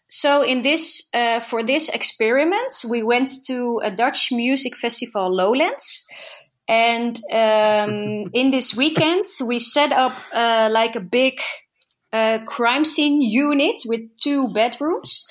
So, 0.08 0.42
in 0.42 0.62
this, 0.62 1.08
uh, 1.12 1.40
for 1.40 1.62
this 1.62 1.88
experiment, 1.88 2.72
we 2.88 3.02
went 3.02 3.30
to 3.46 3.80
a 3.82 3.90
Dutch 3.90 4.30
music 4.30 4.76
festival, 4.76 5.34
Lowlands, 5.34 6.06
and 6.68 7.18
um, 7.32 8.30
in 8.32 8.50
this 8.50 8.74
weekend 8.74 9.24
we 9.46 9.58
set 9.58 9.92
up 9.92 10.16
uh, 10.32 10.68
like 10.70 10.96
a 10.96 11.00
big 11.00 11.40
a 12.14 12.38
crime 12.46 12.84
scene 12.84 13.20
unit 13.20 13.80
with 13.86 14.02
two 14.16 14.52
bedrooms. 14.52 15.26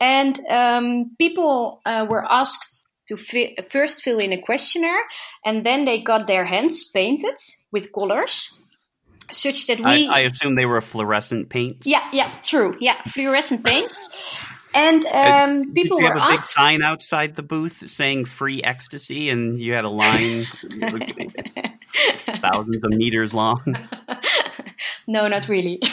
And 0.00 0.38
um, 0.48 1.16
people 1.18 1.80
uh, 1.84 2.06
were 2.08 2.24
asked 2.30 2.86
to 3.08 3.16
fi- 3.16 3.56
first 3.70 4.02
fill 4.02 4.18
in 4.18 4.32
a 4.32 4.40
questionnaire, 4.40 5.02
and 5.44 5.66
then 5.66 5.84
they 5.84 6.00
got 6.00 6.28
their 6.28 6.44
hands 6.44 6.88
painted 6.90 7.34
with 7.72 7.92
colors, 7.92 8.56
such 9.34 9.66
that 9.66 9.78
we. 9.78 10.08
I, 10.08 10.18
I 10.18 10.20
assume 10.20 10.54
they 10.54 10.66
were 10.66 10.80
fluorescent 10.80 11.48
paints. 11.48 11.86
Yeah, 11.86 12.06
yeah, 12.12 12.30
true. 12.42 12.76
Yeah, 12.80 13.00
fluorescent 13.04 13.64
paints. 13.64 14.16
And 14.74 15.04
um, 15.06 15.74
people 15.74 15.98
Did 15.98 16.04
you 16.04 16.08
were 16.08 16.20
have 16.20 16.30
a 16.30 16.32
big 16.32 16.44
sign 16.44 16.82
outside 16.82 17.34
the 17.34 17.42
booth 17.42 17.90
saying 17.90 18.24
"free 18.24 18.62
ecstasy," 18.62 19.28
and 19.28 19.60
you 19.60 19.74
had 19.74 19.84
a 19.84 19.90
line 19.90 20.46
thousands 22.40 22.82
of 22.82 22.90
meters 22.90 23.34
long. 23.34 23.60
no, 25.06 25.28
not 25.28 25.48
really. 25.48 25.80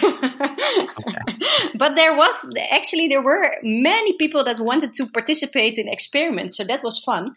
But 1.80 1.96
there 1.96 2.14
was 2.14 2.54
actually 2.72 3.08
there 3.08 3.24
were 3.24 3.56
many 3.64 4.18
people 4.18 4.44
that 4.44 4.60
wanted 4.60 4.92
to 4.94 5.06
participate 5.08 5.78
in 5.78 5.88
experiments, 5.88 6.58
so 6.58 6.66
that 6.66 6.84
was 6.84 7.00
fun. 7.00 7.36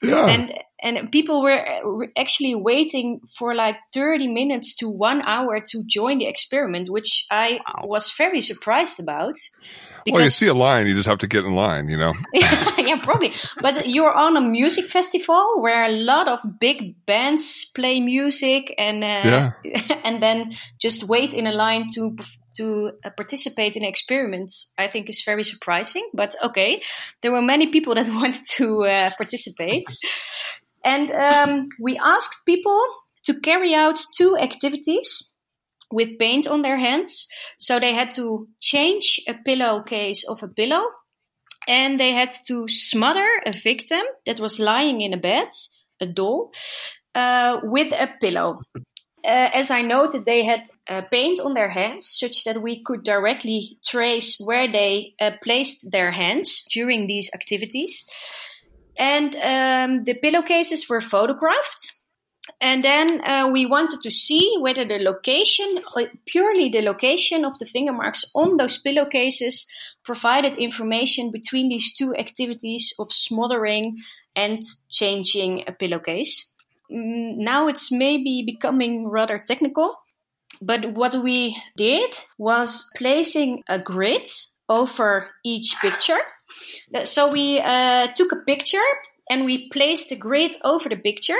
Yeah. 0.00 0.26
And 0.26 0.54
and 0.80 1.10
people 1.10 1.42
were 1.42 2.08
actually 2.16 2.54
waiting 2.54 3.20
for 3.38 3.54
like 3.54 3.76
30 3.92 4.28
minutes 4.28 4.76
to 4.76 4.88
1 4.88 5.22
hour 5.26 5.60
to 5.70 5.82
join 5.86 6.18
the 6.18 6.26
experiment, 6.26 6.88
which 6.90 7.26
I 7.30 7.58
was 7.82 8.12
very 8.12 8.40
surprised 8.40 9.00
about. 9.00 9.34
well, 10.06 10.22
you 10.22 10.28
see 10.28 10.48
a 10.48 10.54
line, 10.54 10.86
you 10.86 10.94
just 10.94 11.08
have 11.08 11.18
to 11.18 11.28
get 11.28 11.44
in 11.44 11.54
line, 11.54 11.88
you 11.88 11.96
know? 11.96 12.14
yeah, 12.34 13.00
probably. 13.02 13.32
But 13.60 13.88
you're 13.88 14.12
on 14.12 14.36
a 14.36 14.40
music 14.40 14.86
festival 14.86 15.60
where 15.60 15.84
a 15.84 15.92
lot 15.92 16.28
of 16.28 16.40
big 16.58 16.94
bands 17.06 17.70
play 17.74 18.00
music, 18.00 18.74
and 18.78 19.04
uh, 19.04 19.22
Yeah. 19.24 19.50
and 20.04 20.22
then 20.22 20.52
just 20.80 21.08
wait 21.08 21.34
in 21.34 21.46
a 21.46 21.52
line 21.52 21.86
to 21.94 22.16
to 22.56 22.92
uh, 23.04 23.10
participate 23.16 23.76
in 23.76 23.84
experiments. 23.84 24.72
I 24.78 24.88
think 24.88 25.08
is 25.08 25.22
very 25.24 25.44
surprising. 25.44 26.08
But 26.14 26.34
okay, 26.42 26.82
there 27.20 27.32
were 27.32 27.42
many 27.42 27.68
people 27.68 27.94
that 27.96 28.08
wanted 28.08 28.46
to 28.56 28.84
uh, 28.84 29.10
participate, 29.16 29.84
and 30.84 31.10
um, 31.10 31.68
we 31.80 31.98
asked 31.98 32.46
people 32.46 32.80
to 33.24 33.40
carry 33.40 33.74
out 33.74 33.98
two 34.16 34.36
activities 34.36 35.32
with 35.92 36.18
paint 36.18 36.46
on 36.46 36.62
their 36.62 36.78
hands. 36.78 37.28
So 37.58 37.78
they 37.78 37.94
had 37.94 38.10
to 38.12 38.48
change 38.60 39.20
a 39.28 39.34
pillowcase 39.34 40.26
of 40.28 40.42
a 40.42 40.48
pillow 40.48 40.82
and 41.68 42.00
they 42.00 42.12
had 42.12 42.34
to 42.46 42.66
smother 42.68 43.28
a 43.46 43.52
victim 43.52 44.02
that 44.26 44.40
was 44.40 44.58
lying 44.58 45.00
in 45.00 45.12
a 45.12 45.16
bed, 45.16 45.48
a 46.00 46.06
doll, 46.06 46.52
uh, 47.14 47.60
with 47.62 47.92
a 47.92 48.08
pillow. 48.20 48.60
Uh, 49.24 49.50
as 49.54 49.70
I 49.70 49.82
noted, 49.82 50.24
they 50.24 50.44
had 50.44 50.64
uh, 50.88 51.02
paint 51.02 51.38
on 51.38 51.54
their 51.54 51.68
hands 51.68 52.06
such 52.06 52.44
that 52.44 52.60
we 52.60 52.82
could 52.82 53.04
directly 53.04 53.78
trace 53.84 54.40
where 54.40 54.70
they 54.70 55.14
uh, 55.20 55.32
placed 55.44 55.92
their 55.92 56.10
hands 56.10 56.64
during 56.72 57.06
these 57.06 57.30
activities. 57.32 58.04
And 58.98 59.36
um, 59.36 60.04
the 60.04 60.14
pillowcases 60.14 60.88
were 60.88 61.00
photographed. 61.00 61.92
And 62.60 62.82
then 62.82 63.20
uh, 63.24 63.48
we 63.52 63.66
wanted 63.66 64.00
to 64.02 64.10
see 64.10 64.56
whether 64.58 64.84
the 64.84 64.98
location, 64.98 65.78
purely 66.26 66.68
the 66.68 66.82
location 66.82 67.44
of 67.44 67.58
the 67.58 67.66
finger 67.66 67.92
marks 67.92 68.28
on 68.34 68.56
those 68.56 68.78
pillowcases, 68.78 69.66
provided 70.04 70.56
information 70.56 71.30
between 71.30 71.68
these 71.68 71.94
two 71.94 72.14
activities 72.16 72.92
of 72.98 73.12
smothering 73.12 73.96
and 74.34 74.60
changing 74.90 75.62
a 75.68 75.72
pillowcase. 75.72 76.51
Mm, 76.92 77.38
Now 77.38 77.68
it's 77.68 77.90
maybe 77.90 78.42
becoming 78.44 79.08
rather 79.08 79.38
technical, 79.38 79.94
but 80.60 80.92
what 80.92 81.14
we 81.14 81.56
did 81.76 82.14
was 82.38 82.90
placing 82.96 83.62
a 83.68 83.78
grid 83.78 84.26
over 84.68 85.30
each 85.44 85.74
picture. 85.80 86.20
So 87.04 87.30
we 87.30 87.60
uh, 87.60 88.08
took 88.14 88.32
a 88.32 88.44
picture 88.46 88.78
and 89.30 89.44
we 89.44 89.70
placed 89.70 90.10
the 90.10 90.16
grid 90.16 90.56
over 90.62 90.88
the 90.88 90.96
picture. 90.96 91.38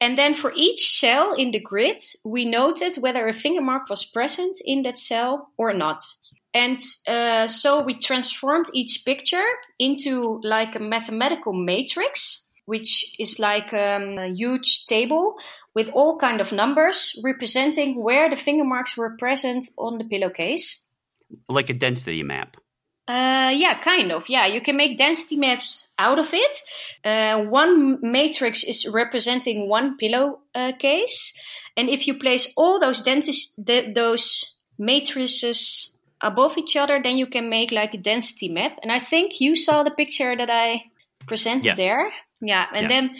And 0.00 0.18
then 0.18 0.34
for 0.34 0.52
each 0.56 0.98
cell 0.98 1.34
in 1.34 1.52
the 1.52 1.60
grid, 1.60 2.00
we 2.24 2.44
noted 2.44 2.96
whether 2.96 3.28
a 3.28 3.32
finger 3.32 3.60
mark 3.60 3.88
was 3.88 4.04
present 4.04 4.58
in 4.64 4.82
that 4.82 4.98
cell 4.98 5.50
or 5.56 5.72
not. 5.72 6.02
And 6.54 6.78
uh, 7.06 7.46
so 7.46 7.82
we 7.82 7.94
transformed 7.94 8.66
each 8.74 9.04
picture 9.06 9.44
into 9.78 10.40
like 10.42 10.74
a 10.74 10.80
mathematical 10.80 11.52
matrix, 11.52 12.41
which 12.66 13.14
is 13.18 13.38
like 13.38 13.72
um, 13.72 14.18
a 14.18 14.28
huge 14.28 14.86
table 14.86 15.34
with 15.74 15.88
all 15.94 16.18
kind 16.18 16.40
of 16.40 16.52
numbers 16.52 17.18
representing 17.24 18.02
where 18.02 18.28
the 18.30 18.36
finger 18.36 18.64
marks 18.64 18.96
were 18.96 19.16
present 19.18 19.64
on 19.78 19.98
the 19.98 20.04
pillowcase. 20.04 20.84
like 21.48 21.70
a 21.70 21.74
density 21.74 22.22
map. 22.22 22.56
Uh, 23.08 23.50
yeah, 23.54 23.74
kind 23.80 24.12
of. 24.12 24.28
Yeah, 24.28 24.46
you 24.46 24.60
can 24.60 24.76
make 24.76 24.96
density 24.96 25.36
maps 25.36 25.88
out 25.98 26.18
of 26.18 26.30
it. 26.32 26.56
Uh, 27.04 27.38
one 27.50 27.98
matrix 28.00 28.62
is 28.64 28.86
representing 28.88 29.68
one 29.68 29.96
pillow 29.96 30.38
uh, 30.54 30.72
case, 30.78 31.34
and 31.76 31.88
if 31.88 32.06
you 32.06 32.14
place 32.18 32.52
all 32.56 32.78
those 32.78 33.02
densis- 33.02 33.52
de- 33.62 33.92
those 33.92 34.54
matrices 34.78 35.92
above 36.20 36.56
each 36.58 36.76
other, 36.76 37.00
then 37.02 37.16
you 37.16 37.26
can 37.26 37.48
make 37.48 37.72
like 37.72 37.94
a 37.94 37.98
density 37.98 38.48
map. 38.48 38.78
And 38.82 38.92
I 38.92 39.00
think 39.00 39.40
you 39.40 39.56
saw 39.56 39.82
the 39.82 39.90
picture 39.90 40.36
that 40.36 40.50
I 40.50 40.82
presented 41.26 41.64
Yes. 41.66 41.76
there. 41.76 42.12
Yeah, 42.42 42.66
and 42.74 42.90
Yes. 42.90 42.90
then 42.90 43.16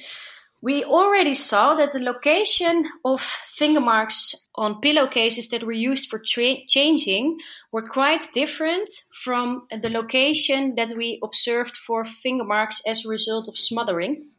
we 0.60 0.84
already 0.84 1.34
saw 1.34 1.74
that 1.74 1.92
the 1.92 1.98
location 1.98 2.84
of 3.04 3.20
finger 3.20 3.80
marks 3.80 4.48
on 4.54 4.80
pillowcases 4.80 5.48
that 5.48 5.62
were 5.64 5.72
used 5.90 6.08
for 6.08 6.20
tra- 6.24 6.66
changing 6.68 7.38
were 7.72 7.86
quite 7.86 8.26
different 8.34 8.88
from 9.24 9.66
the 9.70 9.88
location 9.90 10.74
that 10.76 10.96
we 10.96 11.18
observed 11.22 11.76
for 11.76 12.04
finger 12.04 12.44
marks 12.44 12.82
as 12.86 13.04
a 13.04 13.08
result 13.08 13.48
of 13.48 13.58
smothering. 13.58 14.30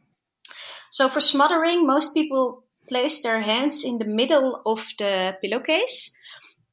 So, 0.90 1.08
for 1.08 1.20
smothering, 1.20 1.86
most 1.86 2.14
people 2.14 2.64
place 2.88 3.22
their 3.22 3.40
hands 3.42 3.84
in 3.84 3.98
the 3.98 4.04
middle 4.04 4.60
of 4.64 4.86
the 4.98 5.36
pillowcase 5.42 6.14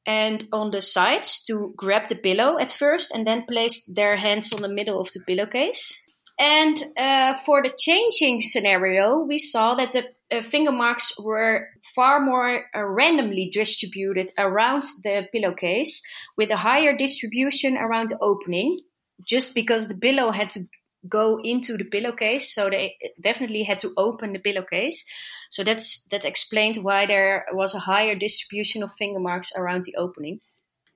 and 0.06 0.48
on 0.52 0.70
the 0.70 0.80
sides 0.80 1.42
to 1.44 1.72
grab 1.76 2.08
the 2.08 2.16
pillow 2.16 2.58
at 2.58 2.70
first 2.70 3.14
and 3.14 3.26
then 3.26 3.44
place 3.46 3.84
their 3.84 4.16
hands 4.16 4.52
on 4.52 4.60
the 4.62 4.68
middle 4.68 5.00
of 5.00 5.10
the 5.12 5.20
pillowcase. 5.26 6.01
And 6.38 6.82
uh, 6.96 7.34
for 7.34 7.62
the 7.62 7.72
changing 7.76 8.40
scenario, 8.40 9.18
we 9.18 9.38
saw 9.38 9.74
that 9.74 9.92
the 9.92 10.04
uh, 10.32 10.42
finger 10.42 10.72
marks 10.72 11.18
were 11.20 11.68
far 11.94 12.20
more 12.20 12.64
uh, 12.74 12.82
randomly 12.82 13.50
distributed 13.52 14.30
around 14.38 14.82
the 15.04 15.28
pillowcase 15.30 16.02
with 16.36 16.50
a 16.50 16.56
higher 16.56 16.96
distribution 16.96 17.76
around 17.76 18.08
the 18.08 18.18
opening, 18.20 18.78
just 19.26 19.54
because 19.54 19.88
the 19.88 19.98
pillow 19.98 20.30
had 20.30 20.50
to 20.50 20.66
go 21.08 21.38
into 21.42 21.76
the 21.76 21.84
pillowcase. 21.84 22.54
So 22.54 22.70
they 22.70 22.96
definitely 23.20 23.64
had 23.64 23.80
to 23.80 23.92
open 23.96 24.32
the 24.32 24.38
pillowcase. 24.38 25.04
So 25.50 25.64
that's 25.64 26.04
that 26.10 26.24
explained 26.24 26.78
why 26.78 27.06
there 27.06 27.44
was 27.52 27.74
a 27.74 27.80
higher 27.80 28.14
distribution 28.14 28.82
of 28.82 28.92
finger 28.94 29.20
marks 29.20 29.52
around 29.54 29.84
the 29.84 29.96
opening. 29.96 30.40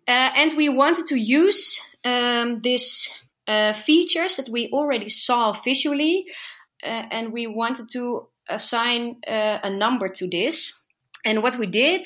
Uh, 0.08 0.30
and 0.34 0.56
we 0.56 0.68
wanted 0.68 1.08
to 1.08 1.16
use 1.16 1.80
um, 2.04 2.60
these 2.62 3.20
uh, 3.48 3.72
features 3.72 4.36
that 4.36 4.48
we 4.48 4.70
already 4.72 5.08
saw 5.08 5.52
visually, 5.52 6.26
uh, 6.82 7.02
and 7.10 7.32
we 7.32 7.46
wanted 7.46 7.88
to 7.90 8.28
assign 8.48 9.16
uh, 9.26 9.58
a 9.62 9.70
number 9.70 10.08
to 10.08 10.28
this. 10.28 10.82
And 11.24 11.42
what 11.42 11.56
we 11.56 11.66
did 11.66 12.04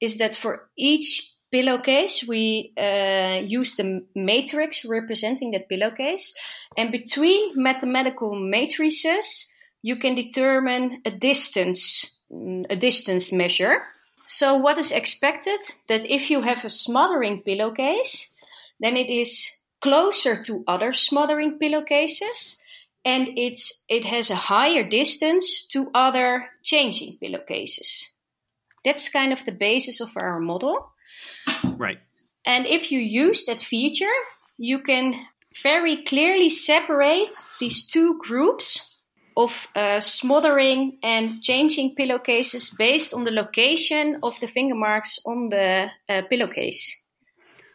is 0.00 0.18
that 0.18 0.34
for 0.34 0.68
each 0.76 1.32
pillowcase, 1.50 2.24
we 2.26 2.72
uh, 2.76 3.40
used 3.44 3.76
the 3.76 4.04
matrix 4.14 4.84
representing 4.84 5.50
that 5.50 5.68
pillowcase. 5.68 6.34
And 6.76 6.92
between 6.92 7.60
mathematical 7.60 8.34
matrices, 8.34 9.52
you 9.82 9.96
can 9.96 10.14
determine 10.14 11.02
a 11.04 11.10
distance, 11.10 12.18
a 12.30 12.76
distance 12.76 13.32
measure. 13.32 13.82
So 14.28 14.56
what 14.56 14.78
is 14.78 14.92
expected 14.92 15.58
that 15.88 16.08
if 16.08 16.30
you 16.30 16.42
have 16.42 16.64
a 16.64 16.68
smothering 16.68 17.42
pillowcase, 17.42 18.32
then 18.78 18.96
it 18.96 19.10
is 19.10 19.59
closer 19.80 20.42
to 20.42 20.64
other 20.66 20.92
smothering 20.92 21.58
pillowcases 21.58 22.60
and 23.04 23.28
it's 23.36 23.84
it 23.88 24.04
has 24.04 24.30
a 24.30 24.36
higher 24.36 24.84
distance 24.84 25.66
to 25.66 25.90
other 25.94 26.48
changing 26.62 27.16
pillowcases. 27.18 28.10
That's 28.84 29.08
kind 29.10 29.32
of 29.32 29.44
the 29.44 29.52
basis 29.52 30.00
of 30.00 30.16
our 30.16 30.40
model. 30.40 30.92
Right. 31.76 31.98
And 32.44 32.66
if 32.66 32.90
you 32.92 33.00
use 33.00 33.44
that 33.46 33.60
feature, 33.60 34.16
you 34.58 34.80
can 34.80 35.14
very 35.62 36.04
clearly 36.04 36.48
separate 36.48 37.34
these 37.58 37.86
two 37.86 38.18
groups 38.18 39.02
of 39.36 39.68
uh, 39.74 40.00
smothering 40.00 40.98
and 41.02 41.42
changing 41.42 41.94
pillowcases 41.94 42.74
based 42.78 43.14
on 43.14 43.24
the 43.24 43.30
location 43.30 44.18
of 44.22 44.38
the 44.40 44.48
finger 44.48 44.74
marks 44.74 45.18
on 45.26 45.48
the 45.50 45.90
uh, 46.08 46.22
pillowcase. 46.28 46.99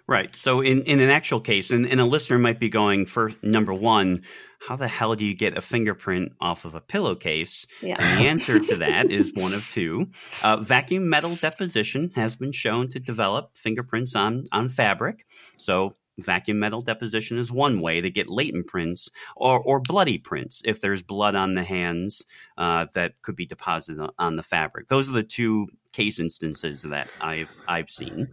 Right. 0.07 0.35
So 0.35 0.61
in, 0.61 0.83
in 0.83 0.99
an 0.99 1.09
actual 1.09 1.41
case, 1.41 1.71
and, 1.71 1.87
and 1.87 1.99
a 1.99 2.05
listener 2.05 2.37
might 2.37 2.59
be 2.59 2.69
going 2.69 3.07
for 3.07 3.31
number 3.41 3.73
one, 3.73 4.21
how 4.59 4.75
the 4.75 4.87
hell 4.87 5.15
do 5.15 5.25
you 5.25 5.35
get 5.35 5.57
a 5.57 5.61
fingerprint 5.61 6.33
off 6.39 6.65
of 6.65 6.75
a 6.75 6.81
pillowcase? 6.81 7.65
Yeah. 7.81 7.95
And 7.99 8.19
the 8.19 8.27
answer 8.27 8.59
to 8.59 8.75
that 8.77 9.11
is 9.11 9.33
one 9.33 9.53
of 9.53 9.67
two. 9.69 10.07
Uh, 10.43 10.57
vacuum 10.57 11.09
metal 11.09 11.35
deposition 11.35 12.11
has 12.15 12.35
been 12.35 12.51
shown 12.51 12.89
to 12.89 12.99
develop 12.99 13.57
fingerprints 13.57 14.15
on, 14.15 14.45
on 14.51 14.69
fabric. 14.69 15.25
So 15.57 15.95
vacuum 16.17 16.59
metal 16.59 16.81
deposition 16.81 17.37
is 17.37 17.51
one 17.51 17.81
way 17.81 18.01
to 18.01 18.09
get 18.09 18.29
latent 18.29 18.67
prints 18.67 19.09
or, 19.35 19.59
or 19.59 19.79
bloody 19.79 20.17
prints 20.17 20.61
if 20.65 20.81
there's 20.81 21.01
blood 21.01 21.35
on 21.35 21.55
the 21.55 21.63
hands 21.63 22.25
uh, 22.57 22.85
that 22.93 23.21
could 23.21 23.35
be 23.35 23.45
deposited 23.45 24.07
on 24.17 24.35
the 24.35 24.43
fabric. 24.43 24.87
Those 24.87 25.09
are 25.09 25.13
the 25.13 25.23
two 25.23 25.67
case 25.91 26.19
instances 26.19 26.83
that 26.83 27.09
I've 27.21 27.51
I've 27.67 27.89
seen. 27.89 28.29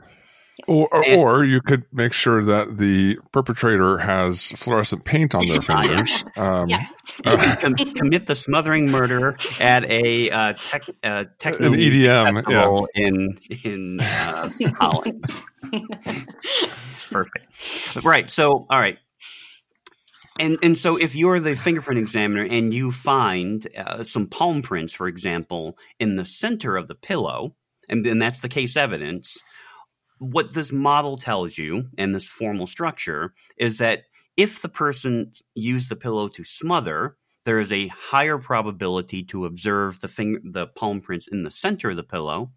Or, 0.69 0.89
and, 0.93 1.21
or 1.21 1.45
you 1.45 1.61
could 1.61 1.85
make 1.93 2.13
sure 2.13 2.45
that 2.45 2.79
the 2.79 3.19
perpetrator 3.33 3.99
has 3.99 4.53
fluorescent 4.53 5.05
paint 5.05 5.35
on 5.35 5.47
their 5.47 5.63
fingers. 5.63 6.25
um, 6.37 6.69
yeah. 6.69 6.87
uh, 7.25 7.57
commit 7.97 8.27
the 8.27 8.37
smothering 8.37 8.91
murder 8.91 9.37
at 9.61 9.85
a 9.91 10.29
uh, 10.31 10.53
tech, 10.53 10.85
uh, 11.03 11.25
techno 11.39 11.71
EDM 11.71 12.45
yeah. 12.49 13.03
in 13.03 13.39
in 13.65 13.99
uh, 14.01 14.51
Holland. 14.79 15.25
Perfect. 17.11 18.05
Right. 18.05 18.31
So, 18.31 18.67
all 18.71 18.81
right. 18.81 18.99
And 20.39 20.59
and 20.63 20.79
so, 20.79 20.97
if 20.97 21.15
you're 21.15 21.41
the 21.41 21.55
fingerprint 21.57 21.99
examiner 21.99 22.47
and 22.49 22.73
you 22.73 22.93
find 22.93 23.67
uh, 23.77 24.05
some 24.05 24.29
palm 24.29 24.63
prints, 24.63 24.95
for 24.95 25.09
example, 25.09 25.77
in 25.99 26.17
the 26.17 26.25
center 26.25 26.77
of 26.77 26.89
the 26.89 26.95
pillow, 26.95 27.55
and 27.89 28.05
then 28.05 28.19
that's 28.19 28.41
the 28.41 28.49
case 28.49 28.77
evidence 28.77 29.39
what 30.23 30.55
this 30.55 30.71
model 30.71 31.17
tells 31.17 31.59
you 31.59 31.89
and 31.99 32.15
this 32.15 32.25
formal 32.25 32.69
structure 32.69 33.35
is 33.57 33.79
that 33.79 34.05
if 34.37 34.63
the 34.63 34.69
person 34.69 35.33
used 35.55 35.89
the 35.89 35.97
pillow 35.97 36.29
to 36.29 36.45
smother, 36.45 37.17
there 37.45 37.59
is 37.59 37.73
a 37.73 37.89
higher 37.89 38.39
probability 38.39 39.25
to 39.25 39.47
observe 39.47 40.01
the 40.01 40.07
finger, 40.07 40.41
the 40.45 40.69
palm 40.69 41.01
prints 41.01 41.27
in 41.27 41.43
the 41.43 41.51
center 41.51 41.91
of 41.91 41.97
the 41.97 42.05
pillow 42.05 42.53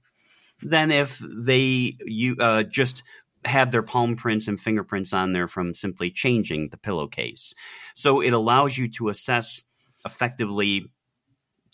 than 0.62 0.92
if 0.92 1.18
they 1.20 1.98
you 2.06 2.36
uh, 2.40 2.64
just 2.64 3.02
had 3.44 3.72
their 3.72 3.84
palm 3.84 4.16
prints 4.16 4.48
and 4.48 4.62
fingerprints 4.62 5.12
on 5.12 5.34
there 5.34 5.48
from 5.48 5.74
simply 5.74 6.12
changing 6.12 6.70
the 6.70 6.78
pillowcase. 6.78 7.56
So 7.96 8.22
it 8.22 8.34
allows 8.34 8.78
you 8.78 8.90
to 8.94 9.10
assess 9.10 9.64
effectively 10.06 10.92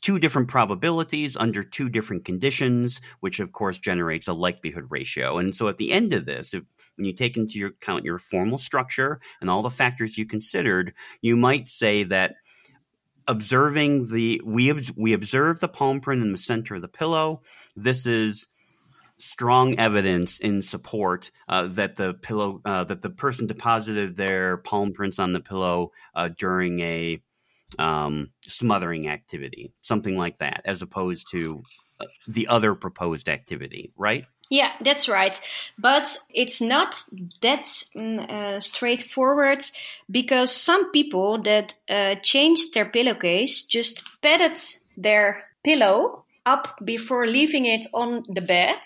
two 0.02 0.20
different 0.20 0.48
probabilities 0.48 1.38
under 1.38 1.64
two 1.64 1.90
different 1.90 2.26
conditions, 2.26 3.02
which 3.20 3.40
of 3.40 3.52
course 3.52 3.78
generates 3.78 4.28
a 4.28 4.34
likelihood 4.34 4.88
ratio. 4.90 5.38
And 5.38 5.56
so 5.56 5.68
at 5.68 5.78
the 5.78 5.92
end 5.92 6.14
of 6.14 6.26
this, 6.26 6.54
if, 6.54 6.64
when 6.98 7.06
you 7.06 7.14
take 7.14 7.38
into 7.38 7.60
your 7.60 7.70
account 7.70 8.04
your 8.04 8.20
formal 8.20 8.58
structure 8.58 9.22
and 9.40 9.50
all 9.50 9.62
the 9.62 9.70
factors 9.70 10.18
you 10.18 10.26
considered, 10.26 10.94
you 11.22 11.36
might 11.36 11.70
say 11.70 12.04
that 12.04 12.36
observing 13.28 14.12
the 14.12 14.42
we 14.44 14.74
we 14.98 15.14
observe 15.14 15.60
the 15.60 15.68
palm 15.68 16.02
print 16.02 16.22
in 16.22 16.32
the 16.32 16.38
center 16.38 16.76
of 16.76 16.82
the 16.82 16.88
pillow. 16.88 17.42
This 17.76 18.06
is 18.06 18.48
strong 19.18 19.78
evidence 19.80 20.40
in 20.40 20.62
support 20.64 21.30
uh, 21.48 21.68
that 21.68 21.96
the 21.96 22.14
pillow 22.16 22.60
uh, 22.66 22.84
that 22.86 23.02
the 23.02 23.10
person 23.10 23.48
deposited 23.48 24.18
their 24.18 24.58
palm 24.58 24.94
prints 24.94 25.20
on 25.20 25.32
the 25.32 25.40
pillow 25.40 25.92
uh, 26.16 26.30
during 26.38 26.80
a 26.80 27.22
um, 27.80 28.30
smothering 28.48 29.08
activity, 29.08 29.74
something 29.82 30.18
like 30.18 30.40
that, 30.40 30.62
as 30.66 30.82
opposed 30.82 31.30
to 31.32 31.64
uh, 32.00 32.06
the 32.28 32.48
other 32.48 32.76
proposed 32.76 33.30
activity, 33.30 33.92
right? 33.98 34.26
Yeah, 34.52 34.72
that's 34.82 35.08
right. 35.08 35.40
But 35.80 36.18
it's 36.34 36.62
not 36.62 37.06
that 37.42 37.64
mm, 37.96 38.30
uh, 38.30 38.60
straightforward 38.60 39.64
because 40.10 40.54
some 40.54 40.92
people 40.92 41.42
that 41.44 41.74
uh, 41.90 42.16
changed 42.22 42.74
their 42.74 42.86
pillowcase 42.86 43.66
just 43.66 44.04
patted 44.22 44.60
their 44.98 45.46
pillow 45.64 46.26
up 46.46 46.78
before 46.84 47.28
leaving 47.28 47.66
it 47.66 47.86
on 47.94 48.24
the 48.28 48.42
bed. 48.42 48.78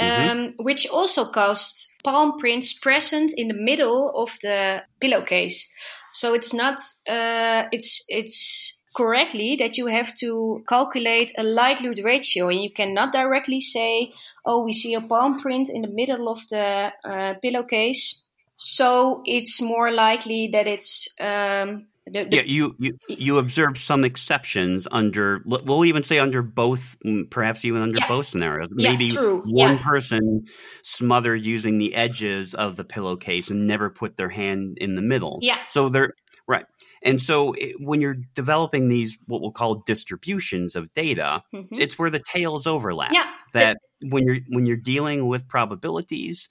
Mm-hmm. 0.00 0.30
Um, 0.30 0.54
which 0.56 0.88
also 0.88 1.26
caused 1.26 1.92
palm 2.02 2.38
prints 2.38 2.72
present 2.72 3.32
in 3.36 3.48
the 3.48 3.54
middle 3.54 4.10
of 4.16 4.30
the 4.40 4.78
pillowcase. 4.98 5.70
So 6.12 6.34
it's 6.34 6.52
not 6.52 6.78
uh, 7.08 7.68
it's 7.72 8.04
it's 8.08 8.78
correctly 8.96 9.56
that 9.60 9.76
you 9.78 9.86
have 9.86 10.14
to 10.16 10.64
calculate 10.68 11.32
a 11.38 11.42
likelihood 11.42 12.00
ratio, 12.04 12.48
and 12.48 12.62
you 12.62 12.70
cannot 12.70 13.12
directly 13.12 13.60
say, 13.60 14.12
"Oh, 14.44 14.64
we 14.64 14.72
see 14.72 14.94
a 14.94 15.00
palm 15.00 15.38
print 15.38 15.68
in 15.68 15.82
the 15.82 15.88
middle 15.88 16.28
of 16.28 16.40
the 16.48 16.92
uh, 17.04 17.34
pillowcase." 17.40 18.26
So 18.56 19.22
it's 19.24 19.62
more 19.62 19.90
likely 19.90 20.50
that 20.52 20.66
it's 20.66 21.14
um, 21.20 21.86
yeah, 22.12 22.42
you, 22.42 22.74
you 22.78 22.92
you 23.08 23.38
observe 23.38 23.78
some 23.78 24.04
exceptions 24.04 24.86
under. 24.90 25.42
We'll 25.44 25.84
even 25.84 26.02
say 26.02 26.18
under 26.18 26.42
both, 26.42 26.96
mm, 27.04 27.30
perhaps 27.30 27.64
even 27.64 27.82
under 27.82 27.98
yeah. 27.98 28.08
both 28.08 28.26
scenarios. 28.26 28.68
Maybe 28.70 29.10
true. 29.10 29.42
one 29.46 29.76
yeah. 29.76 29.82
person 29.82 30.46
smothered 30.82 31.42
using 31.42 31.78
the 31.78 31.94
edges 31.94 32.54
of 32.54 32.76
the 32.76 32.84
pillowcase 32.84 33.50
and 33.50 33.66
never 33.66 33.90
put 33.90 34.16
their 34.16 34.28
hand 34.28 34.78
in 34.80 34.94
the 34.94 35.02
middle. 35.02 35.38
Yeah. 35.42 35.58
So 35.68 35.88
they're 35.88 36.14
right, 36.48 36.66
and 37.02 37.20
so 37.20 37.52
it, 37.52 37.76
when 37.78 38.00
you're 38.00 38.16
developing 38.34 38.88
these, 38.88 39.18
what 39.26 39.40
we'll 39.40 39.52
call 39.52 39.82
distributions 39.86 40.76
of 40.76 40.92
data, 40.94 41.42
mm-hmm. 41.54 41.76
it's 41.80 41.98
where 41.98 42.10
the 42.10 42.22
tails 42.32 42.66
overlap. 42.66 43.12
Yeah. 43.12 43.30
That 43.54 43.78
when 44.02 44.24
you're 44.24 44.38
when 44.48 44.66
you're 44.66 44.76
dealing 44.76 45.26
with 45.26 45.48
probabilities 45.48 46.48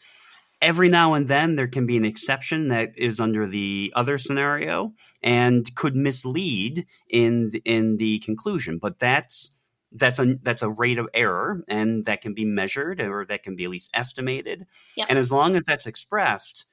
every 0.61 0.89
now 0.89 1.13
and 1.13 1.27
then 1.27 1.55
there 1.55 1.67
can 1.67 1.85
be 1.85 1.97
an 1.97 2.05
exception 2.05 2.67
that 2.69 2.91
is 2.97 3.19
under 3.19 3.47
the 3.47 3.91
other 3.95 4.17
scenario 4.17 4.93
and 5.23 5.73
could 5.75 5.95
mislead 5.95 6.85
in 7.09 7.51
in 7.65 7.97
the 7.97 8.19
conclusion 8.19 8.77
but 8.77 8.99
that's 8.99 9.51
that's 9.91 10.19
a 10.19 10.35
that's 10.43 10.61
a 10.61 10.69
rate 10.69 10.97
of 10.97 11.07
error 11.13 11.63
and 11.67 12.05
that 12.05 12.21
can 12.21 12.33
be 12.33 12.45
measured 12.45 13.01
or 13.01 13.25
that 13.25 13.43
can 13.43 13.55
be 13.55 13.63
at 13.63 13.69
least 13.69 13.89
estimated 13.93 14.65
yep. 14.95 15.07
and 15.09 15.17
as 15.17 15.31
long 15.31 15.55
as 15.55 15.63
that's 15.65 15.87
expressed 15.87 16.65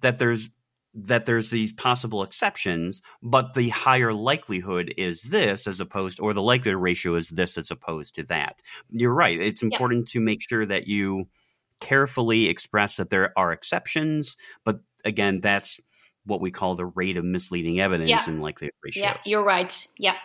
that 0.00 0.18
there's 0.18 0.50
that 0.94 1.26
there's 1.26 1.50
these 1.50 1.72
possible 1.72 2.22
exceptions 2.22 3.00
but 3.22 3.54
the 3.54 3.68
higher 3.68 4.12
likelihood 4.12 4.92
is 4.96 5.22
this 5.22 5.66
as 5.66 5.80
opposed 5.80 6.18
or 6.18 6.34
the 6.34 6.42
likelihood 6.42 6.80
ratio 6.80 7.14
is 7.14 7.28
this 7.30 7.56
as 7.56 7.70
opposed 7.70 8.14
to 8.14 8.22
that 8.24 8.60
you're 8.90 9.14
right 9.14 9.40
it's 9.40 9.62
important 9.62 10.00
yep. 10.00 10.12
to 10.12 10.20
make 10.20 10.42
sure 10.46 10.66
that 10.66 10.86
you 10.86 11.26
carefully 11.80 12.48
express 12.48 12.96
that 12.96 13.10
there 13.10 13.32
are 13.38 13.52
exceptions, 13.52 14.36
but 14.64 14.80
again, 15.04 15.40
that's 15.40 15.80
what 16.24 16.40
we 16.40 16.50
call 16.50 16.74
the 16.74 16.84
rate 16.86 17.16
of 17.16 17.24
misleading 17.24 17.80
evidence 17.80 18.10
Yeah. 18.10 18.24
in 18.28 18.40
likelihood 18.40 18.74
ratios. 18.84 19.02
Yeah, 19.02 19.16
you're 19.24 19.42
right. 19.44 19.86
Yeah. 19.96 20.16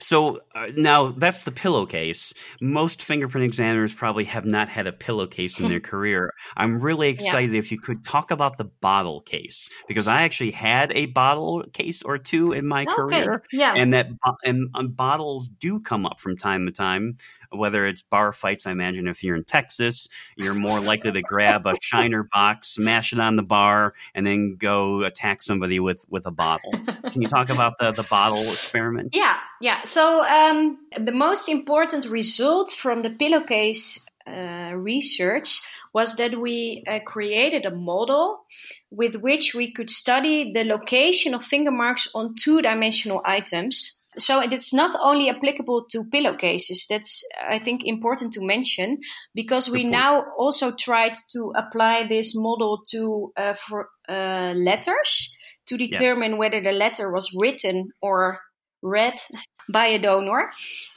So 0.00 0.40
uh, 0.54 0.66
now 0.76 1.12
that's 1.12 1.42
the 1.44 1.52
pillowcase. 1.52 2.34
Most 2.60 3.02
fingerprint 3.02 3.44
examiners 3.44 3.94
probably 3.94 4.24
have 4.24 4.44
not 4.44 4.68
had 4.68 4.86
a 4.86 4.92
pillowcase 4.92 5.60
in 5.60 5.68
their 5.70 5.80
career. 5.80 6.32
I'm 6.56 6.80
really 6.80 7.08
excited 7.08 7.54
if 7.54 7.70
you 7.72 7.80
could 7.80 8.04
talk 8.04 8.30
about 8.30 8.58
the 8.58 8.64
bottle 8.64 9.20
case 9.22 9.68
because 9.88 10.06
I 10.08 10.22
actually 10.22 10.50
had 10.50 10.92
a 10.92 11.06
bottle 11.06 11.64
case 11.72 12.02
or 12.02 12.18
two 12.18 12.52
in 12.52 12.66
my 12.66 12.82
Okay. 12.82 12.94
career, 12.94 13.42
Yeah. 13.52 13.74
and 13.76 13.92
that 13.94 14.08
bo- 14.10 14.36
and 14.44 14.68
um, 14.74 14.88
bottles 14.88 15.48
do 15.48 15.80
come 15.80 16.04
up 16.06 16.20
from 16.20 16.36
time 16.36 16.66
to 16.66 16.72
time. 16.72 17.16
Whether 17.52 17.86
it's 17.86 18.02
bar 18.02 18.32
fights, 18.32 18.66
I 18.66 18.72
imagine 18.72 19.08
if 19.08 19.22
you're 19.22 19.36
in 19.36 19.44
Texas, 19.44 20.08
you're 20.36 20.54
more 20.54 20.80
likely 20.80 21.12
to 21.12 21.22
grab 21.22 21.66
a 21.66 21.74
Shiner 21.80 22.28
Bock, 22.32 22.64
smash 22.64 23.12
it 23.12 23.20
on 23.20 23.36
the 23.36 23.42
bar, 23.42 23.94
and 24.14 24.26
then 24.26 24.56
go 24.56 25.02
attack 25.04 25.42
somebody 25.42 25.80
with 25.80 26.04
with 26.08 26.26
a 26.26 26.30
bottle. 26.30 26.72
Can 27.10 27.22
you 27.22 27.28
talk 27.28 27.50
about 27.50 27.78
the 27.78 27.92
the 27.92 28.04
bottle 28.04 28.42
experiment? 28.42 29.14
Yeah, 29.14 29.36
yeah. 29.60 29.84
So 29.84 30.24
um, 30.24 30.78
the 30.98 31.12
most 31.12 31.48
important 31.48 32.06
result 32.06 32.70
from 32.70 33.02
the 33.02 33.10
pillowcase 33.10 34.06
uh, 34.26 34.72
research 34.74 35.60
was 35.92 36.16
that 36.16 36.40
we 36.40 36.84
uh, 36.86 37.00
created 37.04 37.66
a 37.66 37.70
model 37.70 38.44
with 38.90 39.16
which 39.16 39.54
we 39.54 39.72
could 39.72 39.90
study 39.90 40.52
the 40.52 40.64
location 40.64 41.34
of 41.34 41.44
finger 41.44 41.70
marks 41.70 42.08
on 42.14 42.34
two-dimensional 42.34 43.20
items. 43.24 44.01
So 44.18 44.40
it's 44.40 44.74
not 44.74 44.94
only 45.02 45.30
applicable 45.30 45.86
to 45.90 46.04
pillowcases. 46.04 46.86
That's 46.88 47.24
I 47.48 47.58
think 47.58 47.82
important 47.84 48.34
to 48.34 48.44
mention 48.44 48.98
because 49.34 49.70
we 49.70 49.84
now 49.84 50.24
also 50.36 50.72
tried 50.72 51.14
to 51.32 51.52
apply 51.56 52.06
this 52.08 52.34
model 52.36 52.82
to 52.90 53.32
uh, 53.36 53.54
for 53.54 53.88
uh, 54.08 54.52
letters 54.54 55.34
to 55.66 55.78
determine 55.78 56.36
whether 56.36 56.60
the 56.60 56.72
letter 56.72 57.10
was 57.10 57.30
written 57.40 57.90
or 58.00 58.40
read 58.82 59.14
by 59.72 59.86
a 59.86 59.98
donor. 59.98 60.50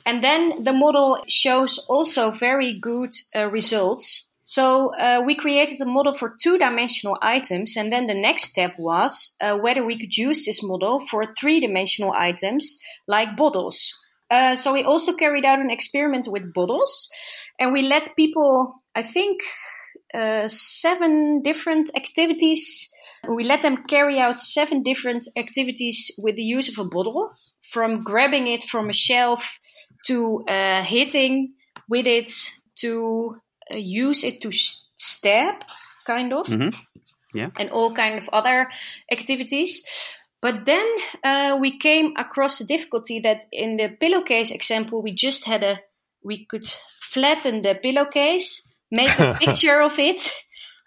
And 0.05 0.23
then 0.23 0.63
the 0.63 0.73
model 0.73 1.23
shows 1.27 1.77
also 1.87 2.31
very 2.31 2.79
good 2.79 3.11
uh, 3.35 3.49
results. 3.49 4.29
So 4.47 4.93
uh, 4.93 5.23
we 5.25 5.35
created 5.35 5.81
a 5.81 5.85
model 5.85 6.13
for 6.13 6.35
two-dimensional 6.39 7.17
items, 7.19 7.75
and 7.77 7.91
then 7.91 8.05
the 8.05 8.13
next 8.13 8.43
step 8.43 8.75
was 8.77 9.35
uh, 9.41 9.57
whether 9.57 9.83
we 9.83 9.97
could 9.97 10.15
use 10.15 10.45
this 10.45 10.63
model 10.63 11.03
for 11.07 11.33
three-dimensional 11.33 12.11
items 12.13 12.79
like 13.07 13.35
bottles. 13.35 13.91
Uh, 14.29 14.55
so 14.55 14.71
we 14.71 14.83
also 14.83 15.15
carried 15.15 15.45
out 15.45 15.59
an 15.59 15.71
experiment 15.71 16.27
with 16.27 16.53
bottles, 16.53 17.09
and 17.59 17.73
we 17.73 17.81
let 17.81 18.15
people, 18.15 18.83
I 18.93 19.01
think, 19.01 19.41
uh, 20.13 20.47
seven 20.47 21.41
different 21.41 21.89
activities. 21.95 22.91
We 23.27 23.45
let 23.45 23.63
them 23.63 23.83
carry 23.89 24.19
out 24.19 24.39
seven 24.39 24.83
different 24.83 25.27
activities 25.35 26.11
with 26.19 26.35
the 26.35 26.43
use 26.43 26.69
of 26.69 26.85
a 26.85 26.87
bottle, 26.87 27.31
from 27.63 28.03
grabbing 28.03 28.45
it 28.45 28.63
from 28.63 28.91
a 28.91 28.93
shelf 28.93 29.59
to 30.05 30.43
uh, 30.47 30.83
hitting 30.83 31.55
with 31.89 32.05
it 32.05 32.31
to 32.81 33.37
use 33.71 34.23
it 34.23 34.41
to 34.41 34.51
stab, 34.51 35.55
kind 36.05 36.33
of, 36.33 36.47
Mhm. 36.47 36.73
Yeah. 37.33 37.49
and 37.57 37.69
all 37.71 37.93
kind 37.93 38.17
of 38.17 38.29
other 38.33 38.69
activities. 39.11 39.83
But 40.41 40.65
then 40.65 40.85
uh, 41.23 41.57
we 41.59 41.77
came 41.79 42.13
across 42.17 42.59
the 42.59 42.65
difficulty 42.65 43.19
that 43.21 43.43
in 43.51 43.77
the 43.77 43.89
pillowcase 43.99 44.51
example, 44.51 45.01
we 45.01 45.11
just 45.11 45.45
had 45.45 45.63
a 45.63 45.79
we 46.23 46.45
could 46.45 46.65
flatten 47.11 47.61
the 47.61 47.75
pillowcase, 47.75 48.73
make 48.91 49.19
a 49.19 49.33
picture 49.39 49.81
of 49.81 49.97
it, 49.99 50.31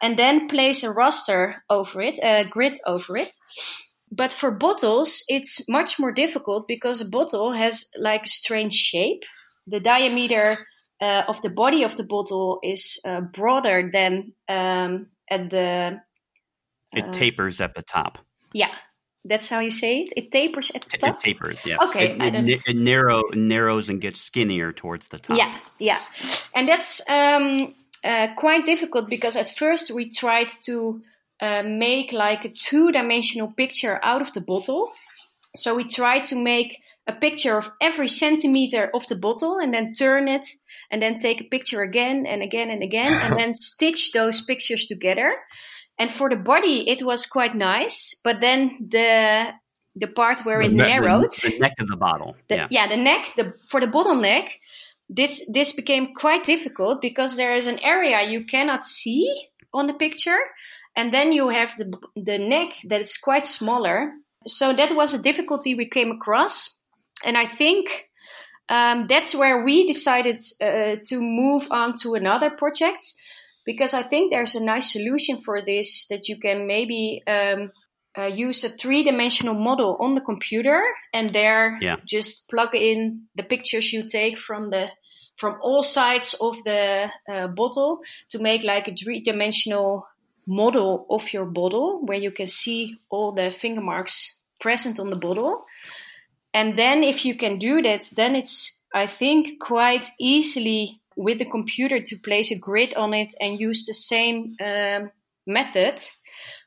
and 0.03 0.16
then 0.18 0.49
place 0.49 0.83
a 0.85 0.89
raster 0.95 1.55
over 1.68 2.01
it, 2.03 2.18
a 2.22 2.45
grid 2.45 2.76
over 2.87 3.16
it. 3.16 3.29
But 4.11 4.33
for 4.33 4.51
bottles, 4.51 5.22
it's 5.29 5.68
much 5.68 5.99
more 5.99 6.12
difficult 6.12 6.66
because 6.68 7.01
a 7.01 7.09
bottle 7.09 7.53
has 7.55 7.89
like 7.99 8.24
a 8.24 8.29
strange 8.29 8.74
shape. 8.74 9.22
The 9.66 9.81
diameter 9.81 10.66
uh, 11.01 11.22
of 11.28 11.40
the 11.42 11.51
body 11.51 11.84
of 11.84 11.94
the 11.96 12.05
bottle 12.05 12.59
is 12.62 13.01
uh, 13.05 13.20
broader 13.20 13.90
than 13.92 14.32
um, 14.49 15.07
at 15.30 15.51
the 15.51 16.01
It 16.92 17.05
Uh, 17.05 17.12
tapers 17.12 17.61
at 17.61 17.74
the 17.74 17.82
top. 17.82 18.18
yeah. 18.53 18.70
That's 19.24 19.51
how 19.51 19.61
you 19.61 19.72
say 19.72 20.03
it. 20.03 20.12
It 20.16 20.30
tapers 20.30 20.70
at 20.70 20.82
the 20.82 20.96
top. 20.96 21.16
It 21.16 21.20
tapers, 21.20 21.66
yes. 21.66 21.78
Okay, 21.82 22.12
It, 22.12 22.34
it, 22.34 22.62
it 22.66 22.76
narrow, 22.76 23.22
narrows 23.34 23.90
and 23.90 24.01
gets 24.01 24.20
skinnier 24.20 24.72
towards 24.72 25.09
the 25.09 25.18
top. 25.18 25.36
Yeah, 25.36 25.55
yeah, 25.78 25.99
and 26.55 26.68
that's 26.68 27.03
um, 27.11 27.74
uh, 28.05 28.28
quite 28.36 28.64
difficult 28.64 29.11
because 29.11 29.36
at 29.36 29.51
first 29.51 29.90
we 29.90 30.09
tried 30.09 30.49
to 30.66 31.03
uh, 31.40 31.62
make 31.64 32.12
like 32.12 32.44
a 32.44 32.49
two-dimensional 32.49 33.53
picture 33.53 33.99
out 34.03 34.22
of 34.22 34.32
the 34.32 34.40
bottle. 34.40 34.88
So 35.57 35.74
we 35.74 35.84
tried 35.84 36.24
to 36.26 36.36
make 36.36 36.80
a 37.07 37.12
picture 37.12 37.59
of 37.59 37.70
every 37.80 38.09
centimeter 38.09 38.88
of 38.94 39.07
the 39.09 39.16
bottle 39.16 39.59
and 39.59 39.74
then 39.74 39.92
turn 39.92 40.28
it 40.28 40.46
and 40.91 41.03
then 41.03 41.18
take 41.18 41.41
a 41.41 41.45
picture 41.45 41.82
again 41.82 42.26
and 42.26 42.43
again 42.43 42.70
and 42.70 42.82
again 42.82 43.12
and 43.12 43.36
then 43.39 43.55
stitch 43.70 44.12
those 44.12 44.45
pictures 44.45 44.86
together. 44.86 45.34
And 45.99 46.12
for 46.12 46.30
the 46.30 46.36
body, 46.36 46.89
it 46.89 47.03
was 47.03 47.26
quite 47.26 47.55
nice, 47.55 48.20
but 48.24 48.41
then 48.41 48.89
the 48.91 49.47
the 49.97 50.07
part 50.07 50.41
where 50.45 50.61
The 50.61 50.66
it 50.66 50.68
the- 50.70 50.74
narrowed, 50.76 51.32
The 51.32 51.59
neck 51.59 51.74
of 51.80 51.89
the 51.89 51.97
bottle. 51.97 52.36
the, 52.49 52.55
yeah. 52.57 52.66
yeah. 52.70 52.86
the 52.89 52.97
neck, 52.97 53.32
the 53.36 53.53
for 53.70 53.80
the 53.80 53.89
bottleneck, 53.89 54.49
this 55.09 55.45
this 55.53 55.72
became 55.72 56.14
quite 56.14 56.45
difficult 56.45 57.01
because 57.01 57.36
there 57.36 57.55
is 57.57 57.66
an 57.66 57.78
area 57.82 58.22
you 58.30 58.45
cannot 58.45 58.84
see 58.86 59.26
on 59.72 59.86
the 59.89 59.95
picture, 59.95 60.39
and 60.97 61.12
then 61.12 61.32
you 61.32 61.49
have 61.49 61.76
the 61.76 61.93
the 62.14 62.39
neck 62.39 62.68
that 62.89 63.01
is 63.01 63.16
quite 63.18 63.47
smaller. 63.47 64.12
So 64.47 64.72
that 64.72 64.95
was 64.95 65.14
a 65.14 65.22
difficulty 65.22 65.74
we 65.74 65.89
came 65.89 66.12
across, 66.12 66.78
and 67.24 67.36
I 67.36 67.47
think 67.47 68.07
um, 68.68 69.06
that's 69.08 69.34
where 69.34 69.64
we 69.64 69.86
decided 69.86 70.40
uh, 70.60 70.96
to 71.06 71.20
move 71.20 71.66
on 71.70 71.94
to 72.02 72.14
another 72.14 72.50
project 72.50 73.02
because 73.64 73.94
I 73.94 74.02
think 74.02 74.30
there's 74.32 74.54
a 74.54 74.64
nice 74.64 74.92
solution 74.92 75.36
for 75.38 75.60
this 75.62 76.06
that 76.08 76.28
you 76.28 76.38
can 76.38 76.66
maybe 76.66 77.22
um, 77.26 77.70
uh, 78.16 78.24
use 78.24 78.64
a 78.64 78.68
three 78.68 79.02
dimensional 79.04 79.54
model 79.54 79.96
on 80.00 80.14
the 80.14 80.20
computer 80.20 80.82
and 81.12 81.30
there 81.30 81.78
Yeah. 81.80 81.96
just 82.04 82.48
plug 82.48 82.74
in 82.74 83.22
the 83.36 83.42
pictures 83.42 83.92
you 83.92 84.08
take 84.08 84.38
from 84.38 84.70
the 84.70 84.88
from 85.36 85.56
all 85.62 85.82
sides 85.84 86.34
of 86.40 86.56
the 86.64 87.08
uh, 87.32 87.46
bottle 87.46 88.00
to 88.30 88.38
make 88.40 88.64
like 88.64 88.88
a 88.88 88.94
three 88.94 89.20
dimensional 89.22 90.04
model 90.46 91.06
of 91.10 91.32
your 91.32 91.44
bottle 91.44 92.00
where 92.04 92.18
you 92.18 92.32
can 92.32 92.46
see 92.46 92.96
all 93.08 93.32
the 93.32 93.50
finger 93.52 93.80
marks 93.82 94.40
present 94.58 94.98
on 94.98 95.10
the 95.10 95.16
bottle. 95.16 95.62
And 96.55 96.78
then 96.78 97.05
if 97.05 97.24
you 97.24 97.36
can 97.36 97.59
do 97.59 97.82
that, 97.82 98.05
then 98.16 98.34
it's, 98.34 98.82
I 98.94 99.07
think, 99.07 99.61
quite 99.61 100.07
easily 100.18 101.01
with 101.16 101.38
the 101.38 101.44
computer 101.44 102.01
to 102.01 102.16
place 102.16 102.51
a 102.51 102.59
grid 102.59 102.94
on 102.94 103.12
it 103.14 103.34
and 103.40 103.61
use 103.61 103.86
the 103.86 103.94
same 103.94 104.55
um, 104.64 105.11
method. 105.46 106.01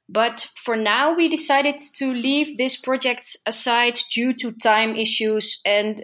But 0.10 0.50
for 0.64 0.76
now, 0.76 1.16
we 1.16 1.30
decided 1.30 1.78
to 1.98 2.08
leave 2.12 2.58
this 2.58 2.76
project 2.80 3.38
aside 3.48 3.98
due 4.14 4.34
to 4.34 4.52
time 4.52 4.96
issues, 4.96 5.62
and 5.66 6.04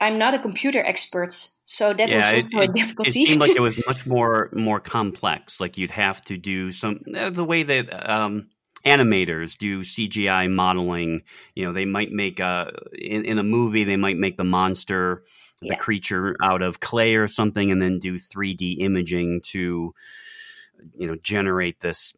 I'm 0.00 0.16
not 0.18 0.34
a 0.34 0.38
computer 0.38 0.84
expert, 0.84 1.34
so 1.64 1.92
that 1.92 2.12
was 2.12 2.28
Yeah, 2.30 2.34
also 2.36 2.38
it- 2.38 2.54
a 2.54 2.64
It 2.64 2.76
difficulty. 2.76 3.10
seemed 3.10 3.40
like 3.40 3.56
it 3.56 3.60
was 3.68 3.78
much 3.86 4.06
more 4.06 4.48
more 4.52 4.78
complex. 4.80 5.60
Like 5.60 5.76
you'd 5.76 5.90
have 5.90 6.22
to 6.24 6.36
do 6.36 6.70
some 6.70 7.00
uh, 7.16 7.30
the 7.30 7.44
way 7.44 7.64
that 7.64 8.08
um, 8.08 8.48
animators 8.84 9.56
do 9.56 9.82
CGI 9.84 10.48
modeling. 10.50 11.22
You 11.54 11.66
know, 11.66 11.72
they 11.72 11.84
might 11.84 12.12
make 12.12 12.40
a 12.40 12.72
in, 12.98 13.24
in 13.24 13.38
a 13.38 13.42
movie 13.42 13.84
they 13.84 13.96
might 13.96 14.16
make 14.16 14.36
the 14.36 14.44
monster, 14.44 15.24
the 15.60 15.68
Yeah. 15.68 15.76
creature 15.76 16.36
out 16.42 16.62
of 16.62 16.80
clay 16.80 17.14
or 17.16 17.28
something, 17.28 17.70
and 17.70 17.80
then 17.80 17.98
do 17.98 18.18
3D 18.18 18.76
imaging 18.80 19.40
to 19.52 19.94
you 20.96 21.06
know 21.06 21.16
generate 21.16 21.80
this 21.80 22.14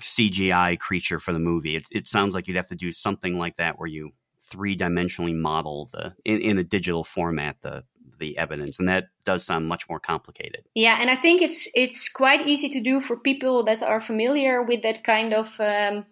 CGI 0.00 0.78
creature 0.78 1.20
for 1.20 1.32
the 1.32 1.38
movie. 1.38 1.76
It, 1.76 1.86
it 1.90 2.08
sounds 2.08 2.34
like 2.34 2.48
you'd 2.48 2.56
have 2.56 2.68
to 2.68 2.74
do 2.76 2.92
something 2.92 3.38
like 3.38 3.56
that 3.56 3.78
where 3.78 3.88
you 3.88 4.12
three 4.40 4.76
dimensionally 4.76 5.34
model 5.34 5.88
the 5.92 6.14
in, 6.24 6.40
in 6.40 6.58
a 6.58 6.64
digital 6.64 7.04
format 7.04 7.56
the 7.62 7.84
the 8.18 8.36
evidence, 8.38 8.78
and 8.78 8.88
that 8.88 9.08
does 9.24 9.44
sound 9.44 9.68
much 9.68 9.88
more 9.88 10.00
complicated. 10.00 10.64
Yeah, 10.74 10.98
and 11.00 11.10
I 11.10 11.16
think 11.16 11.42
it's 11.42 11.70
it's 11.74 12.08
quite 12.08 12.46
easy 12.46 12.68
to 12.70 12.80
do 12.80 13.00
for 13.00 13.16
people 13.16 13.64
that 13.64 13.82
are 13.82 14.00
familiar 14.00 14.62
with 14.62 14.82
that 14.82 15.04
kind 15.04 15.32
of 15.34 15.60
um, 15.60 16.06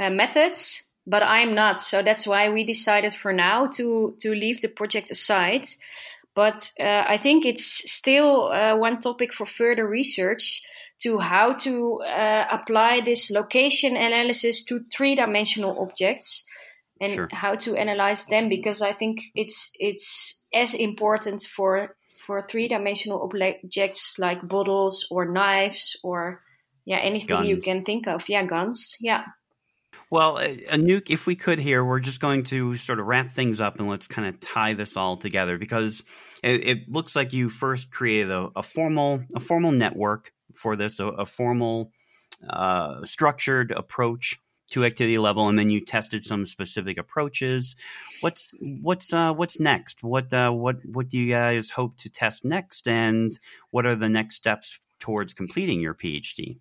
uh, 0.00 0.10
methods, 0.10 0.88
but 1.06 1.22
I'm 1.22 1.54
not. 1.54 1.80
So 1.80 2.02
that's 2.02 2.26
why 2.26 2.50
we 2.50 2.64
decided 2.64 3.14
for 3.14 3.32
now 3.32 3.66
to 3.68 4.14
to 4.20 4.34
leave 4.34 4.60
the 4.60 4.68
project 4.68 5.10
aside. 5.10 5.66
But 6.34 6.70
uh, 6.78 7.04
I 7.08 7.18
think 7.18 7.46
it's 7.46 7.90
still 7.90 8.52
uh, 8.52 8.76
one 8.76 9.00
topic 9.00 9.32
for 9.32 9.46
further 9.46 9.86
research 9.86 10.62
to 10.98 11.18
how 11.18 11.54
to 11.54 12.02
uh, 12.02 12.46
apply 12.50 13.00
this 13.00 13.30
location 13.30 13.96
analysis 13.96 14.64
to 14.64 14.80
three 14.94 15.14
dimensional 15.14 15.78
objects 15.80 16.46
and 17.00 17.12
Sure. 17.12 17.28
how 17.32 17.54
to 17.54 17.76
analyze 17.76 18.26
them 18.26 18.48
because 18.48 18.82
I 18.82 18.92
think 18.92 19.20
it's 19.34 19.72
it's 19.78 20.35
as 20.56 20.74
important 20.74 21.42
for 21.42 21.96
for 22.26 22.42
three 22.42 22.68
dimensional 22.68 23.22
objects 23.22 24.18
like 24.18 24.46
bottles 24.46 25.06
or 25.10 25.26
knives 25.26 25.96
or 26.02 26.40
yeah 26.84 26.98
anything 26.98 27.44
you 27.44 27.58
can 27.58 27.84
think 27.84 28.06
of. 28.08 28.28
Yeah 28.28 28.44
guns. 28.44 28.96
Yeah. 29.00 29.24
Well, 30.10 30.38
uh, 30.38 30.48
Anouk, 30.70 31.10
if 31.10 31.26
we 31.26 31.34
could 31.34 31.58
here, 31.58 31.84
we're 31.84 32.00
just 32.00 32.20
going 32.20 32.44
to 32.44 32.76
sort 32.76 33.00
of 33.00 33.06
wrap 33.06 33.32
things 33.32 33.60
up 33.60 33.78
and 33.78 33.88
let's 33.88 34.06
kind 34.06 34.28
of 34.28 34.38
tie 34.40 34.74
this 34.74 34.96
all 34.96 35.16
together 35.16 35.58
because 35.58 36.04
it, 36.44 36.66
it 36.66 36.88
looks 36.88 37.16
like 37.16 37.32
you 37.32 37.48
first 37.48 37.90
created 37.90 38.30
a, 38.30 38.48
a, 38.54 38.62
formal 38.62 39.24
a 39.34 39.40
formal 39.40 39.72
network 39.72 40.32
for 40.54 40.76
this, 40.76 41.00
a, 41.00 41.06
a 41.06 41.26
formal 41.26 41.90
uh, 42.48 43.04
structured 43.04 43.72
approach 43.72 44.38
to 44.68 44.84
activity 44.84 45.18
level, 45.18 45.48
and 45.48 45.58
then 45.58 45.70
you 45.70 45.80
tested 45.80 46.24
some 46.24 46.46
specific 46.46 46.98
approaches. 46.98 47.76
What's 48.20 48.52
what's 48.60 49.12
uh, 49.12 49.32
what's 49.32 49.60
next? 49.60 50.02
What 50.02 50.32
uh, 50.32 50.50
what 50.50 50.76
what 50.84 51.08
do 51.08 51.18
you 51.18 51.30
guys 51.30 51.70
hope 51.70 51.96
to 51.98 52.08
test 52.08 52.44
next, 52.44 52.88
and 52.88 53.32
what 53.70 53.86
are 53.86 53.96
the 53.96 54.08
next 54.08 54.36
steps 54.36 54.78
towards 54.98 55.34
completing 55.34 55.80
your 55.80 55.94
PhD? 55.94 56.58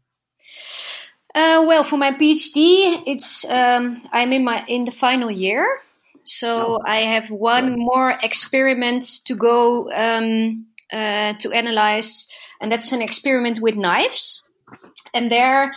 Uh, 1.33 1.65
well, 1.67 1.83
for 1.83 1.97
my 1.97 2.11
PhD, 2.11 3.03
it's 3.05 3.49
um, 3.49 4.07
I'm 4.11 4.31
in 4.31 4.43
my 4.43 4.63
in 4.67 4.85
the 4.85 4.91
final 4.91 5.29
year, 5.29 5.67
so 6.23 6.79
oh. 6.79 6.81
I 6.85 6.97
have 6.97 7.29
one 7.29 7.75
Good. 7.75 7.79
more 7.79 8.13
experiment 8.23 9.05
to 9.25 9.35
go 9.35 9.91
um, 9.91 10.67
uh, 10.93 11.33
to 11.33 11.51
analyze, 11.51 12.31
and 12.61 12.71
that's 12.71 12.91
an 12.91 13.01
experiment 13.01 13.59
with 13.59 13.75
knives. 13.75 14.49
And 15.13 15.31
there, 15.31 15.73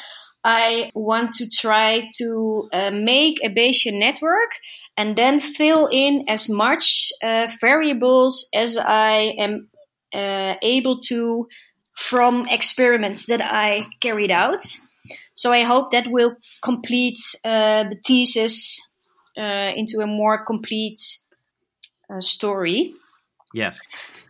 I 0.49 0.91
want 0.95 1.35
to 1.35 1.51
try 1.51 2.09
to 2.17 2.71
uh, 2.73 2.91
make 2.91 3.39
a 3.45 3.51
Bayesian 3.51 3.99
network 3.99 4.51
and 4.97 5.15
then 5.15 5.43
fill 5.43 5.89
in 5.93 6.25
as 6.27 6.49
much 6.49 7.13
uh, 7.23 7.49
variables 7.61 8.49
as 8.55 8.79
I 8.79 9.35
am 9.39 9.69
uh, 10.15 10.55
able 10.63 11.01
to 11.09 11.49
from 11.95 12.49
experiments 12.49 13.27
that 13.27 13.43
I 13.43 13.83
carried 14.01 14.31
out. 14.31 14.63
So 15.35 15.53
I 15.53 15.65
hope 15.65 15.91
that 15.91 16.07
will 16.07 16.37
complete 16.63 17.19
uh, 17.45 17.85
the 17.91 18.01
thesis 18.07 18.81
uh, 19.37 19.73
into 19.77 20.01
a 20.01 20.07
more 20.07 20.47
complete 20.47 20.99
uh, 22.09 22.23
story. 22.23 22.95
Yes. 23.53 23.79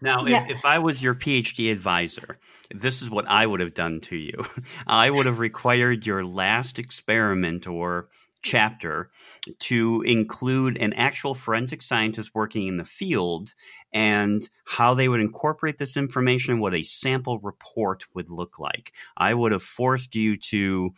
Now, 0.02 0.26
yeah. 0.26 0.44
if, 0.44 0.58
if 0.58 0.64
I 0.64 0.80
was 0.80 1.00
your 1.00 1.14
PhD 1.14 1.70
advisor, 1.70 2.38
this 2.74 3.02
is 3.02 3.10
what 3.10 3.26
I 3.26 3.46
would 3.46 3.60
have 3.60 3.74
done 3.74 4.00
to 4.02 4.16
you. 4.16 4.44
I 4.86 5.10
would 5.10 5.26
have 5.26 5.38
required 5.38 6.06
your 6.06 6.24
last 6.24 6.78
experiment 6.78 7.66
or 7.66 8.08
chapter 8.42 9.10
to 9.58 10.02
include 10.02 10.76
an 10.76 10.92
actual 10.92 11.34
forensic 11.34 11.82
scientist 11.82 12.34
working 12.34 12.66
in 12.66 12.76
the 12.76 12.84
field 12.84 13.54
and 13.92 14.48
how 14.64 14.94
they 14.94 15.08
would 15.08 15.20
incorporate 15.20 15.78
this 15.78 15.96
information, 15.96 16.60
what 16.60 16.74
a 16.74 16.82
sample 16.82 17.38
report 17.38 18.04
would 18.14 18.30
look 18.30 18.58
like. 18.58 18.92
I 19.16 19.32
would 19.32 19.52
have 19.52 19.62
forced 19.62 20.14
you 20.14 20.36
to 20.36 20.90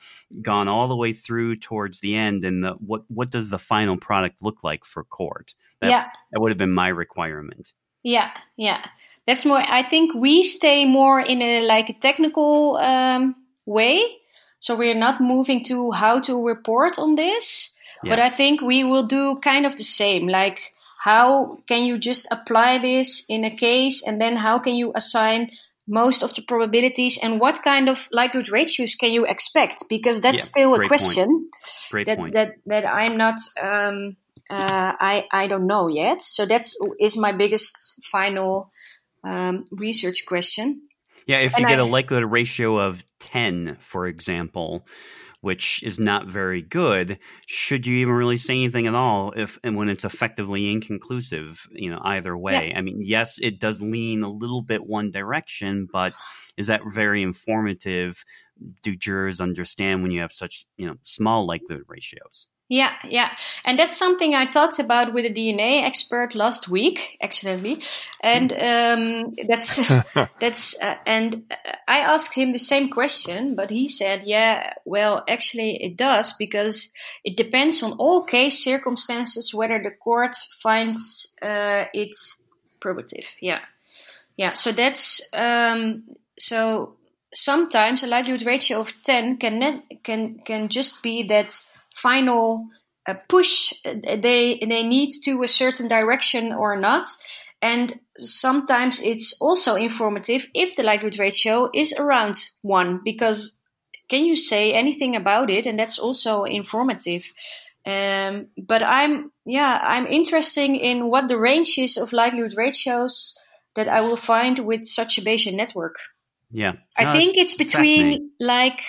gone 0.43 0.69
all 0.69 0.89
the 0.89 0.97
way 0.97 1.13
through 1.13 1.57
towards 1.57 2.01
the 2.01 2.17
end 2.17 2.43
and 2.45 2.65
the, 2.65 2.73
what 2.73 3.05
what 3.09 3.31
does 3.31 3.49
the 3.51 3.59
final 3.59 3.97
product 3.97 4.43
look 4.43 4.65
like 4.65 4.85
for 4.85 5.05
court? 5.05 5.55
That, 5.81 5.91
yeah. 5.91 6.07
that 6.33 6.41
would 6.41 6.51
have 6.51 6.59
been 6.59 6.73
my 6.73 6.89
requirement. 6.89 7.73
Yeah, 8.03 8.31
yeah. 8.57 8.85
That's 9.31 9.47
more 9.47 9.63
I 9.63 9.85
think 9.85 10.13
we 10.13 10.43
stay 10.43 10.85
more 10.87 11.21
in 11.21 11.41
a 11.41 11.63
like 11.65 11.89
a 11.89 11.93
technical 11.93 12.77
um, 12.79 13.37
way. 13.65 14.03
So 14.59 14.75
we're 14.75 14.99
not 14.99 15.21
moving 15.21 15.63
to 15.67 15.93
how 15.93 16.19
to 16.23 16.45
report 16.45 16.99
on 16.99 17.15
this. 17.15 17.73
Yeah. 18.03 18.11
But 18.11 18.19
I 18.19 18.29
think 18.29 18.61
we 18.61 18.83
will 18.83 19.05
do 19.05 19.37
kind 19.37 19.67
of 19.67 19.77
the 19.77 19.85
same. 19.85 20.27
Like 20.27 20.75
how 20.99 21.59
can 21.69 21.85
you 21.85 21.97
just 21.97 22.27
apply 22.33 22.79
this 22.79 23.25
in 23.29 23.45
a 23.45 23.55
case 23.55 24.03
and 24.05 24.21
then 24.21 24.35
how 24.35 24.59
can 24.59 24.75
you 24.75 24.91
assign 24.97 25.53
most 25.87 26.25
of 26.25 26.35
the 26.35 26.43
probabilities 26.43 27.17
and 27.23 27.39
what 27.39 27.63
kind 27.63 27.89
of 27.89 28.09
likelihood 28.11 28.51
ratios 28.51 28.97
can 28.97 29.13
you 29.13 29.25
expect 29.25 29.85
because 29.89 30.21
that's 30.21 30.41
yeah, 30.41 30.53
still 30.63 30.75
a 30.75 30.89
question 30.89 31.49
that, 31.93 32.19
that 32.33 32.49
that 32.67 32.85
i'm 32.85 33.17
not 33.17 33.39
um, 33.63 34.17
uh, 34.51 34.93
i 35.01 35.25
i 35.33 35.47
don't 35.47 35.67
know 35.67 35.89
yet 35.89 36.21
so 36.21 36.45
that's 36.47 36.77
is 36.99 37.17
my 37.17 37.33
biggest 37.33 37.99
final 38.13 38.71
um, 39.25 39.67
research 39.71 40.25
question 40.27 40.83
yeah 41.27 41.39
if 41.39 41.55
and 41.55 41.63
you 41.63 41.69
get 41.69 41.79
I, 41.79 41.83
a 41.83 41.87
likelihood 41.87 42.31
ratio 42.31 42.79
of 42.79 43.03
10 43.21 43.79
for 43.81 44.07
example 44.07 44.87
which 45.41 45.83
is 45.83 45.99
not 45.99 46.27
very 46.27 46.63
good. 46.63 47.19
Should 47.47 47.87
you 47.87 47.99
even 47.99 48.15
really 48.15 48.37
say 48.37 48.55
anything 48.55 48.87
at 48.87 48.95
all 48.95 49.33
if 49.35 49.59
and 49.65 49.77
when 49.77 49.89
it's 49.89 50.05
effectively 50.05 50.71
inconclusive, 50.71 51.67
you 51.73 51.91
know, 51.91 52.01
either 52.05 52.37
way? 52.37 52.69
Yeah. 52.71 52.79
I 52.79 52.83
mean, 52.83 53.01
yes, 53.03 53.39
it 53.41 53.59
does 53.59 53.81
lean 53.81 54.23
a 54.23 54.31
little 54.31 54.63
bit 54.63 54.87
one 54.87 55.11
direction, 55.11 55.89
but 55.91 56.13
is 56.57 56.67
that 56.67 56.83
very 56.93 57.23
informative? 57.23 58.23
Do 58.83 58.95
jurors 58.95 59.41
understand 59.41 60.03
when 60.03 60.13
you 60.13 60.21
have 60.21 60.33
such, 60.33 60.67
you 60.77 60.87
know, 60.87 60.97
small 61.03 61.47
likelihood 61.47 61.85
ratios? 61.89 62.49
Yeah, 62.71 62.93
yeah. 63.05 63.31
And 63.65 63.77
that's 63.77 63.97
something 63.97 64.37
I 64.37 64.45
talked 64.45 64.79
about 64.79 65.13
with 65.13 65.25
a 65.25 65.35
DNA 65.35 65.83
expert 65.83 66.37
last 66.37 66.69
week, 66.69 67.19
accidentally. 67.21 67.83
And 68.23 68.53
um, 68.53 69.35
that's, 69.49 69.85
that's, 70.41 70.81
uh, 70.81 70.95
and 71.05 71.53
I 71.89 71.99
asked 71.99 72.33
him 72.37 72.53
the 72.53 72.61
same 72.61 72.89
question, 72.89 73.57
but 73.57 73.71
he 73.71 73.89
said, 73.89 74.23
yeah, 74.25 74.75
well, 74.85 75.25
actually 75.29 75.83
it 75.83 75.97
does 75.97 76.33
because 76.35 76.93
it 77.25 77.37
depends 77.37 77.83
on 77.83 77.95
all 77.95 78.23
case 78.23 78.63
circumstances 78.63 79.53
whether 79.53 79.83
the 79.83 79.91
court 79.91 80.37
finds 80.63 81.35
uh, 81.43 81.87
it 81.93 82.15
probative. 82.81 83.27
Yeah. 83.41 83.63
Yeah. 84.37 84.53
So 84.53 84.71
that's, 84.71 85.29
um, 85.33 86.05
so 86.39 86.95
sometimes 87.35 88.05
a 88.05 88.07
likelihood 88.07 88.47
ratio 88.47 88.79
of 88.79 88.95
10 89.03 89.39
can, 89.39 89.83
can, 90.05 90.39
can 90.47 90.69
just 90.69 91.03
be 91.03 91.25
that 91.25 91.61
final 92.03 92.69
uh, 93.07 93.15
push 93.29 93.73
they 93.85 94.59
they 94.61 94.83
need 94.83 95.11
to 95.25 95.43
a 95.43 95.49
certain 95.49 95.89
direction 95.89 96.53
or 96.53 96.77
not. 96.77 97.09
And 97.63 98.01
sometimes 98.17 99.03
it's 99.03 99.41
also 99.41 99.75
informative 99.75 100.47
if 100.55 100.77
the 100.77 100.83
likelihood 100.83 101.19
ratio 101.19 101.71
is 101.75 101.93
around 101.99 102.47
one 102.63 103.01
because 103.05 103.59
can 104.09 104.25
you 104.25 104.35
say 104.35 104.73
anything 104.73 105.15
about 105.15 105.51
it? 105.51 105.67
And 105.67 105.79
that's 105.79 105.99
also 105.99 106.45
informative. 106.45 107.25
Um, 107.87 108.49
but 108.59 108.83
i'm 108.83 109.33
yeah 109.47 109.81
i'm 109.83 110.07
interested 110.07 110.69
in 110.69 111.09
what 111.09 111.29
the 111.29 111.39
range 111.39 111.79
is 111.79 111.97
of 111.97 112.13
likelihood 112.13 112.53
ratios 112.55 113.41
that 113.75 113.89
i 113.89 114.03
will 114.03 114.19
find 114.19 114.59
with 114.59 114.85
such 114.85 115.17
a 115.17 115.23
bayesian 115.23 115.55
network. 115.55 115.97
Yeah. 116.51 116.73
No, 116.73 116.79
i 116.99 117.13
think 117.13 117.39
it's 117.39 117.55
between 117.55 118.33
like 118.39 118.81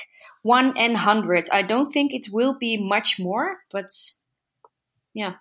one 0.42 0.78
and 0.78 0.98
hundred. 0.98 1.48
I 1.52 1.62
don't 1.62 1.92
think 1.92 2.14
it 2.14 2.28
will 2.32 2.54
be 2.54 2.78
much 2.78 3.20
more, 3.20 3.58
but 3.72 3.90
yeah. 5.14 5.36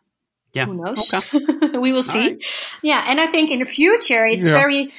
Yeah. 0.53 0.67
Who 0.67 0.75
knows? 0.75 1.13
Okay. 1.15 1.79
we 1.79 1.93
will 1.93 2.03
see. 2.03 2.31
Right. 2.31 2.45
Yeah, 2.83 3.05
and 3.07 3.21
I 3.21 3.27
think 3.27 3.53
in 3.53 3.61
the 3.61 3.65
future 3.65 4.27
it's 4.27 4.49
yeah. 4.49 4.59
very 4.59 4.91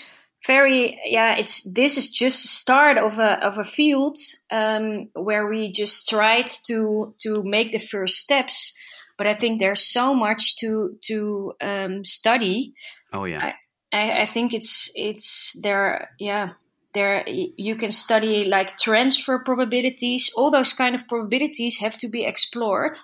very 0.46 1.00
yeah 1.06 1.36
it's 1.36 1.64
this 1.72 1.98
is 1.98 2.10
just 2.10 2.42
the 2.42 2.48
start 2.48 2.98
of 2.98 3.20
a 3.20 3.46
of 3.46 3.58
a 3.58 3.64
field 3.64 4.18
um, 4.52 5.10
where 5.14 5.48
we 5.48 5.72
just 5.72 6.10
tried 6.10 6.48
to 6.66 7.14
to 7.20 7.44
make 7.44 7.72
the 7.72 7.80
first 7.80 8.18
steps 8.18 8.74
but 9.18 9.28
i 9.28 9.36
think 9.36 9.60
there's 9.60 9.82
so 9.82 10.16
much 10.16 10.58
to 10.58 10.98
to 11.02 11.54
um, 11.62 12.04
study 12.04 12.74
oh 13.14 13.26
yeah 13.26 13.54
I, 13.94 13.98
I, 13.98 14.22
I 14.24 14.26
think 14.26 14.54
it's 14.54 14.92
it's 14.96 15.56
there 15.62 16.10
yeah 16.20 16.54
there 16.94 17.24
you 17.28 17.76
can 17.76 17.92
study 17.92 18.46
like 18.46 18.78
transfer 18.78 19.40
probabilities. 19.40 20.32
All 20.36 20.52
those 20.52 20.74
kind 20.74 20.96
of 20.96 21.08
probabilities 21.08 21.80
have 21.80 21.98
to 22.00 22.08
be 22.08 22.26
explored. 22.26 22.98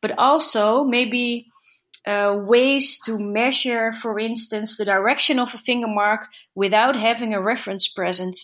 But 0.00 0.16
also 0.18 0.84
maybe 0.84 1.50
uh, 2.06 2.36
ways 2.40 3.00
to 3.06 3.18
measure 3.18 3.92
for 3.92 4.18
instance 4.18 4.76
the 4.76 4.84
direction 4.84 5.38
of 5.38 5.54
a 5.54 5.58
finger 5.58 5.88
mark 5.88 6.26
without 6.54 6.96
having 6.96 7.34
a 7.34 7.40
reference 7.40 7.88
present. 7.88 8.36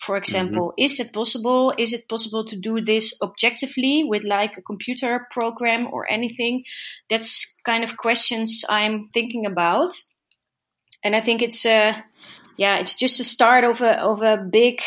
For 0.00 0.16
example 0.16 0.70
mm-hmm. 0.70 0.84
is 0.84 0.98
it 0.98 1.12
possible 1.12 1.72
is 1.78 1.92
it 1.92 2.08
possible 2.08 2.44
to 2.44 2.56
do 2.56 2.80
this 2.80 3.16
objectively 3.22 4.04
with 4.04 4.24
like 4.24 4.56
a 4.56 4.62
computer 4.62 5.26
program 5.30 5.88
or 5.92 6.10
anything? 6.10 6.64
That's 7.08 7.56
kind 7.64 7.84
of 7.84 7.96
questions 7.96 8.64
i'm 8.68 9.08
thinking 9.12 9.46
about. 9.46 9.92
And 11.04 11.14
i 11.14 11.20
think 11.20 11.42
it's 11.42 11.64
uh, 11.66 11.92
yeah, 12.56 12.78
it's 12.78 12.96
just 12.96 13.20
a 13.20 13.24
start 13.24 13.64
of 13.64 13.80
a 13.82 14.00
of 14.00 14.22
a 14.22 14.36
big. 14.36 14.80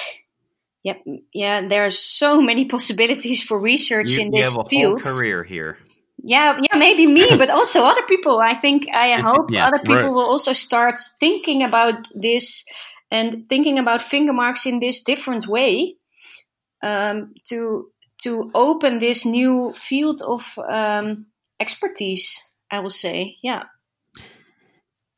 Yeah, 0.83 0.97
yeah. 1.33 1.67
There 1.67 1.85
are 1.85 1.89
so 1.89 2.41
many 2.41 2.65
possibilities 2.75 3.43
for 3.43 3.59
research 3.59 4.11
you, 4.11 4.23
in 4.23 4.31
this 4.31 4.53
you 4.53 4.59
have 4.59 4.65
a 4.65 4.69
field. 4.69 5.01
Whole 5.01 5.13
career 5.17 5.43
here. 5.43 5.77
Yeah, 6.17 6.59
yeah, 6.61 6.77
maybe 6.77 7.05
me, 7.05 7.29
but 7.37 7.49
also 7.49 7.83
other 7.83 8.03
people. 8.03 8.39
I 8.39 8.53
think 8.53 8.87
I 8.93 9.19
hope 9.19 9.51
yeah, 9.51 9.67
other 9.67 9.79
people 9.79 9.95
right. 9.95 10.11
will 10.11 10.25
also 10.25 10.53
start 10.53 10.95
thinking 11.19 11.63
about 11.63 12.07
this 12.13 12.65
and 13.11 13.47
thinking 13.49 13.79
about 13.79 14.01
finger 14.01 14.33
marks 14.33 14.65
in 14.65 14.79
this 14.79 15.03
different 15.03 15.47
way 15.47 15.95
um, 16.81 17.33
to 17.49 17.89
to 18.23 18.51
open 18.53 18.99
this 18.99 19.25
new 19.25 19.73
field 19.73 20.21
of 20.21 20.57
um, 20.57 21.27
expertise. 21.59 22.43
I 22.71 22.79
will 22.79 22.89
say, 22.89 23.37
yeah. 23.43 23.63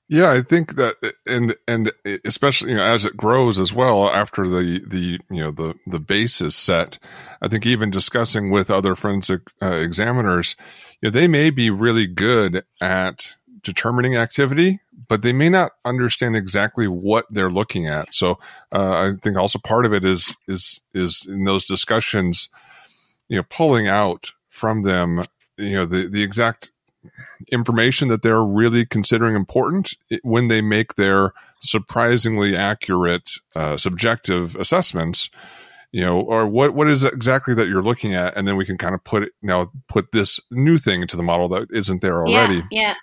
Yeah, 0.10 0.32
I 0.32 0.42
think 0.42 0.76
that, 0.76 0.96
and 1.26 1.54
and 1.68 1.92
especially 2.24 2.72
you 2.72 2.78
know 2.78 2.84
as 2.84 3.04
it 3.04 3.18
grows 3.18 3.60
as 3.60 3.74
well 3.74 4.10
after 4.10 4.48
the 4.48 4.82
the 4.88 5.20
you 5.30 5.44
know 5.44 5.52
the 5.52 5.76
the 5.86 6.00
base 6.00 6.40
is 6.40 6.56
set, 6.56 6.98
I 7.42 7.50
think 7.50 7.66
even 7.66 7.90
discussing 7.90 8.50
with 8.50 8.72
other 8.72 8.96
forensic 8.96 9.42
uh, 9.62 9.74
examiners, 9.74 10.56
you 11.02 11.10
know, 11.10 11.12
they 11.12 11.28
may 11.28 11.50
be 11.50 11.70
really 11.70 12.08
good 12.08 12.64
at 12.80 13.36
determining 13.62 14.16
activity, 14.16 14.80
but 15.10 15.24
they 15.24 15.34
may 15.34 15.50
not 15.50 15.74
understand 15.84 16.38
exactly 16.38 16.88
what 16.88 17.26
they're 17.30 17.52
looking 17.52 17.86
at. 17.86 18.14
So 18.14 18.40
uh, 18.72 19.12
I 19.12 19.12
think 19.22 19.36
also 19.36 19.60
part 19.60 19.86
of 19.86 19.94
it 19.94 20.06
is 20.06 20.38
is 20.48 20.80
is 20.94 21.26
in 21.28 21.44
those 21.44 21.66
discussions, 21.66 22.48
you 23.28 23.36
know, 23.36 23.44
pulling 23.50 23.90
out 23.90 24.32
from 24.50 24.84
them, 24.84 25.20
you 25.58 25.74
know, 25.74 25.86
the 25.86 26.08
the 26.08 26.24
exact 26.24 26.72
information 27.52 28.08
that 28.08 28.22
they're 28.22 28.44
really 28.44 28.86
considering 28.86 29.36
important 29.36 29.94
when 30.24 30.48
they 30.48 30.62
make 30.62 30.96
their 30.96 31.34
surprisingly 31.60 32.56
accurate 32.56 33.32
uh, 33.56 33.78
subjective 33.78 34.56
assessments 34.56 35.30
you 35.92 36.02
know 36.02 36.20
or 36.20 36.46
what 36.46 36.76
what 36.76 36.88
is 36.88 37.04
exactly 37.04 37.54
that 37.54 37.68
you're 37.68 37.82
looking 37.82 38.14
at 38.14 38.36
and 38.36 38.48
then 38.48 38.58
we 38.58 38.66
can 38.66 38.78
kind 38.78 38.94
of 38.94 39.04
put 39.04 39.24
it 39.24 39.32
now 39.42 39.72
put 39.88 40.12
this 40.12 40.40
new 40.52 40.78
thing 40.78 41.02
into 41.02 41.16
the 41.16 41.24
model 41.24 41.48
that 41.48 41.68
isn't 41.72 42.02
there 42.02 42.26
already 42.26 42.62
yeah, 42.70 42.90
yeah. 42.90 42.94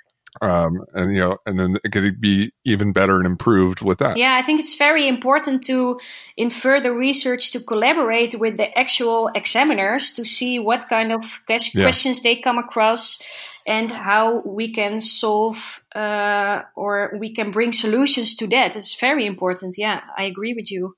Um, 0.43 0.85
and 0.95 1.15
you 1.15 1.21
know, 1.21 1.39
and 1.47 1.59
then 1.59 1.79
it 1.85 1.93
could 1.93 2.21
be 2.21 2.51
even 2.65 2.93
better 2.93 3.19
and 3.19 3.27
improved 3.27 3.83
with 3.83 3.99
that. 3.99 4.17
Yeah, 4.17 4.37
I 4.41 4.45
think 4.45 4.59
it's 4.59 4.77
very 4.77 5.07
important 5.07 5.65
to, 5.67 6.01
in 6.37 6.51
further 6.51 6.93
research, 6.93 7.53
to 7.53 7.61
collaborate 7.61 8.35
with 8.35 8.57
the 8.57 8.77
actual 8.77 9.31
examiners 9.35 10.13
to 10.15 10.25
see 10.25 10.59
what 10.59 10.85
kind 10.89 11.13
of 11.13 11.41
questions 11.47 12.25
yeah. 12.25 12.35
they 12.35 12.41
come 12.41 12.59
across, 12.59 13.23
and 13.67 13.91
how 13.91 14.41
we 14.41 14.73
can 14.73 15.01
solve 15.01 15.57
uh, 15.95 16.63
or 16.77 17.17
we 17.19 17.35
can 17.35 17.51
bring 17.51 17.73
solutions 17.73 18.37
to 18.37 18.47
that. 18.49 18.77
It's 18.77 18.99
very 18.99 19.27
important. 19.27 19.77
Yeah, 19.79 20.01
I 20.17 20.25
agree 20.25 20.55
with 20.55 20.71
you. 20.71 20.95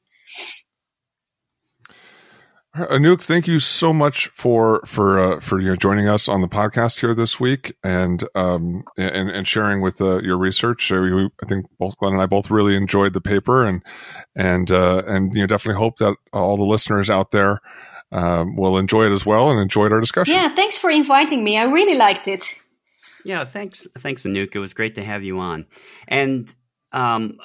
Anouk, 2.77 3.23
thank 3.23 3.47
you 3.47 3.59
so 3.59 3.91
much 3.91 4.27
for 4.29 4.83
for 4.85 5.19
uh, 5.19 5.41
for 5.41 5.59
you 5.59 5.69
know, 5.69 5.77
joining 5.77 6.09
us 6.09 6.29
on 6.29 6.43
the 6.43 6.49
podcast 6.49 7.01
here 7.01 7.15
this 7.15 7.41
week 7.41 7.75
and 7.83 8.23
um 8.35 8.85
and, 8.99 9.31
and 9.31 9.49
sharing 9.49 9.81
with 9.81 9.99
uh, 10.03 10.21
your 10.21 10.37
research. 10.37 10.91
we, 10.91 11.31
I 11.43 11.47
think 11.47 11.67
both 11.79 11.97
Glenn 11.97 12.13
and 12.13 12.21
I 12.21 12.27
both 12.27 12.51
really 12.51 12.77
enjoyed 12.77 13.15
the 13.15 13.21
paper 13.23 13.65
and 13.65 13.83
and 14.35 14.71
uh, 14.71 15.03
and 15.07 15.33
you 15.33 15.41
know 15.41 15.47
definitely 15.47 15.79
hope 15.79 15.97
that 15.99 16.17
all 16.35 16.59
the 16.59 16.65
listeners 16.65 17.09
out 17.09 17.31
there 17.31 17.63
um, 18.13 18.57
will 18.57 18.79
enjoy 18.79 19.07
it 19.07 19.13
as 19.13 19.27
well 19.27 19.51
and 19.51 19.61
enjoyed 19.61 19.93
our 19.93 20.01
discussion. 20.01 20.35
Yeah, 20.35 20.55
thanks 20.55 20.79
for 20.79 20.91
inviting 20.91 21.43
me. 21.43 21.57
I 21.57 21.65
really 21.65 21.97
liked 21.97 22.29
it. 22.29 22.59
Yeah, 23.25 23.45
thanks, 23.45 23.87
thanks, 23.99 24.23
Anouk. 24.23 24.55
It 24.55 24.59
was 24.61 24.75
great 24.75 24.95
to 24.95 25.05
have 25.05 25.25
you 25.25 25.41
on, 25.41 25.67
and 26.07 26.53
um, 26.93 27.39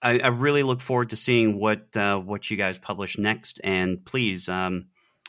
I, 0.00 0.20
I, 0.20 0.28
really 0.28 0.62
look 0.62 0.80
forward 0.80 1.10
to 1.10 1.16
seeing 1.16 1.58
what 1.58 1.96
uh, 1.96 2.18
what 2.18 2.50
you 2.50 2.56
guys 2.56 2.78
publish 2.78 3.18
next. 3.18 3.60
And 3.64 4.04
please 4.04 4.48
um, 4.48 4.86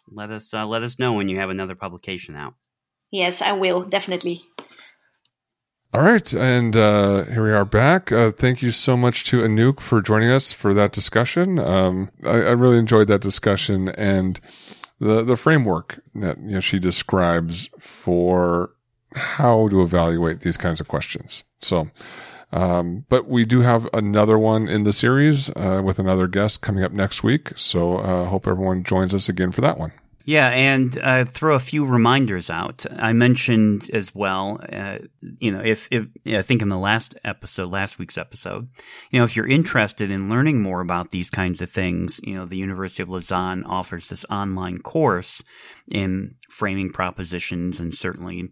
let 0.08 0.30
us 0.30 0.54
uh, 0.54 0.68
let 0.68 0.84
us 0.84 1.00
know 1.00 1.14
when 1.14 1.28
you 1.28 1.40
have 1.40 1.50
another 1.50 1.76
publication 1.76 2.36
out. 2.36 2.54
Yes, 3.12 3.42
I 3.42 3.54
will 3.54 3.84
definitely. 3.84 4.44
All 5.92 6.02
right, 6.02 6.32
and 6.36 6.76
uh, 6.76 7.24
here 7.24 7.44
we 7.44 7.52
are 7.52 7.66
back. 7.66 8.12
Uh, 8.12 8.30
thank 8.30 8.62
you 8.62 8.70
so 8.70 8.96
much 8.96 9.24
to 9.26 9.42
Anouk 9.42 9.80
for 9.80 10.04
joining 10.04 10.30
us 10.30 10.52
for 10.52 10.72
that 10.76 10.92
discussion. 10.92 11.58
Um, 11.58 12.12
I, 12.24 12.30
I, 12.30 12.52
really 12.52 12.78
enjoyed 12.78 13.08
that 13.08 13.22
discussion 13.22 13.90
and 13.90 14.40
the 15.00 15.24
the 15.24 15.36
framework 15.36 16.00
that 16.14 16.38
you 16.38 16.52
know, 16.52 16.60
she 16.60 16.78
describes 16.78 17.72
for 17.80 18.70
how 19.16 19.68
to 19.70 19.82
evaluate 19.82 20.42
these 20.42 20.58
kinds 20.58 20.80
of 20.80 20.88
questions. 20.88 21.44
So, 21.58 21.90
um, 22.54 23.06
but 23.10 23.28
we 23.28 23.44
do 23.44 23.62
have 23.62 23.88
another 23.92 24.38
one 24.38 24.68
in 24.68 24.84
the 24.84 24.94
series 24.94 25.50
uh, 25.56 25.82
with 25.84 25.98
another 25.98 26.28
guest 26.28 26.62
coming 26.62 26.84
up 26.84 26.92
next 26.92 27.24
week. 27.24 27.54
So, 27.56 27.98
uh, 27.98 28.26
hope 28.26 28.46
everyone 28.46 28.84
joins 28.84 29.16
us 29.16 29.28
again 29.28 29.52
for 29.52 29.62
that 29.62 29.80
one. 29.80 29.94
Yeah, 30.30 30.50
and 30.50 30.96
uh, 31.00 31.26
throw 31.26 31.56
a 31.56 31.60
few 31.60 31.88
reminders 31.88 32.52
out. 32.52 32.86
I 32.96 33.14
mentioned 33.14 33.90
as 33.92 34.14
well, 34.14 34.60
uh, 34.72 35.00
you 35.40 35.52
know, 35.52 35.60
if, 35.60 35.88
if 35.90 36.06
I 36.28 36.44
think 36.44 36.62
in 36.62 36.70
the 36.70 36.78
last 36.78 37.18
episode, 37.24 37.72
last 37.72 37.98
week's 37.98 38.16
episode, 38.16 38.70
you 39.10 39.18
know, 39.18 39.26
if 39.26 39.36
you're 39.36 39.48
interested 39.48 40.12
in 40.12 40.30
learning 40.30 40.62
more 40.62 40.82
about 40.82 41.10
these 41.10 41.32
kinds 41.32 41.64
of 41.64 41.72
things, 41.72 42.22
you 42.24 42.36
know, 42.36 42.46
the 42.46 42.58
University 42.58 43.02
of 43.02 43.10
Lausanne 43.10 43.64
offers 43.64 44.10
this 44.10 44.24
online 44.30 44.78
course 44.78 45.42
in 45.92 46.36
framing 46.48 46.92
propositions 46.92 47.80
and 47.80 47.92
certainly 47.96 48.52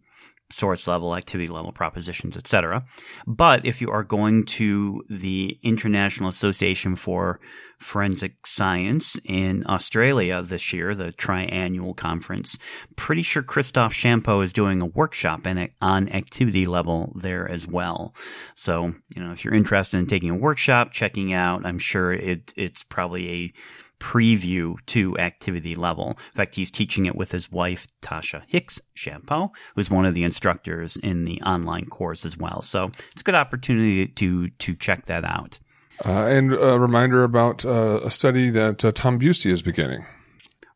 source 0.50 0.88
level, 0.88 1.16
activity 1.16 1.50
level 1.50 1.72
propositions, 1.72 2.38
etc. 2.38 2.86
But 3.26 3.66
if 3.66 3.82
you 3.82 3.90
are 3.92 4.04
going 4.04 4.46
to 4.46 5.04
the 5.10 5.60
International 5.62 6.30
Association 6.30 6.96
for 6.96 7.40
Forensic 7.80 8.48
Science 8.48 9.20
in 9.26 9.64
Australia 9.68 10.42
this 10.42 10.74
year, 10.74 10.96
the 10.96 11.12
triannual 11.12 11.96
conference, 11.96 12.58
pretty 12.96 13.22
sure 13.22 13.44
Christophe 13.44 13.94
Champod 13.94 14.44
is 14.44 14.54
doing 14.54 14.82
a 14.82 14.86
workshop 14.86 15.46
on 15.82 16.10
activity 16.10 16.66
level 16.66 17.14
there 17.16 17.48
as 17.48 17.68
well. 17.68 18.16
So, 18.56 18.94
you 19.16 19.24
know, 19.24 19.32
if 19.32 19.44
you're 19.44 19.54
interested 19.54 19.98
in 19.98 20.08
taking 20.08 20.30
a 20.30 20.36
workshop, 20.36 20.92
checking 20.92 21.34
out, 21.34 21.66
I'm 21.66 21.80
sure 21.80 22.12
it, 22.14 22.54
it's 22.56 22.84
probably 22.84 23.30
a 23.30 23.54
preview 24.00 24.76
to 24.88 25.18
activity 25.18 25.76
level. 25.76 26.10
In 26.10 26.36
fact, 26.36 26.56
he's 26.56 26.72
teaching 26.72 27.06
it 27.06 27.16
with 27.16 27.32
his 27.32 27.52
wife, 27.52 27.88
Tacha 28.02 28.44
Hicks 28.48 28.80
Champod, 28.96 29.50
who's 29.76 29.90
one 29.90 30.06
of 30.06 30.14
the 30.14 30.24
instructors 30.24 30.98
in 30.98 31.26
the 31.26 31.42
online 31.42 31.86
course 31.86 32.26
as 32.26 32.38
well. 32.38 32.62
So 32.62 32.92
it's 33.12 33.22
a 33.22 33.24
good 33.24 33.36
opportunity 33.36 34.08
to, 34.08 34.50
to 34.50 34.76
check 34.76 35.06
that 35.06 35.26
out. 35.26 35.60
Uh, 36.06 36.26
and 36.26 36.54
a 36.54 36.80
reminder 36.80 37.24
about 37.24 37.66
uh, 37.66 38.02
a 38.04 38.10
study 38.10 38.52
that 38.52 38.86
uh, 38.86 38.92
Tom 38.92 39.20
Busey 39.20 39.50
is 39.50 39.62
beginning. 39.62 40.06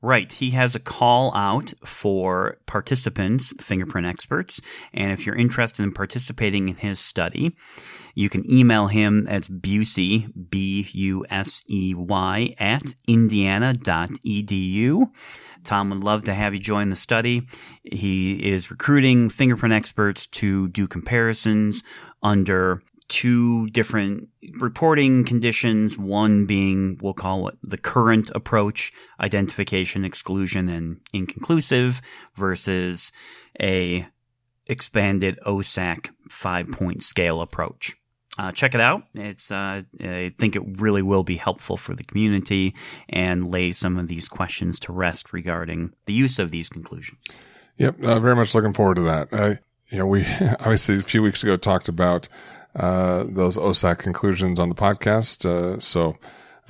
Right. 0.02 0.32
He 0.32 0.50
has 0.52 0.74
a 0.74 0.80
call 0.80 1.32
out 1.36 1.76
for 1.86 2.58
participants, 2.66 3.54
fingerprint 3.62 4.08
experts. 4.08 4.60
And 4.94 5.12
if 5.12 5.28
you're 5.28 5.36
interested 5.36 5.84
in 5.84 5.94
participating 5.94 6.70
in 6.70 6.76
his 6.76 7.00
study, 7.00 7.56
you 8.16 8.30
can 8.30 8.50
email 8.52 8.88
him 8.88 9.28
at 9.30 9.44
Busey, 9.44 10.32
B 10.50 10.88
U 10.94 11.26
S 11.30 11.64
E 11.68 11.94
Y, 11.96 12.56
at 12.58 12.96
indiana.edu. 13.08 15.10
Tom 15.64 15.90
would 15.92 16.04
love 16.04 16.24
to 16.24 16.34
have 16.34 16.54
you 16.54 16.60
join 16.60 16.90
the 16.90 16.96
study. 16.96 17.48
He 17.84 18.52
is 18.52 18.72
recruiting 18.72 19.30
fingerprint 19.30 19.74
experts 19.74 20.28
to 20.28 20.68
do 20.70 20.88
comparisons 20.88 21.84
under 22.24 22.82
two 23.08 23.70
different 23.72 24.30
reporting 24.60 25.26
conditions. 25.26 25.98
One 25.98 26.46
being, 26.46 26.98
we'll 27.02 27.14
call 27.14 27.50
it 27.50 27.58
the 27.62 27.78
current 27.78 28.32
approach, 28.34 28.94
identification, 29.20 30.06
exclusion, 30.06 30.70
and 30.70 31.02
inconclusive 31.14 32.02
versus 32.36 33.12
a 33.62 34.08
expanded 34.68 35.38
OSAC 35.46 36.10
five 36.30 36.72
point 36.72 37.04
scale 37.04 37.42
approach. 37.42 37.96
Uh, 38.38 38.52
check 38.52 38.74
it 38.74 38.82
out. 38.82 39.04
It's 39.14 39.52
uh, 39.52 39.82
I 40.00 40.32
think 40.38 40.56
it 40.56 40.64
really 40.80 41.02
will 41.02 41.24
be 41.24 41.36
helpful 41.36 41.76
for 41.78 41.94
the 41.94 42.04
community 42.04 42.74
and 43.10 43.52
lay 43.52 43.72
some 43.72 43.98
of 43.98 44.08
these 44.08 44.28
questions 44.30 44.80
to 44.82 44.94
rest 44.94 45.34
regarding 45.34 45.94
the 46.06 46.14
use 46.14 46.40
of 46.40 46.52
these 46.52 46.70
conclusions. 46.70 47.20
Yep, 47.78 48.02
uh, 48.04 48.20
very 48.20 48.36
much 48.36 48.56
looking 48.56 48.74
forward 48.74 48.96
to 48.96 49.02
that. 49.02 49.60
you 49.90 49.98
know, 49.98 50.06
we 50.06 50.26
obviously 50.60 51.00
a 51.00 51.04
few 51.04 51.22
weeks 51.22 51.44
ago 51.44 51.58
talked 51.58 51.90
about 51.90 52.30
uh, 52.76 53.24
those 53.28 53.58
OSAC 53.58 53.98
conclusions 53.98 54.60
on 54.60 54.70
the 54.70 54.76
podcast. 54.76 55.46
Uh, 55.46 55.80
so 55.80 56.16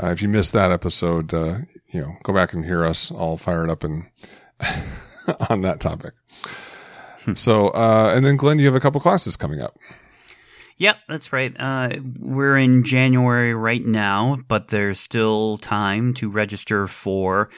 uh, 0.01 0.07
if 0.07 0.21
you 0.21 0.27
missed 0.27 0.53
that 0.53 0.71
episode, 0.71 1.33
uh, 1.33 1.59
you 1.89 2.01
know, 2.01 2.15
go 2.23 2.33
back 2.33 2.53
and 2.53 2.65
hear 2.65 2.85
us 2.85 3.11
all 3.11 3.37
fired 3.37 3.69
up 3.69 3.83
and 3.83 4.09
on 5.49 5.61
that 5.61 5.79
topic. 5.79 6.13
Hmm. 7.25 7.35
So, 7.35 7.69
uh, 7.69 8.13
and 8.15 8.25
then 8.25 8.35
Glenn, 8.35 8.57
you 8.57 8.65
have 8.65 8.75
a 8.75 8.79
couple 8.79 8.99
classes 8.99 9.35
coming 9.35 9.61
up. 9.61 9.75
Yep, 10.81 10.97
that's 11.07 11.31
right. 11.31 11.53
Uh, 11.59 11.91
we're 12.17 12.57
in 12.57 12.83
January 12.83 13.53
right 13.53 13.85
now, 13.85 14.39
but 14.47 14.69
there's 14.69 14.99
still 14.99 15.57
time 15.57 16.15
to 16.15 16.27
register 16.27 16.87
for 16.87 17.51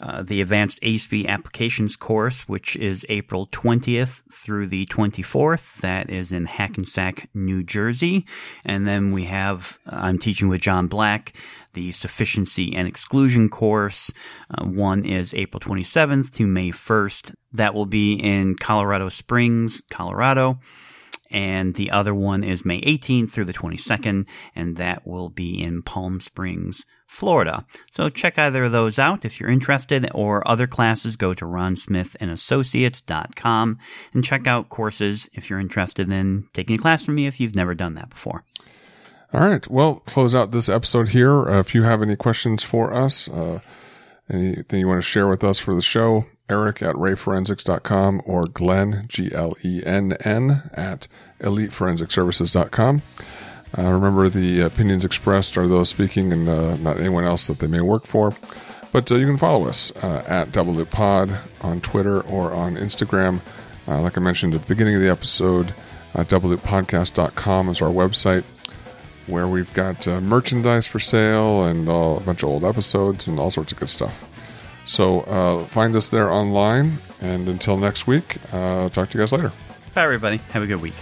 uh, 0.00 0.22
the 0.22 0.40
Advanced 0.40 0.78
ACE-V 0.80 1.28
Applications 1.28 1.98
course, 1.98 2.48
which 2.48 2.76
is 2.76 3.04
April 3.10 3.48
20th 3.48 4.22
through 4.32 4.68
the 4.68 4.86
24th. 4.86 5.76
That 5.82 6.08
is 6.08 6.32
in 6.32 6.46
Hackensack, 6.46 7.28
New 7.34 7.62
Jersey. 7.62 8.24
And 8.64 8.88
then 8.88 9.12
we 9.12 9.24
have, 9.24 9.78
uh, 9.86 9.96
I'm 9.96 10.18
teaching 10.18 10.48
with 10.48 10.62
John 10.62 10.86
Black, 10.86 11.34
the 11.74 11.92
Sufficiency 11.92 12.74
and 12.74 12.88
Exclusion 12.88 13.50
course. 13.50 14.10
Uh, 14.50 14.64
one 14.64 15.04
is 15.04 15.34
April 15.34 15.60
27th 15.60 16.30
to 16.30 16.46
May 16.46 16.70
1st. 16.70 17.34
That 17.52 17.74
will 17.74 17.84
be 17.84 18.14
in 18.14 18.56
Colorado 18.56 19.10
Springs, 19.10 19.82
Colorado 19.90 20.60
and 21.30 21.74
the 21.74 21.90
other 21.90 22.14
one 22.14 22.42
is 22.42 22.64
May 22.64 22.80
18th 22.80 23.30
through 23.30 23.44
the 23.44 23.52
22nd, 23.52 24.24
and 24.54 24.76
that 24.76 25.06
will 25.06 25.28
be 25.28 25.62
in 25.62 25.82
Palm 25.82 26.20
Springs, 26.20 26.86
Florida. 27.06 27.66
So 27.90 28.08
check 28.08 28.38
either 28.38 28.64
of 28.64 28.72
those 28.72 28.98
out 28.98 29.24
if 29.24 29.38
you're 29.38 29.50
interested, 29.50 30.08
or 30.14 30.46
other 30.46 30.66
classes, 30.66 31.16
go 31.16 31.32
to 31.34 31.44
ronsmithandassociates.com 31.44 33.78
and 34.12 34.24
check 34.24 34.46
out 34.46 34.68
courses 34.68 35.28
if 35.32 35.50
you're 35.50 35.60
interested 35.60 36.12
in 36.12 36.46
taking 36.52 36.76
a 36.76 36.80
class 36.80 37.04
from 37.04 37.16
me 37.16 37.26
if 37.26 37.40
you've 37.40 37.56
never 37.56 37.74
done 37.74 37.94
that 37.94 38.10
before. 38.10 38.44
All 39.32 39.40
right. 39.40 39.66
Well, 39.68 39.96
close 40.00 40.34
out 40.34 40.50
this 40.50 40.68
episode 40.68 41.10
here. 41.10 41.48
Uh, 41.48 41.60
if 41.60 41.72
you 41.74 41.84
have 41.84 42.02
any 42.02 42.16
questions 42.16 42.64
for 42.64 42.92
us, 42.92 43.28
uh, 43.28 43.60
anything 44.30 44.80
you 44.80 44.88
want 44.88 44.98
to 44.98 45.02
share 45.02 45.28
with 45.28 45.44
us 45.44 45.58
for 45.58 45.74
the 45.74 45.82
show, 45.82 46.24
Eric 46.48 46.82
at 46.82 46.94
rayforensics.com 46.96 48.22
or 48.24 48.44
Glenn, 48.46 49.04
G 49.08 49.32
L 49.32 49.54
E 49.64 49.82
N 49.84 50.16
N, 50.24 50.70
at 50.74 51.08
eliteforensicservices.com. 51.40 53.02
Uh, 53.78 53.82
remember, 53.82 54.28
the 54.28 54.60
opinions 54.60 55.04
expressed 55.04 55.56
are 55.56 55.68
those 55.68 55.88
speaking 55.88 56.32
and 56.32 56.48
uh, 56.48 56.76
not 56.76 56.98
anyone 56.98 57.24
else 57.24 57.46
that 57.46 57.60
they 57.60 57.68
may 57.68 57.80
work 57.80 58.04
for. 58.04 58.34
But 58.92 59.10
uh, 59.12 59.14
you 59.14 59.26
can 59.26 59.36
follow 59.36 59.68
us 59.68 59.94
uh, 60.02 60.24
at 60.26 60.50
Double 60.50 60.74
Loop 60.74 60.90
Pod 60.90 61.38
on 61.60 61.80
Twitter 61.80 62.20
or 62.22 62.52
on 62.52 62.76
Instagram. 62.76 63.40
Uh, 63.86 64.00
like 64.02 64.18
I 64.18 64.20
mentioned 64.20 64.54
at 64.54 64.62
the 64.62 64.66
beginning 64.66 64.96
of 64.96 65.00
the 65.00 65.08
episode, 65.08 65.74
uh, 66.14 66.24
doubleloop.podcast.com 66.24 67.68
is 67.68 67.80
our 67.80 67.90
website 67.90 68.42
where 69.30 69.48
we've 69.48 69.72
got 69.72 70.06
uh, 70.06 70.20
merchandise 70.20 70.86
for 70.86 70.98
sale 70.98 71.64
and 71.64 71.88
uh, 71.88 71.92
a 71.92 72.20
bunch 72.20 72.42
of 72.42 72.48
old 72.48 72.64
episodes 72.64 73.28
and 73.28 73.38
all 73.38 73.50
sorts 73.50 73.72
of 73.72 73.78
good 73.78 73.88
stuff. 73.88 74.26
So 74.84 75.20
uh, 75.20 75.64
find 75.64 75.94
us 75.94 76.08
there 76.08 76.30
online. 76.32 76.98
And 77.20 77.48
until 77.48 77.76
next 77.76 78.06
week, 78.06 78.36
uh, 78.52 78.88
talk 78.88 79.10
to 79.10 79.18
you 79.18 79.22
guys 79.22 79.32
later. 79.32 79.52
Bye, 79.94 80.04
everybody. 80.04 80.38
Have 80.50 80.62
a 80.62 80.66
good 80.66 80.80
week. 80.80 80.94